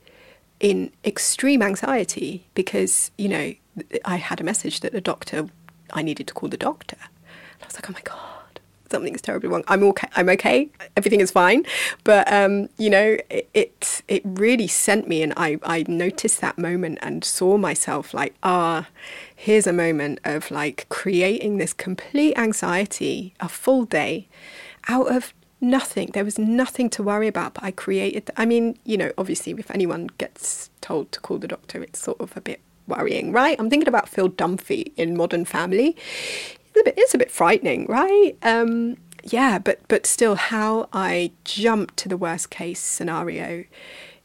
in 0.59 0.91
extreme 1.05 1.61
anxiety 1.61 2.45
because 2.53 3.11
you 3.17 3.29
know 3.29 3.53
I 4.03 4.17
had 4.17 4.41
a 4.41 4.43
message 4.43 4.81
that 4.81 4.91
the 4.91 5.01
doctor 5.01 5.47
I 5.93 6.01
needed 6.01 6.27
to 6.27 6.33
call 6.33 6.49
the 6.49 6.57
doctor. 6.57 6.97
I 7.61 7.65
was 7.65 7.75
like, 7.75 7.89
oh 7.89 7.93
my 7.93 8.01
god 8.03 8.39
something's 8.91 9.21
terribly 9.21 9.49
wrong. 9.49 9.63
I'm 9.67 9.83
okay. 9.83 10.07
I'm 10.15 10.29
okay. 10.29 10.69
Everything 10.97 11.21
is 11.21 11.31
fine. 11.31 11.65
But 12.03 12.31
um, 12.31 12.69
you 12.77 12.89
know, 12.89 13.17
it, 13.29 13.49
it, 13.53 14.01
it 14.07 14.21
really 14.25 14.67
sent 14.67 15.07
me, 15.07 15.21
and 15.23 15.33
I 15.37 15.59
I 15.63 15.85
noticed 15.87 16.41
that 16.41 16.57
moment 16.57 16.99
and 17.01 17.23
saw 17.23 17.57
myself 17.57 18.13
like 18.13 18.35
ah, 18.43 18.87
here's 19.35 19.67
a 19.67 19.73
moment 19.73 20.19
of 20.23 20.51
like 20.51 20.87
creating 20.89 21.57
this 21.57 21.73
complete 21.73 22.37
anxiety, 22.37 23.33
a 23.39 23.49
full 23.49 23.85
day, 23.85 24.27
out 24.87 25.11
of 25.11 25.33
nothing. 25.61 26.11
There 26.13 26.25
was 26.25 26.37
nothing 26.37 26.89
to 26.91 27.03
worry 27.03 27.27
about, 27.27 27.53
but 27.55 27.63
I 27.63 27.71
created. 27.71 28.29
I 28.37 28.45
mean, 28.45 28.77
you 28.85 28.97
know, 28.97 29.11
obviously, 29.17 29.53
if 29.57 29.71
anyone 29.71 30.09
gets 30.17 30.69
told 30.81 31.11
to 31.11 31.19
call 31.19 31.37
the 31.37 31.47
doctor, 31.47 31.81
it's 31.83 31.99
sort 31.99 32.19
of 32.19 32.35
a 32.35 32.41
bit 32.41 32.61
worrying, 32.87 33.31
right? 33.31 33.55
I'm 33.59 33.69
thinking 33.69 33.87
about 33.87 34.09
Phil 34.09 34.29
Dunphy 34.29 34.91
in 34.97 35.15
Modern 35.15 35.45
Family 35.45 35.95
it's 36.69 36.81
a 36.81 36.83
bit, 36.83 36.93
it's 36.97 37.13
a 37.13 37.17
bit 37.17 37.31
frightening, 37.31 37.85
right? 37.87 38.33
Um, 38.43 38.97
yeah, 39.23 39.59
but 39.59 39.79
but 39.87 40.05
still, 40.05 40.35
how 40.35 40.87
I 40.93 41.31
jumped 41.43 41.97
to 41.97 42.09
the 42.09 42.17
worst 42.17 42.49
case 42.49 42.79
scenario, 42.79 43.65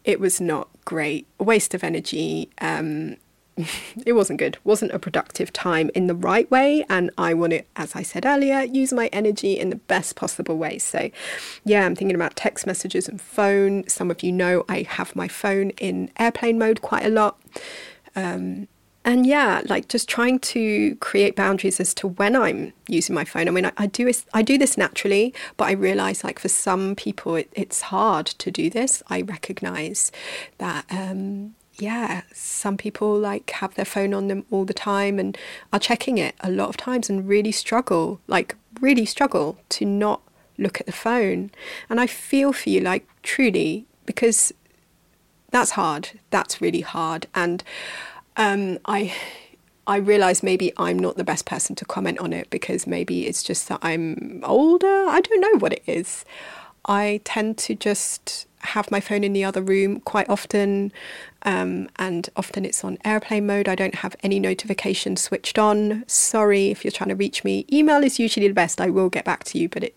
it 0.05 0.21
was 0.21 0.41
not 0.41 0.69
great. 0.85 1.27
A 1.41 1.45
waste 1.45 1.75
of 1.75 1.83
energy. 1.83 2.51
Um, 2.61 3.17
it 4.07 4.15
wasn't 4.15 4.39
good. 4.39 4.59
wasn't 4.65 4.93
a 4.93 4.99
productive 4.99 5.53
time 5.53 5.91
in 5.95 6.07
the 6.07 6.15
right 6.15 6.51
way, 6.51 6.85
and 6.89 7.11
I 7.17 7.35
want 7.35 7.53
to, 7.53 7.63
as 7.77 7.95
I 7.95 8.03
said 8.03 8.27
earlier, 8.27 8.63
use 8.63 8.93
my 8.93 9.07
energy 9.09 9.59
in 9.59 9.71
the 9.71 9.77
best 9.77 10.17
possible 10.17 10.57
way. 10.57 10.79
So, 10.79 11.11
yeah, 11.65 11.87
I'm 11.87 11.95
thinking 11.95 12.17
about 12.17 12.37
text 12.37 12.67
messages 12.67 13.09
and 13.09 13.21
phone. 13.21 13.89
Some 13.89 14.11
of 14.11 14.23
you 14.23 14.33
know 14.33 14.65
I 14.69 14.83
have 14.83 15.15
my 15.15 15.29
phone 15.29 15.71
in 15.71 16.11
airplane 16.19 16.59
mode 16.59 16.83
quite 16.83 17.05
a 17.05 17.11
lot. 17.11 17.41
Um, 18.17 18.69
and 19.05 19.27
yeah, 19.27 19.61
like 19.67 19.89
just 19.89 20.09
trying 20.09 20.39
to 20.41 20.97
create 20.97 21.37
boundaries 21.37 21.79
as 21.79 21.93
to 21.95 22.09
when 22.09 22.35
I'm 22.35 22.73
using 22.89 23.15
my 23.15 23.25
phone. 23.25 23.49
I 23.49 23.51
mean, 23.51 23.67
I, 23.67 23.73
I 23.77 23.87
do 23.87 24.11
I 24.33 24.41
do 24.41 24.57
this 24.57 24.79
naturally, 24.79 25.35
but 25.59 25.67
I 25.67 25.73
realize 25.73 26.25
like 26.25 26.39
for 26.39 26.49
some 26.49 26.97
people 26.97 27.37
it, 27.37 27.51
it's 27.53 27.83
hard 27.83 28.27
to 28.27 28.51
do 28.51 28.71
this. 28.71 29.03
I 29.09 29.21
recognize 29.21 30.11
that. 30.59 30.87
Um, 30.91 31.55
yeah, 31.77 32.23
some 32.33 32.77
people 32.77 33.19
like 33.19 33.51
have 33.51 33.75
their 33.75 33.85
phone 33.85 34.15
on 34.15 34.29
them 34.29 34.45
all 34.51 34.65
the 34.65 34.75
time 34.75 35.19
and 35.19 35.37
are 35.73 35.79
checking 35.79 36.19
it 36.19 36.35
a 36.41 36.51
lot 36.51 36.69
of 36.69 36.77
times 36.77 37.11
and 37.11 37.29
really 37.29 37.53
struggle, 37.53 38.21
like 38.27 38.57
really 38.81 39.05
struggle 39.05 39.59
to 39.71 39.85
not 39.85 40.21
look 40.59 40.81
at 40.81 40.87
the 40.87 40.93
phone. 40.93 41.51
And 41.91 42.01
I 42.01 42.07
feel 42.07 42.53
for 42.53 42.69
you, 42.69 42.81
like 42.81 43.09
truly, 43.23 43.87
because 44.07 44.53
that's 45.51 45.73
hard. 45.73 46.11
That's 46.31 46.61
really 46.61 46.81
hard. 46.83 47.27
And 47.35 47.63
um, 48.37 48.79
I 48.85 49.15
I 49.87 49.97
realise 49.97 50.43
maybe 50.43 50.73
I'm 50.77 50.99
not 50.99 51.17
the 51.17 51.25
best 51.25 51.45
person 51.45 51.77
to 51.77 51.85
comment 51.85 52.19
on 52.19 52.33
it 52.33 52.49
because 52.51 52.87
maybe 52.87 53.27
it's 53.27 53.43
just 53.43 53.69
that 53.69 53.81
I'm 53.83 54.41
older. 54.45 54.87
I 54.87 55.21
don't 55.21 55.41
know 55.41 55.59
what 55.59 55.75
it 55.75 55.83
is. 55.87 56.25
I 56.87 57.21
tend 57.25 57.59
to 57.59 57.75
just 57.75 58.47
have 58.61 58.91
my 58.91 59.01
phone 59.01 59.25
in 59.25 59.33
the 59.33 59.45
other 59.45 59.63
room 59.63 60.01
quite 60.01 60.29
often, 60.29 60.93
um, 61.45 61.89
and 61.97 62.29
often 62.37 62.65
it's 62.65 62.85
on 62.85 62.99
airplane 63.05 63.47
mode. 63.47 63.69
I 63.69 63.75
don't 63.75 63.97
have 63.97 64.17
any 64.23 64.41
notifications 64.41 65.21
switched 65.21 65.59
on. 65.59 66.05
Sorry 66.07 66.71
if 66.71 66.85
you're 66.85 66.93
trying 66.93 67.11
to 67.11 67.15
reach 67.15 67.45
me. 67.45 67.67
Email 67.73 68.03
is 68.03 68.19
usually 68.19 68.49
the 68.49 68.55
best. 68.55 68.81
I 68.81 68.91
will 68.91 69.09
get 69.09 69.25
back 69.25 69.45
to 69.45 69.59
you, 69.59 69.69
but 69.69 69.85
it 69.85 69.95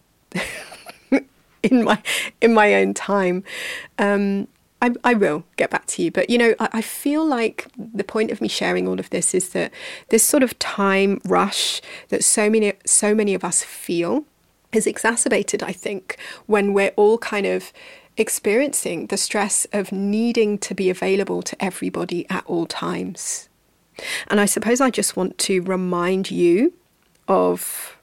in 1.64 1.84
my 1.84 2.02
in 2.42 2.54
my 2.54 2.74
own 2.76 2.94
time. 2.94 3.44
Um, 3.98 4.48
I, 4.82 4.94
I 5.04 5.14
will 5.16 5.44
get 5.56 5.72
back 5.72 5.88
to 5.88 6.04
you. 6.04 6.12
But, 6.12 6.30
you 6.30 6.38
know, 6.38 6.54
I, 6.60 6.70
I 6.74 6.82
feel 6.82 7.26
like 7.26 7.68
the 7.76 8.04
point 8.04 8.30
of 8.30 8.42
me 8.42 8.48
sharing 8.48 8.88
all 8.88 9.00
of 9.00 9.10
this 9.10 9.34
is 9.34 9.50
that 9.50 9.72
this 10.10 10.24
sort 10.24 10.44
of 10.44 10.58
time 10.60 11.20
rush 11.26 11.82
that 12.10 12.24
so 12.24 12.48
many, 12.50 12.74
so 12.86 13.16
many 13.16 13.34
of 13.34 13.44
us 13.44 13.64
feel 13.64 14.26
is 14.72 14.86
exacerbated, 14.86 15.64
I 15.64 15.72
think, 15.72 16.18
when 16.46 16.74
we're 16.74 16.92
all 16.96 17.18
kind 17.18 17.48
of 17.48 17.74
experiencing 18.18 19.08
the 19.08 19.18
stress 19.18 19.66
of 19.72 19.92
needing 19.92 20.58
to 20.60 20.74
be 20.74 20.90
available 20.90 21.42
to 21.44 21.64
everybody 21.64 22.28
at 22.30 22.44
all 22.46 22.66
times. 22.66 23.50
And 24.28 24.40
I 24.40 24.46
suppose 24.46 24.82
I 24.82 24.90
just 24.90 25.16
want 25.16 25.38
to 25.40 25.62
remind 25.62 26.30
you 26.32 26.74
of 27.28 27.98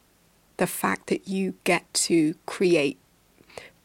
the 0.56 0.66
fact 0.66 1.08
that 1.08 1.28
you 1.28 1.54
get 1.64 1.92
to 1.94 2.34
create 2.46 2.98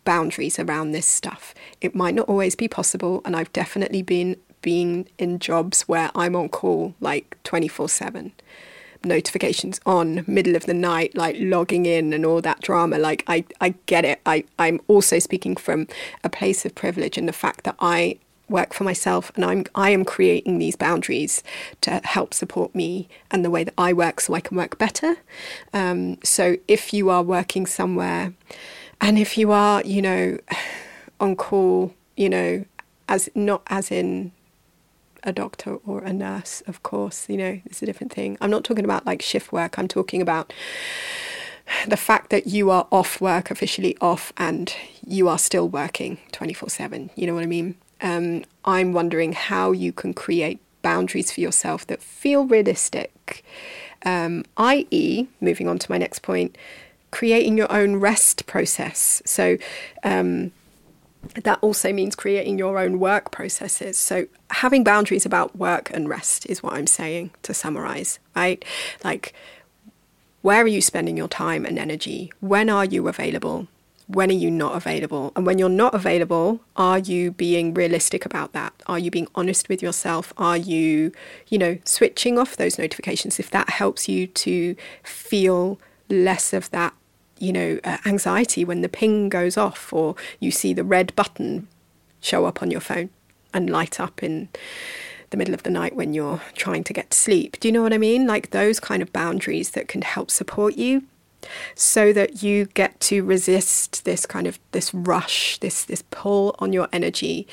boundaries 0.05 0.59
around 0.59 0.91
this 0.91 1.05
stuff. 1.05 1.53
It 1.81 1.95
might 1.95 2.15
not 2.15 2.27
always 2.27 2.55
be 2.55 2.67
possible, 2.67 3.21
and 3.25 3.35
I've 3.35 3.53
definitely 3.53 4.01
been 4.01 4.37
been 4.61 5.07
in 5.17 5.39
jobs 5.39 5.83
where 5.83 6.11
I'm 6.15 6.35
on 6.35 6.49
call 6.49 6.93
like 6.99 7.37
24/7 7.43 8.33
notifications 9.03 9.79
on 9.85 10.23
middle 10.27 10.55
of 10.55 10.65
the 10.65 10.73
night 10.73 11.15
like 11.15 11.35
logging 11.39 11.85
in 11.85 12.13
and 12.13 12.25
all 12.25 12.41
that 12.41 12.61
drama. 12.61 12.97
Like 12.97 13.23
I 13.27 13.45
I 13.61 13.75
get 13.85 14.05
it. 14.05 14.19
I 14.25 14.43
I'm 14.57 14.79
also 14.87 15.19
speaking 15.19 15.55
from 15.55 15.87
a 16.23 16.29
place 16.29 16.65
of 16.65 16.75
privilege 16.75 17.17
and 17.17 17.27
the 17.27 17.33
fact 17.33 17.63
that 17.63 17.75
I 17.79 18.17
work 18.49 18.73
for 18.73 18.83
myself 18.83 19.31
and 19.35 19.45
I'm 19.45 19.65
I 19.75 19.91
am 19.91 20.03
creating 20.03 20.57
these 20.57 20.75
boundaries 20.75 21.43
to 21.81 22.01
help 22.03 22.33
support 22.33 22.73
me 22.73 23.07
and 23.31 23.45
the 23.45 23.51
way 23.51 23.63
that 23.63 23.73
I 23.77 23.93
work 23.93 24.19
so 24.19 24.33
I 24.33 24.41
can 24.41 24.57
work 24.57 24.77
better. 24.77 25.17
Um, 25.73 26.17
so 26.23 26.57
if 26.67 26.93
you 26.93 27.09
are 27.09 27.23
working 27.23 27.65
somewhere 27.65 28.33
and 29.01 29.17
if 29.17 29.37
you 29.37 29.51
are, 29.51 29.81
you 29.83 30.01
know, 30.01 30.37
on 31.19 31.35
call, 31.35 31.93
you 32.15 32.29
know, 32.29 32.65
as 33.07 33.29
not 33.35 33.61
as 33.67 33.91
in 33.91 34.31
a 35.23 35.33
doctor 35.33 35.75
or 35.85 36.01
a 36.01 36.13
nurse, 36.13 36.61
of 36.67 36.83
course, 36.83 37.27
you 37.29 37.37
know, 37.37 37.61
it's 37.65 37.81
a 37.81 37.85
different 37.85 38.13
thing. 38.13 38.37
I'm 38.41 38.49
not 38.49 38.63
talking 38.63 38.85
about 38.85 39.05
like 39.05 39.21
shift 39.21 39.51
work. 39.51 39.77
I'm 39.77 39.87
talking 39.87 40.21
about 40.21 40.53
the 41.87 41.97
fact 41.97 42.29
that 42.29 42.47
you 42.47 42.69
are 42.71 42.87
off 42.91 43.21
work, 43.21 43.51
officially 43.51 43.97
off, 44.01 44.33
and 44.37 44.73
you 45.05 45.27
are 45.27 45.37
still 45.37 45.67
working 45.67 46.17
24 46.31 46.69
7. 46.69 47.09
You 47.15 47.27
know 47.27 47.35
what 47.35 47.43
I 47.43 47.47
mean? 47.47 47.75
Um, 48.01 48.43
I'm 48.65 48.93
wondering 48.93 49.33
how 49.33 49.71
you 49.71 49.91
can 49.91 50.13
create 50.13 50.59
boundaries 50.81 51.31
for 51.31 51.41
yourself 51.41 51.85
that 51.87 52.01
feel 52.01 52.45
realistic. 52.45 53.43
Um, 54.05 54.45
i.e., 54.57 55.27
moving 55.41 55.67
on 55.67 55.77
to 55.79 55.91
my 55.91 55.97
next 55.97 56.19
point, 56.19 56.57
creating 57.11 57.57
your 57.57 57.71
own 57.71 57.97
rest 57.97 58.45
process. 58.45 59.21
So, 59.25 59.57
um, 60.03 60.51
that 61.43 61.59
also 61.61 61.91
means 61.93 62.15
creating 62.15 62.57
your 62.57 62.77
own 62.79 62.99
work 62.99 63.31
processes. 63.31 63.97
So, 63.97 64.27
having 64.51 64.83
boundaries 64.83 65.25
about 65.25 65.55
work 65.55 65.91
and 65.93 66.07
rest 66.09 66.45
is 66.47 66.63
what 66.63 66.73
I'm 66.73 66.87
saying 66.87 67.31
to 67.43 67.53
summarize, 67.53 68.19
right? 68.35 68.63
Like, 69.03 69.33
where 70.41 70.63
are 70.63 70.67
you 70.67 70.81
spending 70.81 71.17
your 71.17 71.27
time 71.27 71.65
and 71.65 71.77
energy? 71.77 72.31
When 72.39 72.69
are 72.69 72.85
you 72.85 73.07
available? 73.07 73.67
When 74.07 74.31
are 74.31 74.33
you 74.33 74.49
not 74.49 74.75
available? 74.75 75.31
And 75.35 75.45
when 75.45 75.59
you're 75.59 75.69
not 75.69 75.93
available, 75.93 76.61
are 76.75 76.97
you 76.97 77.31
being 77.31 77.73
realistic 77.73 78.25
about 78.25 78.53
that? 78.53 78.73
Are 78.87 78.97
you 78.97 79.11
being 79.11 79.27
honest 79.35 79.69
with 79.69 79.83
yourself? 79.83 80.33
Are 80.37 80.57
you, 80.57 81.11
you 81.49 81.57
know, 81.57 81.77
switching 81.85 82.39
off 82.39 82.57
those 82.57 82.79
notifications 82.79 83.39
if 83.39 83.51
that 83.51 83.69
helps 83.69 84.09
you 84.09 84.25
to 84.27 84.75
feel 85.03 85.79
less 86.09 86.53
of 86.53 86.71
that 86.71 86.93
you 87.41 87.53
know, 87.53 87.79
uh, 87.83 87.97
anxiety 88.05 88.65
when 88.65 88.81
the 88.81 88.89
ping 88.89 89.29
goes 89.29 89.57
off 89.57 89.91
or 89.93 90.15
you 90.39 90.51
see 90.51 90.73
the 90.73 90.83
red 90.83 91.15
button 91.15 91.67
show 92.21 92.45
up 92.45 92.61
on 92.61 92.71
your 92.71 92.81
phone 92.81 93.09
and 93.53 93.69
light 93.69 93.99
up 93.99 94.21
in 94.21 94.49
the 95.29 95.37
middle 95.37 95.53
of 95.53 95.63
the 95.63 95.69
night 95.69 95.95
when 95.95 96.13
you're 96.13 96.41
trying 96.55 96.83
to 96.83 96.93
get 96.93 97.11
to 97.11 97.17
sleep. 97.17 97.59
Do 97.59 97.67
you 97.67 97.71
know 97.71 97.83
what 97.83 97.93
I 97.93 97.97
mean? 97.97 98.25
Like 98.27 98.51
those 98.51 98.79
kind 98.79 99.01
of 99.01 99.13
boundaries 99.13 99.71
that 99.71 99.87
can 99.87 100.01
help 100.01 100.31
support 100.31 100.75
you 100.75 101.03
so 101.75 102.11
that 102.13 102.43
you 102.43 102.65
get 102.65 102.99
to 102.99 103.23
resist 103.23 104.03
this 104.05 104.25
kind 104.25 104.47
of 104.47 104.59
this 104.71 104.93
rush 104.93 105.57
this 105.59 105.85
this 105.85 106.03
pull 106.11 106.55
on 106.59 106.73
your 106.73 106.87
energy 106.91 107.47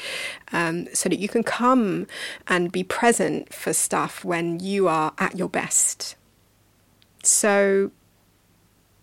um, 0.53 0.89
so 0.93 1.09
that 1.09 1.19
you 1.19 1.29
can 1.29 1.43
come 1.43 2.07
and 2.49 2.73
be 2.73 2.83
present 2.83 3.53
for 3.53 3.73
stuff 3.73 4.25
when 4.25 4.59
you 4.59 4.89
are 4.89 5.13
at 5.19 5.37
your 5.37 5.49
best 5.49 6.17
so 7.23 7.91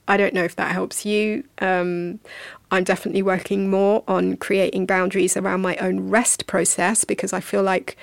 I 0.08 0.18
don't 0.18 0.34
know 0.34 0.44
if 0.44 0.56
that 0.58 0.72
helps 0.72 1.06
you. 1.06 1.44
Um, 1.60 2.20
I'm 2.72 2.84
definitely 2.84 3.22
working 3.22 3.70
more 3.70 4.04
on 4.08 4.38
creating 4.38 4.86
boundaries 4.86 5.38
around 5.38 5.62
my 5.62 5.76
own 5.78 6.10
rest 6.10 6.48
process 6.48 7.06
because 7.06 7.34
I 7.34 7.40
feel 7.40 7.64
like 7.64 7.98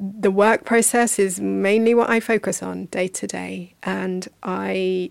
the 0.00 0.30
work 0.30 0.64
process 0.64 1.18
is 1.18 1.40
mainly 1.40 1.94
what 1.94 2.08
I 2.08 2.20
focus 2.20 2.62
on 2.62 2.86
day 2.86 3.08
to 3.08 3.26
day. 3.26 3.74
And 3.82 4.28
I 4.42 5.10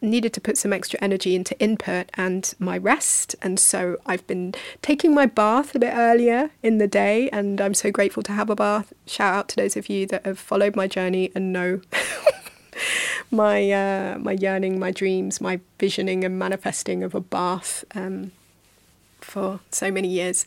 needed 0.00 0.32
to 0.34 0.40
put 0.40 0.56
some 0.56 0.72
extra 0.72 0.98
energy 1.02 1.34
into 1.34 1.58
input 1.58 2.10
and 2.14 2.54
my 2.58 2.78
rest. 2.78 3.34
And 3.42 3.58
so 3.58 3.96
I've 4.06 4.26
been 4.26 4.54
taking 4.82 5.14
my 5.14 5.26
bath 5.26 5.74
a 5.74 5.78
bit 5.78 5.92
earlier 5.94 6.50
in 6.62 6.78
the 6.78 6.86
day. 6.86 7.28
And 7.30 7.60
I'm 7.60 7.74
so 7.74 7.90
grateful 7.90 8.22
to 8.24 8.32
have 8.32 8.50
a 8.50 8.54
bath. 8.56 8.92
Shout 9.06 9.34
out 9.34 9.48
to 9.50 9.56
those 9.56 9.76
of 9.76 9.88
you 9.88 10.06
that 10.06 10.24
have 10.24 10.38
followed 10.38 10.76
my 10.76 10.86
journey 10.86 11.32
and 11.34 11.52
know 11.52 11.80
my 13.30 13.70
uh, 13.70 14.18
my 14.18 14.32
yearning, 14.32 14.78
my 14.78 14.90
dreams, 14.90 15.40
my 15.40 15.60
visioning 15.78 16.24
and 16.24 16.38
manifesting 16.38 17.02
of 17.02 17.14
a 17.14 17.20
bath 17.20 17.84
um, 17.94 18.32
for 19.20 19.60
so 19.70 19.90
many 19.90 20.08
years. 20.08 20.44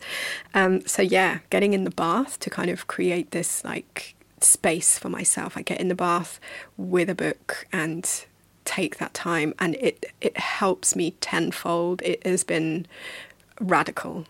Um, 0.54 0.86
so 0.86 1.02
yeah, 1.02 1.38
getting 1.50 1.74
in 1.74 1.84
the 1.84 1.90
bath 1.90 2.38
to 2.40 2.50
kind 2.50 2.70
of 2.70 2.86
create 2.86 3.30
this 3.30 3.64
like 3.64 4.14
space 4.40 4.98
for 4.98 5.08
myself. 5.08 5.56
I 5.56 5.62
get 5.62 5.80
in 5.80 5.88
the 5.88 5.94
bath 5.94 6.38
with 6.76 7.10
a 7.10 7.14
book 7.14 7.66
and 7.72 8.24
take 8.64 8.98
that 8.98 9.14
time, 9.14 9.54
and 9.58 9.74
it 9.76 10.06
it 10.20 10.36
helps 10.36 10.94
me 10.94 11.12
tenfold. 11.20 12.02
It 12.02 12.24
has 12.26 12.44
been 12.44 12.86
radical 13.60 14.26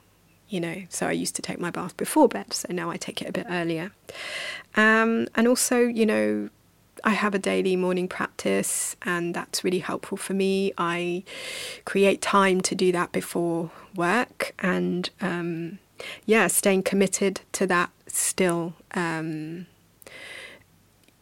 you 0.49 0.61
know 0.61 0.83
so 0.89 1.07
i 1.07 1.13
used 1.13 1.37
to 1.37 1.43
take 1.43 1.61
my 1.61 1.71
bath 1.71 1.97
before 1.97 2.29
bed 2.29 2.53
so 2.53 2.67
now 2.71 2.91
i 2.91 2.97
take 2.97 3.21
it 3.23 3.29
a 3.29 3.33
bit 3.33 3.47
earlier 3.51 3.93
um, 4.77 5.27
and 5.35 5.47
also 5.47 5.81
you 5.81 6.07
know 6.07 6.49
I 7.05 7.11
have 7.11 7.35
a 7.35 7.39
daily 7.39 7.77
morning 7.77 8.09
practice, 8.09 8.97
and 9.03 9.35
that's 9.35 9.65
really 9.65 9.79
helpful 9.81 10.17
for 10.17 10.35
me. 10.35 10.73
I 10.79 11.25
create 11.85 12.21
time 12.23 12.61
to 12.63 12.75
do 12.75 12.93
that 12.93 13.13
before 13.13 13.71
work, 13.95 14.55
and 14.59 15.09
um, 15.21 15.79
yeah, 16.27 16.47
staying 16.47 16.83
committed 16.83 17.41
to 17.53 17.67
that 17.67 17.91
still. 18.07 18.75
Um, 18.95 19.67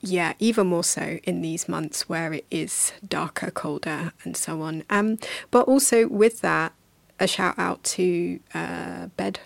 yeah, 0.01 0.35
even 0.39 0.69
more 0.69 0.85
so 0.85 1.19
in 1.25 1.41
these 1.43 1.69
months 1.69 2.09
where 2.09 2.33
it 2.33 2.47
is 2.51 2.93
darker, 3.07 3.51
colder, 3.51 4.13
and 4.25 4.37
so 4.37 4.63
on. 4.63 4.85
Um, 4.91 5.19
but 5.51 5.67
also 5.67 6.07
with 6.09 6.41
that, 6.43 6.73
a 7.19 7.27
shout 7.27 7.59
out 7.59 7.83
to 7.83 8.41
uh, 8.55 9.07
bed, 9.17 9.41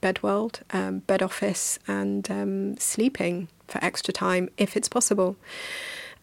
bed 0.00 0.22
world, 0.22 0.60
um, 0.72 1.00
bed 1.00 1.22
office, 1.22 1.78
and 1.86 2.30
um, 2.30 2.76
sleeping 2.78 3.48
for 3.68 3.82
extra 3.84 4.12
time 4.12 4.48
if 4.56 4.76
it's 4.76 4.88
possible, 4.88 5.36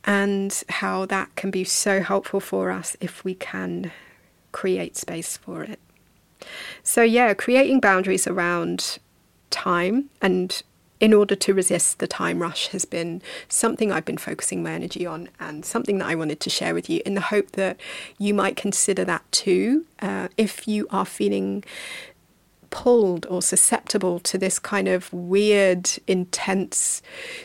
and 0.03 0.63
how 0.69 1.05
that 1.05 1.35
can 1.35 1.51
be 1.51 1.63
so 1.63 2.01
helpful 2.01 2.39
for 2.39 2.71
us 2.71 2.95
if 2.99 3.23
we 3.23 3.33
can 3.33 3.91
create 4.51 4.97
space 4.97 5.37
for 5.37 5.63
it. 5.63 5.79
So, 6.83 7.01
yeah, 7.01 7.33
creating 7.33 7.79
boundaries 7.79 8.27
around 8.27 8.99
time 9.49 10.09
and 10.21 10.61
in 10.99 11.13
order 11.13 11.35
to 11.35 11.53
resist 11.53 11.99
the 11.99 12.07
time 12.07 12.39
rush 12.39 12.69
has 12.69 12.85
been 12.85 13.21
something 13.47 13.91
I've 13.91 14.05
been 14.05 14.17
focusing 14.17 14.63
my 14.63 14.71
energy 14.71 15.05
on 15.05 15.29
and 15.39 15.63
something 15.63 15.99
that 15.99 16.07
I 16.07 16.15
wanted 16.15 16.39
to 16.39 16.49
share 16.49 16.73
with 16.73 16.89
you 16.89 17.01
in 17.05 17.13
the 17.13 17.21
hope 17.21 17.51
that 17.51 17.79
you 18.17 18.33
might 18.33 18.55
consider 18.55 19.05
that 19.05 19.31
too. 19.31 19.85
Uh, 20.01 20.29
if 20.37 20.67
you 20.67 20.87
are 20.89 21.05
feeling 21.05 21.63
pulled 22.69 23.25
or 23.27 23.41
susceptible 23.41 24.19
to 24.19 24.37
this 24.37 24.59
kind 24.59 24.87
of 24.87 25.11
weird, 25.13 25.89
intense, 26.07 27.01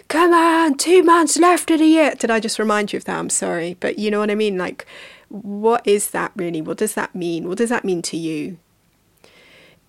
come 0.08 0.32
on, 0.32 0.76
two 0.76 1.02
months 1.02 1.38
left 1.38 1.70
of 1.70 1.78
the 1.78 1.86
year. 1.86 2.14
Did 2.14 2.30
I 2.30 2.40
just 2.40 2.58
remind 2.58 2.92
you 2.92 2.98
of 2.98 3.04
that? 3.04 3.18
I'm 3.18 3.30
sorry. 3.30 3.76
But 3.80 3.98
you 3.98 4.10
know 4.10 4.20
what 4.20 4.30
I 4.30 4.34
mean? 4.34 4.58
Like, 4.58 4.86
what 5.28 5.86
is 5.86 6.10
that 6.10 6.32
really? 6.36 6.60
What 6.60 6.78
does 6.78 6.94
that 6.94 7.14
mean? 7.14 7.48
What 7.48 7.58
does 7.58 7.70
that 7.70 7.84
mean 7.84 8.02
to 8.02 8.16
you? 8.16 8.58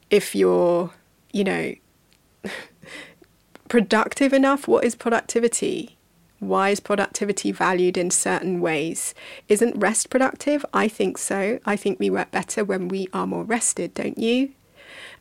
If 0.09 0.35
you're, 0.35 0.91
you 1.31 1.43
know, 1.43 1.75
productive 3.67 4.33
enough, 4.33 4.67
what 4.67 4.83
is 4.83 4.95
productivity? 4.95 5.97
Why 6.39 6.69
is 6.69 6.79
productivity 6.79 7.51
valued 7.51 7.97
in 7.97 8.11
certain 8.11 8.59
ways? 8.59 9.13
Isn't 9.47 9.77
rest 9.77 10.09
productive? 10.09 10.65
I 10.73 10.87
think 10.87 11.17
so. 11.17 11.59
I 11.65 11.75
think 11.75 11.99
we 11.99 12.09
work 12.09 12.31
better 12.31 12.63
when 12.63 12.89
we 12.89 13.07
are 13.13 13.25
more 13.25 13.43
rested, 13.43 13.93
don't 13.93 14.17
you? 14.17 14.51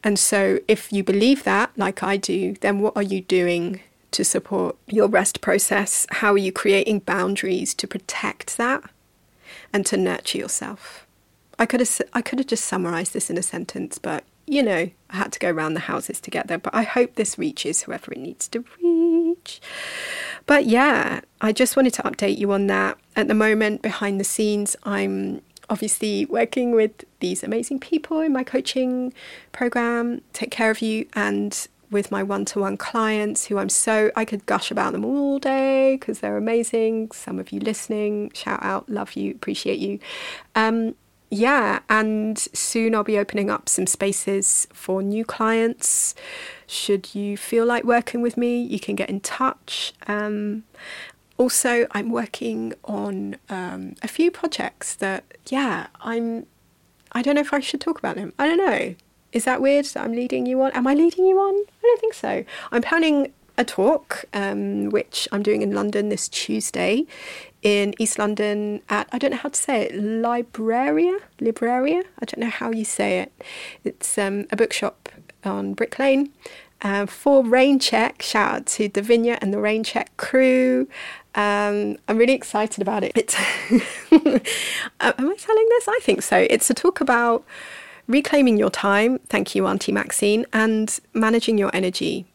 And 0.04 0.18
so, 0.18 0.58
if 0.68 0.92
you 0.92 1.04
believe 1.04 1.44
that, 1.44 1.70
like 1.76 2.02
I 2.02 2.16
do, 2.16 2.54
then 2.60 2.80
what 2.80 2.96
are 2.96 3.02
you 3.02 3.20
doing 3.20 3.80
to 4.12 4.24
support 4.24 4.76
your 4.86 5.08
rest 5.08 5.40
process? 5.40 6.06
How 6.10 6.32
are 6.32 6.38
you 6.38 6.52
creating 6.52 7.00
boundaries 7.00 7.74
to 7.74 7.86
protect 7.86 8.56
that 8.56 8.82
and 9.72 9.86
to 9.86 9.96
nurture 9.96 10.38
yourself? 10.38 11.06
I 11.58 11.66
could 11.66 11.80
have 11.80 12.00
I 12.12 12.22
could 12.22 12.38
have 12.38 12.48
just 12.48 12.64
summarized 12.64 13.12
this 13.12 13.30
in 13.30 13.38
a 13.38 13.42
sentence, 13.42 13.98
but 13.98 14.24
you 14.46 14.62
know, 14.62 14.90
I 15.10 15.16
had 15.16 15.32
to 15.32 15.38
go 15.38 15.50
around 15.50 15.74
the 15.74 15.80
houses 15.80 16.20
to 16.20 16.30
get 16.30 16.48
there. 16.48 16.58
But 16.58 16.74
I 16.74 16.82
hope 16.82 17.14
this 17.14 17.38
reaches 17.38 17.82
whoever 17.82 18.12
it 18.12 18.18
needs 18.18 18.48
to 18.48 18.64
reach. 18.82 19.60
But 20.46 20.66
yeah, 20.66 21.20
I 21.40 21.52
just 21.52 21.76
wanted 21.76 21.94
to 21.94 22.02
update 22.02 22.38
you 22.38 22.52
on 22.52 22.66
that. 22.66 22.98
At 23.14 23.28
the 23.28 23.34
moment, 23.34 23.82
behind 23.82 24.18
the 24.18 24.24
scenes, 24.24 24.74
I'm 24.82 25.40
obviously 25.72 26.26
working 26.26 26.72
with 26.72 27.02
these 27.20 27.42
amazing 27.42 27.80
people 27.80 28.20
in 28.20 28.30
my 28.30 28.44
coaching 28.44 29.10
program, 29.52 30.20
Take 30.34 30.50
Care 30.50 30.70
of 30.70 30.82
You, 30.82 31.06
and 31.14 31.66
with 31.90 32.10
my 32.10 32.22
one 32.22 32.44
to 32.44 32.58
one 32.58 32.76
clients 32.76 33.46
who 33.46 33.56
I'm 33.56 33.70
so, 33.70 34.10
I 34.14 34.26
could 34.26 34.44
gush 34.44 34.70
about 34.70 34.92
them 34.92 35.02
all 35.02 35.38
day 35.38 35.96
because 35.96 36.20
they're 36.20 36.36
amazing. 36.36 37.10
Some 37.12 37.38
of 37.38 37.52
you 37.52 37.60
listening, 37.60 38.30
shout 38.34 38.62
out, 38.62 38.90
love 38.90 39.14
you, 39.14 39.30
appreciate 39.30 39.78
you. 39.78 39.98
Um, 40.54 40.94
yeah, 41.30 41.78
and 41.88 42.38
soon 42.38 42.94
I'll 42.94 43.02
be 43.02 43.18
opening 43.18 43.48
up 43.48 43.66
some 43.66 43.86
spaces 43.86 44.68
for 44.74 45.02
new 45.02 45.24
clients. 45.24 46.14
Should 46.66 47.14
you 47.14 47.38
feel 47.38 47.64
like 47.64 47.84
working 47.84 48.20
with 48.20 48.36
me, 48.36 48.60
you 48.60 48.78
can 48.78 48.94
get 48.94 49.08
in 49.08 49.20
touch. 49.20 49.94
Um, 50.06 50.64
also, 51.42 51.88
I'm 51.90 52.10
working 52.12 52.72
on 52.84 53.36
um, 53.48 53.96
a 54.00 54.06
few 54.06 54.30
projects 54.30 54.94
that, 54.94 55.24
yeah, 55.48 55.88
I'm. 56.00 56.46
I 57.14 57.20
don't 57.20 57.34
know 57.34 57.40
if 57.40 57.52
I 57.52 57.58
should 57.58 57.80
talk 57.80 57.98
about 57.98 58.14
them. 58.14 58.32
I 58.38 58.46
don't 58.46 58.56
know. 58.56 58.94
Is 59.32 59.44
that 59.44 59.60
weird 59.60 59.84
that 59.86 60.04
I'm 60.04 60.12
leading 60.12 60.46
you 60.46 60.62
on? 60.62 60.70
Am 60.72 60.86
I 60.86 60.94
leading 60.94 61.26
you 61.26 61.36
on? 61.38 61.54
I 61.54 61.82
don't 61.82 62.00
think 62.00 62.14
so. 62.14 62.44
I'm 62.70 62.80
planning 62.80 63.32
a 63.58 63.64
talk, 63.64 64.24
um, 64.32 64.88
which 64.90 65.28
I'm 65.32 65.42
doing 65.42 65.62
in 65.62 65.72
London 65.74 66.08
this 66.10 66.28
Tuesday, 66.28 67.06
in 67.60 67.92
East 67.98 68.18
London 68.20 68.80
at 68.88 69.08
I 69.12 69.18
don't 69.18 69.32
know 69.32 69.36
how 69.36 69.48
to 69.48 69.60
say 69.60 69.82
it, 69.82 69.92
Libraria, 69.94 71.18
Libraria. 71.40 72.04
I 72.20 72.24
don't 72.24 72.38
know 72.38 72.50
how 72.50 72.70
you 72.70 72.84
say 72.84 73.18
it. 73.18 73.32
It's 73.82 74.16
um, 74.16 74.46
a 74.52 74.56
bookshop 74.56 75.08
on 75.44 75.74
Brick 75.74 75.98
Lane. 75.98 76.32
Uh, 76.82 77.06
for 77.06 77.44
rainchq, 77.44 78.20
shout 78.20 78.54
out 78.54 78.66
to 78.66 78.88
Davinia 78.88 79.38
and 79.40 79.54
the 79.54 79.58
rainchq 79.58 80.06
crew. 80.16 80.88
Um, 81.34 81.96
I'm 82.08 82.18
really 82.18 82.34
excited 82.34 82.82
about 82.82 83.04
it. 83.04 83.12
It's 83.14 83.34
am 84.10 84.40
I 85.00 85.34
telling 85.36 85.68
this? 85.70 85.88
I 85.88 85.98
think 86.02 86.22
so. 86.22 86.46
It's 86.50 86.68
a 86.70 86.74
talk 86.74 87.00
about 87.00 87.44
reclaiming 88.06 88.58
your 88.58 88.70
time. 88.70 89.18
Thank 89.28 89.54
you, 89.54 89.66
Auntie 89.66 89.92
Maxine, 89.92 90.44
and 90.52 90.98
managing 91.14 91.58
your 91.58 91.70
energy. 91.74 92.26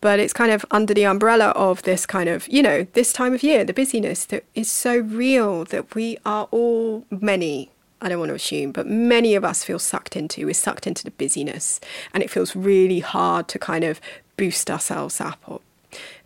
But 0.00 0.20
it's 0.20 0.34
kind 0.34 0.52
of 0.52 0.66
under 0.70 0.92
the 0.92 1.06
umbrella 1.06 1.46
of 1.50 1.82
this 1.82 2.04
kind 2.04 2.28
of, 2.28 2.46
you 2.48 2.62
know, 2.62 2.86
this 2.92 3.12
time 3.12 3.32
of 3.32 3.42
year, 3.42 3.64
the 3.64 3.72
busyness 3.72 4.26
that 4.26 4.44
is 4.54 4.70
so 4.70 4.98
real 4.98 5.64
that 5.66 5.94
we 5.94 6.18
are 6.26 6.46
all 6.50 7.04
many 7.10 7.70
I 8.04 8.10
don't 8.10 8.18
want 8.18 8.28
to 8.28 8.34
assume, 8.34 8.72
but 8.72 8.86
many 8.86 9.34
of 9.34 9.46
us 9.46 9.64
feel 9.64 9.78
sucked 9.78 10.14
into. 10.14 10.44
We're 10.44 10.52
sucked 10.52 10.86
into 10.86 11.04
the 11.04 11.10
busyness, 11.10 11.80
and 12.12 12.22
it 12.22 12.30
feels 12.30 12.54
really 12.54 13.00
hard 13.00 13.48
to 13.48 13.58
kind 13.58 13.82
of 13.82 13.98
boost 14.36 14.70
ourselves 14.70 15.22
up 15.22 15.38
or 15.46 15.62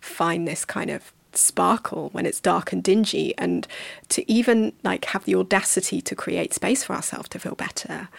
find 0.01 0.45
this 0.45 0.65
kind 0.65 0.89
of 0.89 1.13
sparkle 1.39 2.09
when 2.11 2.25
it's 2.25 2.39
dark 2.39 2.71
and 2.71 2.83
dingy 2.83 3.33
and 3.37 3.67
to 4.09 4.29
even 4.31 4.73
like 4.83 5.05
have 5.05 5.25
the 5.25 5.35
audacity 5.35 6.01
to 6.01 6.15
create 6.15 6.53
space 6.53 6.83
for 6.83 6.93
ourselves 6.93 7.29
to 7.29 7.39
feel 7.39 7.55
better. 7.55 8.09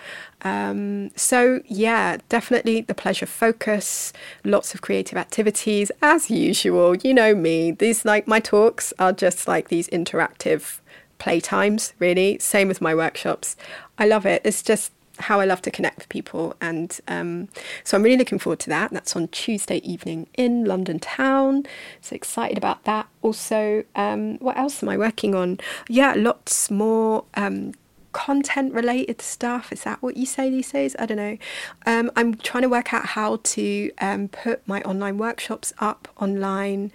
Um, 0.42 1.10
so 1.16 1.60
yeah 1.66 2.16
definitely 2.28 2.80
the 2.80 2.94
pleasure 2.94 3.26
focus 3.26 4.12
lots 4.44 4.74
of 4.74 4.80
creative 4.80 5.18
activities 5.18 5.90
as 6.02 6.30
usual. 6.30 6.96
You 6.96 7.14
know 7.14 7.34
me 7.34 7.72
these 7.72 8.04
like 8.04 8.26
my 8.26 8.40
talks 8.40 8.92
are 8.98 9.12
just 9.12 9.46
like 9.46 9.68
these 9.68 9.88
interactive 9.88 10.80
playtimes 11.18 11.92
really. 11.98 12.38
Same 12.38 12.68
with 12.68 12.80
my 12.80 12.94
workshops. 12.94 13.56
I 13.98 14.06
love 14.06 14.26
it. 14.26 14.42
It's 14.44 14.62
just 14.62 14.92
how 15.22 15.40
I 15.40 15.44
love 15.44 15.62
to 15.62 15.70
connect 15.70 15.98
with 15.98 16.08
people. 16.08 16.54
And 16.60 16.98
um, 17.08 17.48
so 17.84 17.96
I'm 17.96 18.02
really 18.02 18.16
looking 18.16 18.38
forward 18.38 18.60
to 18.60 18.68
that. 18.70 18.90
That's 18.90 19.14
on 19.16 19.28
Tuesday 19.28 19.78
evening 19.78 20.28
in 20.34 20.64
London 20.64 20.98
town. 20.98 21.64
So 22.00 22.14
excited 22.14 22.58
about 22.58 22.84
that. 22.84 23.08
Also, 23.22 23.84
um, 23.96 24.38
what 24.38 24.56
else 24.56 24.82
am 24.82 24.88
I 24.88 24.96
working 24.96 25.34
on? 25.34 25.58
Yeah, 25.88 26.14
lots 26.16 26.70
more. 26.70 27.24
Um, 27.34 27.72
content 28.12 28.74
related 28.74 29.22
stuff 29.22 29.72
is 29.72 29.84
that 29.84 30.02
what 30.02 30.16
you 30.16 30.26
say 30.26 30.50
these 30.50 30.72
days 30.72 30.96
i 30.98 31.06
don't 31.06 31.16
know 31.16 31.38
um, 31.86 32.10
i'm 32.16 32.34
trying 32.34 32.62
to 32.62 32.68
work 32.68 32.92
out 32.92 33.06
how 33.06 33.38
to 33.44 33.90
um, 34.00 34.26
put 34.28 34.66
my 34.66 34.82
online 34.82 35.16
workshops 35.16 35.72
up 35.78 36.08
online 36.20 36.90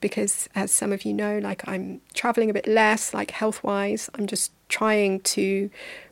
because 0.00 0.48
as 0.54 0.70
some 0.70 0.92
of 0.92 1.04
you 1.04 1.12
know 1.12 1.38
like 1.38 1.66
i'm 1.66 2.00
traveling 2.14 2.48
a 2.48 2.52
bit 2.52 2.68
less 2.68 3.12
like 3.12 3.32
health 3.32 3.62
wise 3.64 4.08
i'm 4.14 4.26
just 4.26 4.52
trying 4.68 5.18
to 5.20 5.68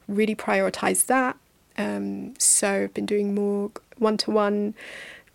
really 0.09 0.35
prioritize 0.35 1.07
that 1.07 1.37
um, 1.77 2.35
so 2.39 2.85
I've 2.85 2.95
been 2.95 3.07
doing 3.07 3.35
more 3.35 3.71
one 3.99 4.17
to 4.19 4.31
one 4.31 4.75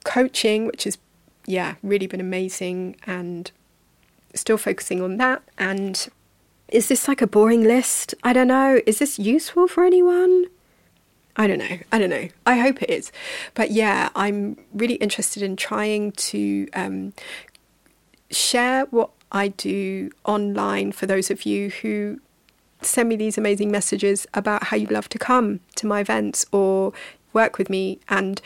coaching, 0.03 0.65
which 0.65 0.83
has, 0.85 0.97
yeah, 1.45 1.75
really 1.83 2.07
been 2.07 2.21
amazing 2.21 2.95
and 3.05 3.51
still 4.33 4.57
focusing 4.57 5.01
on 5.01 5.17
that. 5.17 5.41
And 5.57 6.07
is 6.69 6.87
this 6.87 7.07
like 7.07 7.21
a 7.21 7.27
boring 7.27 7.63
list? 7.63 8.13
I 8.23 8.33
don't 8.33 8.47
know. 8.47 8.81
Is 8.85 8.99
this 8.99 9.19
useful 9.19 9.67
for 9.67 9.83
anyone? 9.83 10.45
I 11.37 11.47
don't 11.47 11.59
know. 11.59 11.77
I 11.91 11.99
don't 11.99 12.09
know. 12.09 12.29
I 12.45 12.57
hope 12.57 12.81
it 12.81 12.89
is. 12.89 13.11
But 13.53 13.71
yeah, 13.71 14.09
I'm 14.15 14.57
really 14.73 14.95
interested 14.95 15.43
in 15.43 15.55
trying 15.57 16.13
to 16.13 16.67
um, 16.73 17.13
share 18.31 18.85
what 18.85 19.09
I 19.31 19.49
do 19.49 20.11
online 20.23 20.91
for 20.91 21.05
those 21.05 21.29
of 21.29 21.45
you 21.45 21.69
who 21.69 22.19
send 22.81 23.09
me 23.09 23.15
these 23.15 23.37
amazing 23.37 23.71
messages 23.71 24.27
about 24.33 24.65
how 24.65 24.77
you'd 24.77 24.91
love 24.91 25.09
to 25.09 25.19
come 25.19 25.59
to 25.75 25.87
my 25.87 25.99
events 25.99 26.45
or 26.51 26.93
work 27.33 27.57
with 27.57 27.69
me. 27.69 27.99
And 28.07 28.41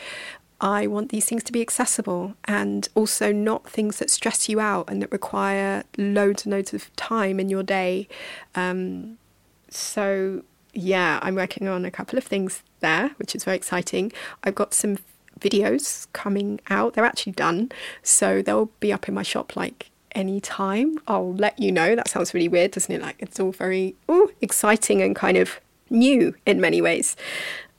I 0.60 0.86
want 0.86 1.08
these 1.08 1.24
things 1.24 1.42
to 1.44 1.52
be 1.52 1.62
accessible 1.62 2.34
and 2.44 2.88
also 2.94 3.32
not 3.32 3.68
things 3.68 3.98
that 3.98 4.10
stress 4.10 4.48
you 4.48 4.60
out 4.60 4.90
and 4.90 5.00
that 5.00 5.10
require 5.10 5.84
loads 5.96 6.44
and 6.44 6.52
loads 6.52 6.74
of 6.74 6.94
time 6.96 7.40
in 7.40 7.48
your 7.48 7.62
day. 7.62 8.08
Um, 8.54 9.16
so, 9.70 10.42
yeah, 10.74 11.18
I'm 11.22 11.34
working 11.34 11.66
on 11.66 11.84
a 11.84 11.90
couple 11.90 12.18
of 12.18 12.24
things 12.24 12.62
there, 12.80 13.10
which 13.16 13.34
is 13.34 13.44
very 13.44 13.56
exciting. 13.56 14.12
I've 14.44 14.54
got 14.54 14.74
some 14.74 14.98
videos 15.38 16.06
coming 16.12 16.60
out, 16.68 16.92
they're 16.92 17.04
actually 17.04 17.32
done. 17.32 17.72
So, 18.02 18.42
they'll 18.42 18.70
be 18.80 18.92
up 18.92 19.08
in 19.08 19.14
my 19.14 19.22
shop 19.22 19.56
like 19.56 19.89
any 20.14 20.40
time. 20.40 20.98
I'll 21.06 21.34
let 21.34 21.58
you 21.58 21.72
know. 21.72 21.94
That 21.94 22.08
sounds 22.08 22.34
really 22.34 22.48
weird, 22.48 22.72
doesn't 22.72 22.94
it? 22.94 23.02
Like 23.02 23.16
it's 23.18 23.38
all 23.40 23.52
very 23.52 23.96
ooh, 24.10 24.30
exciting 24.40 25.02
and 25.02 25.14
kind 25.14 25.36
of 25.36 25.60
new 25.88 26.34
in 26.46 26.60
many 26.60 26.80
ways. 26.80 27.16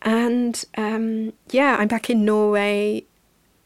And 0.01 0.63
um, 0.75 1.33
yeah, 1.49 1.77
I'm 1.79 1.87
back 1.87 2.09
in 2.09 2.25
Norway 2.25 3.05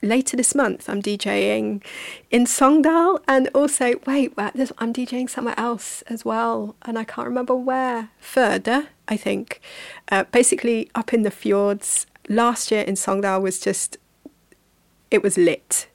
later 0.02 0.38
this 0.38 0.54
month. 0.54 0.90
I'm 0.90 1.02
DJing 1.02 1.84
in 2.30 2.46
Sogndal 2.46 3.22
and 3.28 3.50
also, 3.54 3.94
wait, 4.06 4.34
I'm 4.38 4.94
DJing 4.94 5.30
somewhere 5.30 5.56
else 5.58 6.02
as 6.04 6.24
well. 6.24 6.76
And 6.84 6.98
I 6.98 7.04
can't 7.04 7.28
remember 7.28 7.56
where. 7.56 8.10
Further, 8.20 8.90
I 9.08 9.18
think. 9.18 9.62
Uh, 10.10 10.26
basically, 10.26 10.90
up 10.96 11.14
in 11.14 11.24
the 11.24 11.32
fjords. 11.32 12.06
Last 12.28 12.72
year 12.72 12.82
in 12.82 12.96
Sogndal 12.96 13.42
was 13.42 13.60
just, 13.60 13.98
it 15.12 15.22
was 15.22 15.38
lit. 15.38 15.88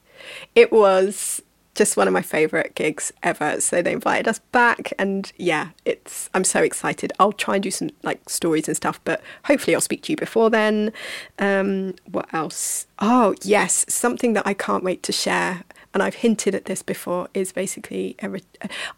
It 0.54 0.70
was 0.70 1.42
just 1.80 1.96
one 1.96 2.06
of 2.06 2.12
my 2.12 2.20
favorite 2.20 2.74
gigs 2.74 3.10
ever. 3.22 3.58
So 3.58 3.80
they 3.80 3.92
invited 3.92 4.28
us 4.28 4.38
back, 4.52 4.92
and 4.98 5.32
yeah, 5.38 5.70
it's 5.86 6.28
I'm 6.34 6.44
so 6.44 6.62
excited. 6.62 7.10
I'll 7.18 7.32
try 7.32 7.54
and 7.54 7.62
do 7.62 7.70
some 7.70 7.88
like 8.02 8.28
stories 8.28 8.68
and 8.68 8.76
stuff, 8.76 9.00
but 9.04 9.22
hopefully 9.44 9.74
I'll 9.74 9.80
speak 9.80 10.02
to 10.02 10.12
you 10.12 10.16
before 10.18 10.50
then. 10.50 10.92
Um, 11.38 11.94
what 12.04 12.28
else? 12.34 12.86
Oh 12.98 13.34
yes, 13.42 13.86
something 13.88 14.34
that 14.34 14.46
I 14.46 14.52
can't 14.52 14.84
wait 14.84 15.02
to 15.04 15.12
share. 15.12 15.64
And 15.94 16.02
I've 16.02 16.16
hinted 16.16 16.54
at 16.54 16.66
this 16.66 16.82
before 16.82 17.28
is 17.32 17.50
basically 17.50 18.14
a 18.22 18.28
re- 18.28 18.42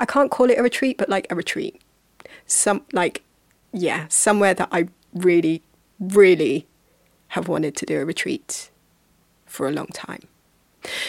I 0.00 0.04
can't 0.04 0.30
call 0.32 0.50
it 0.50 0.58
a 0.58 0.62
retreat, 0.62 0.98
but 0.98 1.08
like 1.08 1.30
a 1.30 1.36
retreat. 1.36 1.80
Some 2.46 2.82
like 2.92 3.22
yeah, 3.72 4.06
somewhere 4.08 4.54
that 4.54 4.70
I 4.72 4.88
really, 5.14 5.62
really 6.00 6.66
have 7.28 7.46
wanted 7.46 7.76
to 7.76 7.86
do 7.86 8.00
a 8.00 8.04
retreat 8.04 8.70
for 9.46 9.68
a 9.68 9.70
long 9.70 9.86
time. 9.86 10.26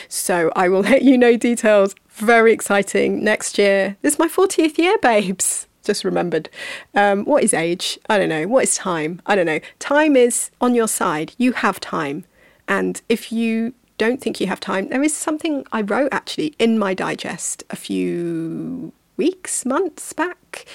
So 0.07 0.51
I 0.55 0.69
will 0.69 0.82
let 0.91 1.03
you 1.03 1.17
know 1.17 1.38
details. 1.38 1.95
Very 2.09 2.53
exciting. 2.53 3.24
Next 3.24 3.57
year. 3.57 3.97
This 4.01 4.13
is 4.13 4.19
my 4.19 4.28
40th 4.28 4.78
year, 4.78 4.97
babes. 4.99 5.67
Just 5.84 6.03
remembered. 6.03 6.49
Um, 6.95 7.26
what 7.26 7.43
is 7.43 7.53
age? 7.53 7.99
I 8.09 8.17
don't 8.17 8.30
know. 8.30 8.47
What 8.47 8.63
is 8.63 8.76
time? 8.76 9.21
I 9.26 9.36
don't 9.36 9.45
know. 9.45 9.59
Time 9.80 10.15
is 10.15 10.49
on 10.61 10.76
your 10.76 10.88
side. 10.88 11.34
You 11.38 11.51
have 11.53 11.80
time. 11.80 12.26
And 12.67 13.01
if 13.09 13.32
you 13.32 13.74
don't 13.97 14.21
think 14.21 14.39
you 14.39 14.47
have 14.47 14.59
time, 14.59 14.89
there 14.89 15.03
is 15.03 15.13
something 15.13 15.65
I 15.71 15.82
wrote 15.82 16.09
actually 16.11 16.55
in 16.57 16.80
my 16.80 16.93
digest 16.93 17.63
a 17.69 17.76
few 17.76 18.93
weeks, 19.17 19.65
months 19.65 20.13
back. 20.13 20.65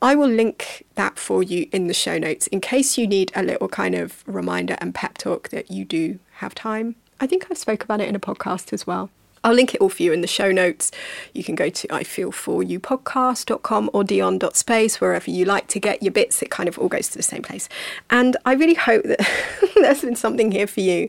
I 0.00 0.14
will 0.14 0.28
link 0.28 0.84
that 0.94 1.18
for 1.18 1.42
you 1.42 1.68
in 1.72 1.86
the 1.86 1.94
show 1.94 2.18
notes 2.18 2.46
in 2.48 2.60
case 2.60 2.98
you 2.98 3.06
need 3.06 3.32
a 3.34 3.42
little 3.42 3.68
kind 3.68 3.94
of 3.94 4.22
reminder 4.26 4.76
and 4.80 4.94
pep 4.94 5.16
talk 5.18 5.48
that 5.48 5.70
you 5.70 5.84
do 5.84 6.18
have 6.34 6.54
time 6.54 6.96
I 7.20 7.26
think 7.26 7.46
I've 7.50 7.58
spoke 7.58 7.84
about 7.84 8.00
it 8.00 8.08
in 8.08 8.14
a 8.14 8.20
podcast 8.20 8.72
as 8.72 8.86
well. 8.86 9.10
I'll 9.46 9.54
link 9.54 9.74
it 9.74 9.80
all 9.80 9.88
for 9.88 10.02
you 10.02 10.12
in 10.12 10.22
the 10.22 10.26
show 10.26 10.50
notes. 10.50 10.90
You 11.32 11.44
can 11.44 11.54
go 11.54 11.70
to 11.70 11.88
ifeel4youpodcast.com 11.88 13.90
or 13.92 14.02
dion.space, 14.02 15.00
wherever 15.00 15.30
you 15.30 15.44
like 15.44 15.68
to 15.68 15.78
get 15.78 16.02
your 16.02 16.10
bits. 16.10 16.42
It 16.42 16.50
kind 16.50 16.68
of 16.68 16.80
all 16.80 16.88
goes 16.88 17.08
to 17.10 17.16
the 17.16 17.22
same 17.22 17.42
place. 17.42 17.68
And 18.10 18.36
I 18.44 18.54
really 18.54 18.74
hope 18.74 19.04
that 19.04 19.20
there's 19.76 20.00
been 20.00 20.16
something 20.16 20.50
here 20.50 20.66
for 20.66 20.80
you 20.80 21.08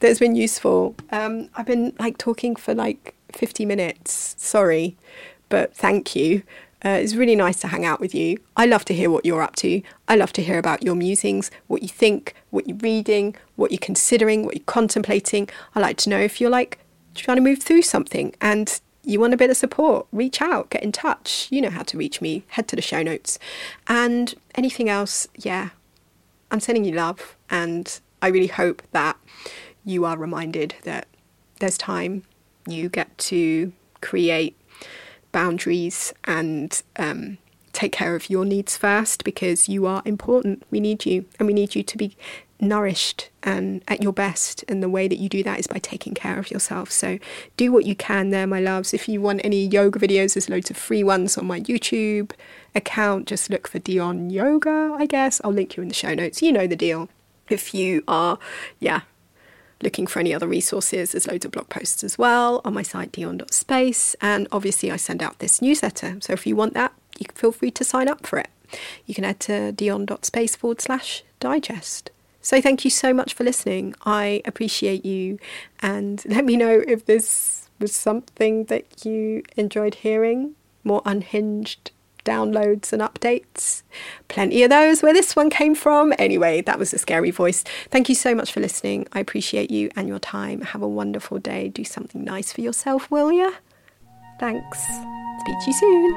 that's 0.00 0.18
been 0.18 0.34
useful. 0.34 0.96
Um, 1.10 1.48
I've 1.54 1.64
been 1.64 1.94
like 1.98 2.18
talking 2.18 2.56
for 2.56 2.74
like 2.74 3.14
50 3.32 3.64
minutes. 3.64 4.34
Sorry, 4.36 4.94
but 5.48 5.74
thank 5.74 6.14
you. 6.14 6.42
Uh, 6.84 6.90
it's 6.90 7.14
really 7.14 7.34
nice 7.34 7.60
to 7.60 7.68
hang 7.68 7.84
out 7.84 8.00
with 8.00 8.14
you. 8.14 8.38
I 8.56 8.66
love 8.66 8.84
to 8.86 8.94
hear 8.94 9.10
what 9.10 9.24
you're 9.24 9.42
up 9.42 9.56
to. 9.56 9.82
I 10.06 10.14
love 10.14 10.32
to 10.34 10.42
hear 10.42 10.58
about 10.58 10.82
your 10.84 10.94
musings, 10.94 11.50
what 11.66 11.82
you 11.82 11.88
think, 11.88 12.34
what 12.50 12.68
you're 12.68 12.78
reading, 12.78 13.34
what 13.56 13.72
you're 13.72 13.78
considering, 13.78 14.44
what 14.44 14.54
you're 14.54 14.64
contemplating. 14.64 15.48
I 15.74 15.80
like 15.80 15.96
to 15.98 16.10
know 16.10 16.20
if 16.20 16.40
you're 16.40 16.50
like 16.50 16.78
trying 17.14 17.36
to 17.36 17.42
move 17.42 17.60
through 17.60 17.82
something 17.82 18.34
and 18.40 18.80
you 19.02 19.18
want 19.18 19.34
a 19.34 19.38
bit 19.38 19.50
of 19.50 19.56
support, 19.56 20.06
reach 20.12 20.40
out, 20.40 20.70
get 20.70 20.82
in 20.82 20.92
touch. 20.92 21.48
You 21.50 21.62
know 21.62 21.70
how 21.70 21.82
to 21.82 21.96
reach 21.96 22.20
me. 22.20 22.44
Head 22.48 22.68
to 22.68 22.76
the 22.76 22.82
show 22.82 23.02
notes. 23.02 23.38
And 23.86 24.34
anything 24.54 24.88
else, 24.88 25.26
yeah, 25.34 25.70
I'm 26.50 26.60
sending 26.60 26.84
you 26.84 26.92
love. 26.92 27.36
And 27.50 27.98
I 28.20 28.28
really 28.28 28.48
hope 28.48 28.82
that 28.92 29.16
you 29.84 30.04
are 30.04 30.16
reminded 30.16 30.74
that 30.84 31.08
there's 31.58 31.78
time. 31.78 32.24
You 32.68 32.88
get 32.88 33.16
to 33.18 33.72
create 34.00 34.60
boundaries 35.32 36.12
and 36.24 36.82
um, 36.96 37.38
take 37.72 37.92
care 37.92 38.16
of 38.16 38.28
your 38.30 38.44
needs 38.44 38.76
first 38.76 39.24
because 39.24 39.68
you 39.68 39.86
are 39.86 40.02
important. 40.04 40.64
We 40.70 40.80
need 40.80 41.06
you, 41.06 41.26
and 41.38 41.46
we 41.46 41.54
need 41.54 41.74
you 41.74 41.82
to 41.82 41.96
be 41.96 42.16
nourished 42.60 43.30
and 43.42 43.82
at 43.86 44.02
your 44.02 44.12
best. 44.12 44.64
And 44.68 44.82
the 44.82 44.88
way 44.88 45.08
that 45.08 45.18
you 45.18 45.28
do 45.28 45.42
that 45.44 45.60
is 45.60 45.66
by 45.66 45.78
taking 45.78 46.14
care 46.14 46.38
of 46.38 46.50
yourself. 46.50 46.90
So 46.90 47.18
do 47.56 47.70
what 47.72 47.86
you 47.86 47.94
can 47.94 48.30
there, 48.30 48.46
my 48.46 48.60
loves. 48.60 48.92
If 48.92 49.08
you 49.08 49.20
want 49.20 49.40
any 49.44 49.66
yoga 49.66 49.98
videos, 49.98 50.34
there's 50.34 50.48
loads 50.48 50.70
of 50.70 50.76
free 50.76 51.04
ones 51.04 51.38
on 51.38 51.46
my 51.46 51.60
YouTube 51.60 52.32
account. 52.74 53.26
Just 53.26 53.50
look 53.50 53.68
for 53.68 53.78
Dion 53.78 54.30
Yoga, 54.30 54.96
I 54.98 55.06
guess. 55.06 55.40
I'll 55.44 55.52
link 55.52 55.76
you 55.76 55.82
in 55.82 55.88
the 55.88 55.94
show 55.94 56.14
notes. 56.14 56.42
You 56.42 56.52
know 56.52 56.66
the 56.66 56.76
deal. 56.76 57.08
If 57.48 57.72
you 57.72 58.02
are, 58.06 58.38
yeah, 58.78 59.02
looking 59.82 60.06
for 60.06 60.18
any 60.20 60.34
other 60.34 60.48
resources, 60.48 61.12
there's 61.12 61.26
loads 61.26 61.44
of 61.44 61.52
blog 61.52 61.68
posts 61.68 62.02
as 62.02 62.18
well 62.18 62.60
on 62.64 62.74
my 62.74 62.82
site, 62.82 63.12
dion.space. 63.12 64.16
And 64.20 64.48
obviously, 64.52 64.90
I 64.90 64.96
send 64.96 65.22
out 65.22 65.38
this 65.38 65.62
newsletter. 65.62 66.18
So 66.20 66.32
if 66.32 66.46
you 66.46 66.56
want 66.56 66.74
that, 66.74 66.92
you 67.18 67.26
can 67.26 67.36
feel 67.36 67.52
free 67.52 67.70
to 67.72 67.84
sign 67.84 68.08
up 68.08 68.26
for 68.26 68.38
it. 68.38 68.48
You 69.06 69.14
can 69.14 69.24
head 69.24 69.40
to 69.40 69.72
dion.space 69.72 70.56
forward 70.56 70.80
slash 70.80 71.22
digest. 71.40 72.10
So 72.40 72.60
thank 72.60 72.84
you 72.84 72.90
so 72.90 73.12
much 73.12 73.34
for 73.34 73.44
listening. 73.44 73.94
I 74.04 74.42
appreciate 74.44 75.04
you. 75.04 75.38
And 75.80 76.24
let 76.28 76.44
me 76.44 76.56
know 76.56 76.82
if 76.86 77.06
this 77.06 77.68
was 77.78 77.94
something 77.94 78.64
that 78.64 79.04
you 79.04 79.42
enjoyed 79.56 79.96
hearing 79.96 80.54
more 80.84 81.02
unhinged 81.04 81.90
downloads 82.28 82.92
and 82.92 83.00
updates. 83.00 83.82
Plenty 84.28 84.62
of 84.62 84.70
those 84.70 85.02
where 85.02 85.14
this 85.14 85.34
one 85.34 85.48
came 85.48 85.74
from. 85.74 86.12
Anyway, 86.18 86.60
that 86.62 86.78
was 86.78 86.92
a 86.92 86.98
scary 86.98 87.30
voice. 87.30 87.64
Thank 87.90 88.08
you 88.08 88.14
so 88.14 88.34
much 88.34 88.52
for 88.52 88.60
listening. 88.60 89.06
I 89.12 89.20
appreciate 89.20 89.70
you 89.70 89.90
and 89.96 90.06
your 90.06 90.18
time. 90.18 90.60
Have 90.60 90.82
a 90.82 90.88
wonderful 90.88 91.38
day. 91.38 91.68
Do 91.68 91.84
something 91.84 92.24
nice 92.24 92.52
for 92.52 92.60
yourself, 92.60 93.10
will 93.10 93.32
ya? 93.32 93.52
Thanks. 94.38 94.78
Speak 95.40 95.58
to 95.60 95.66
you 95.66 95.72
soon. 95.72 96.14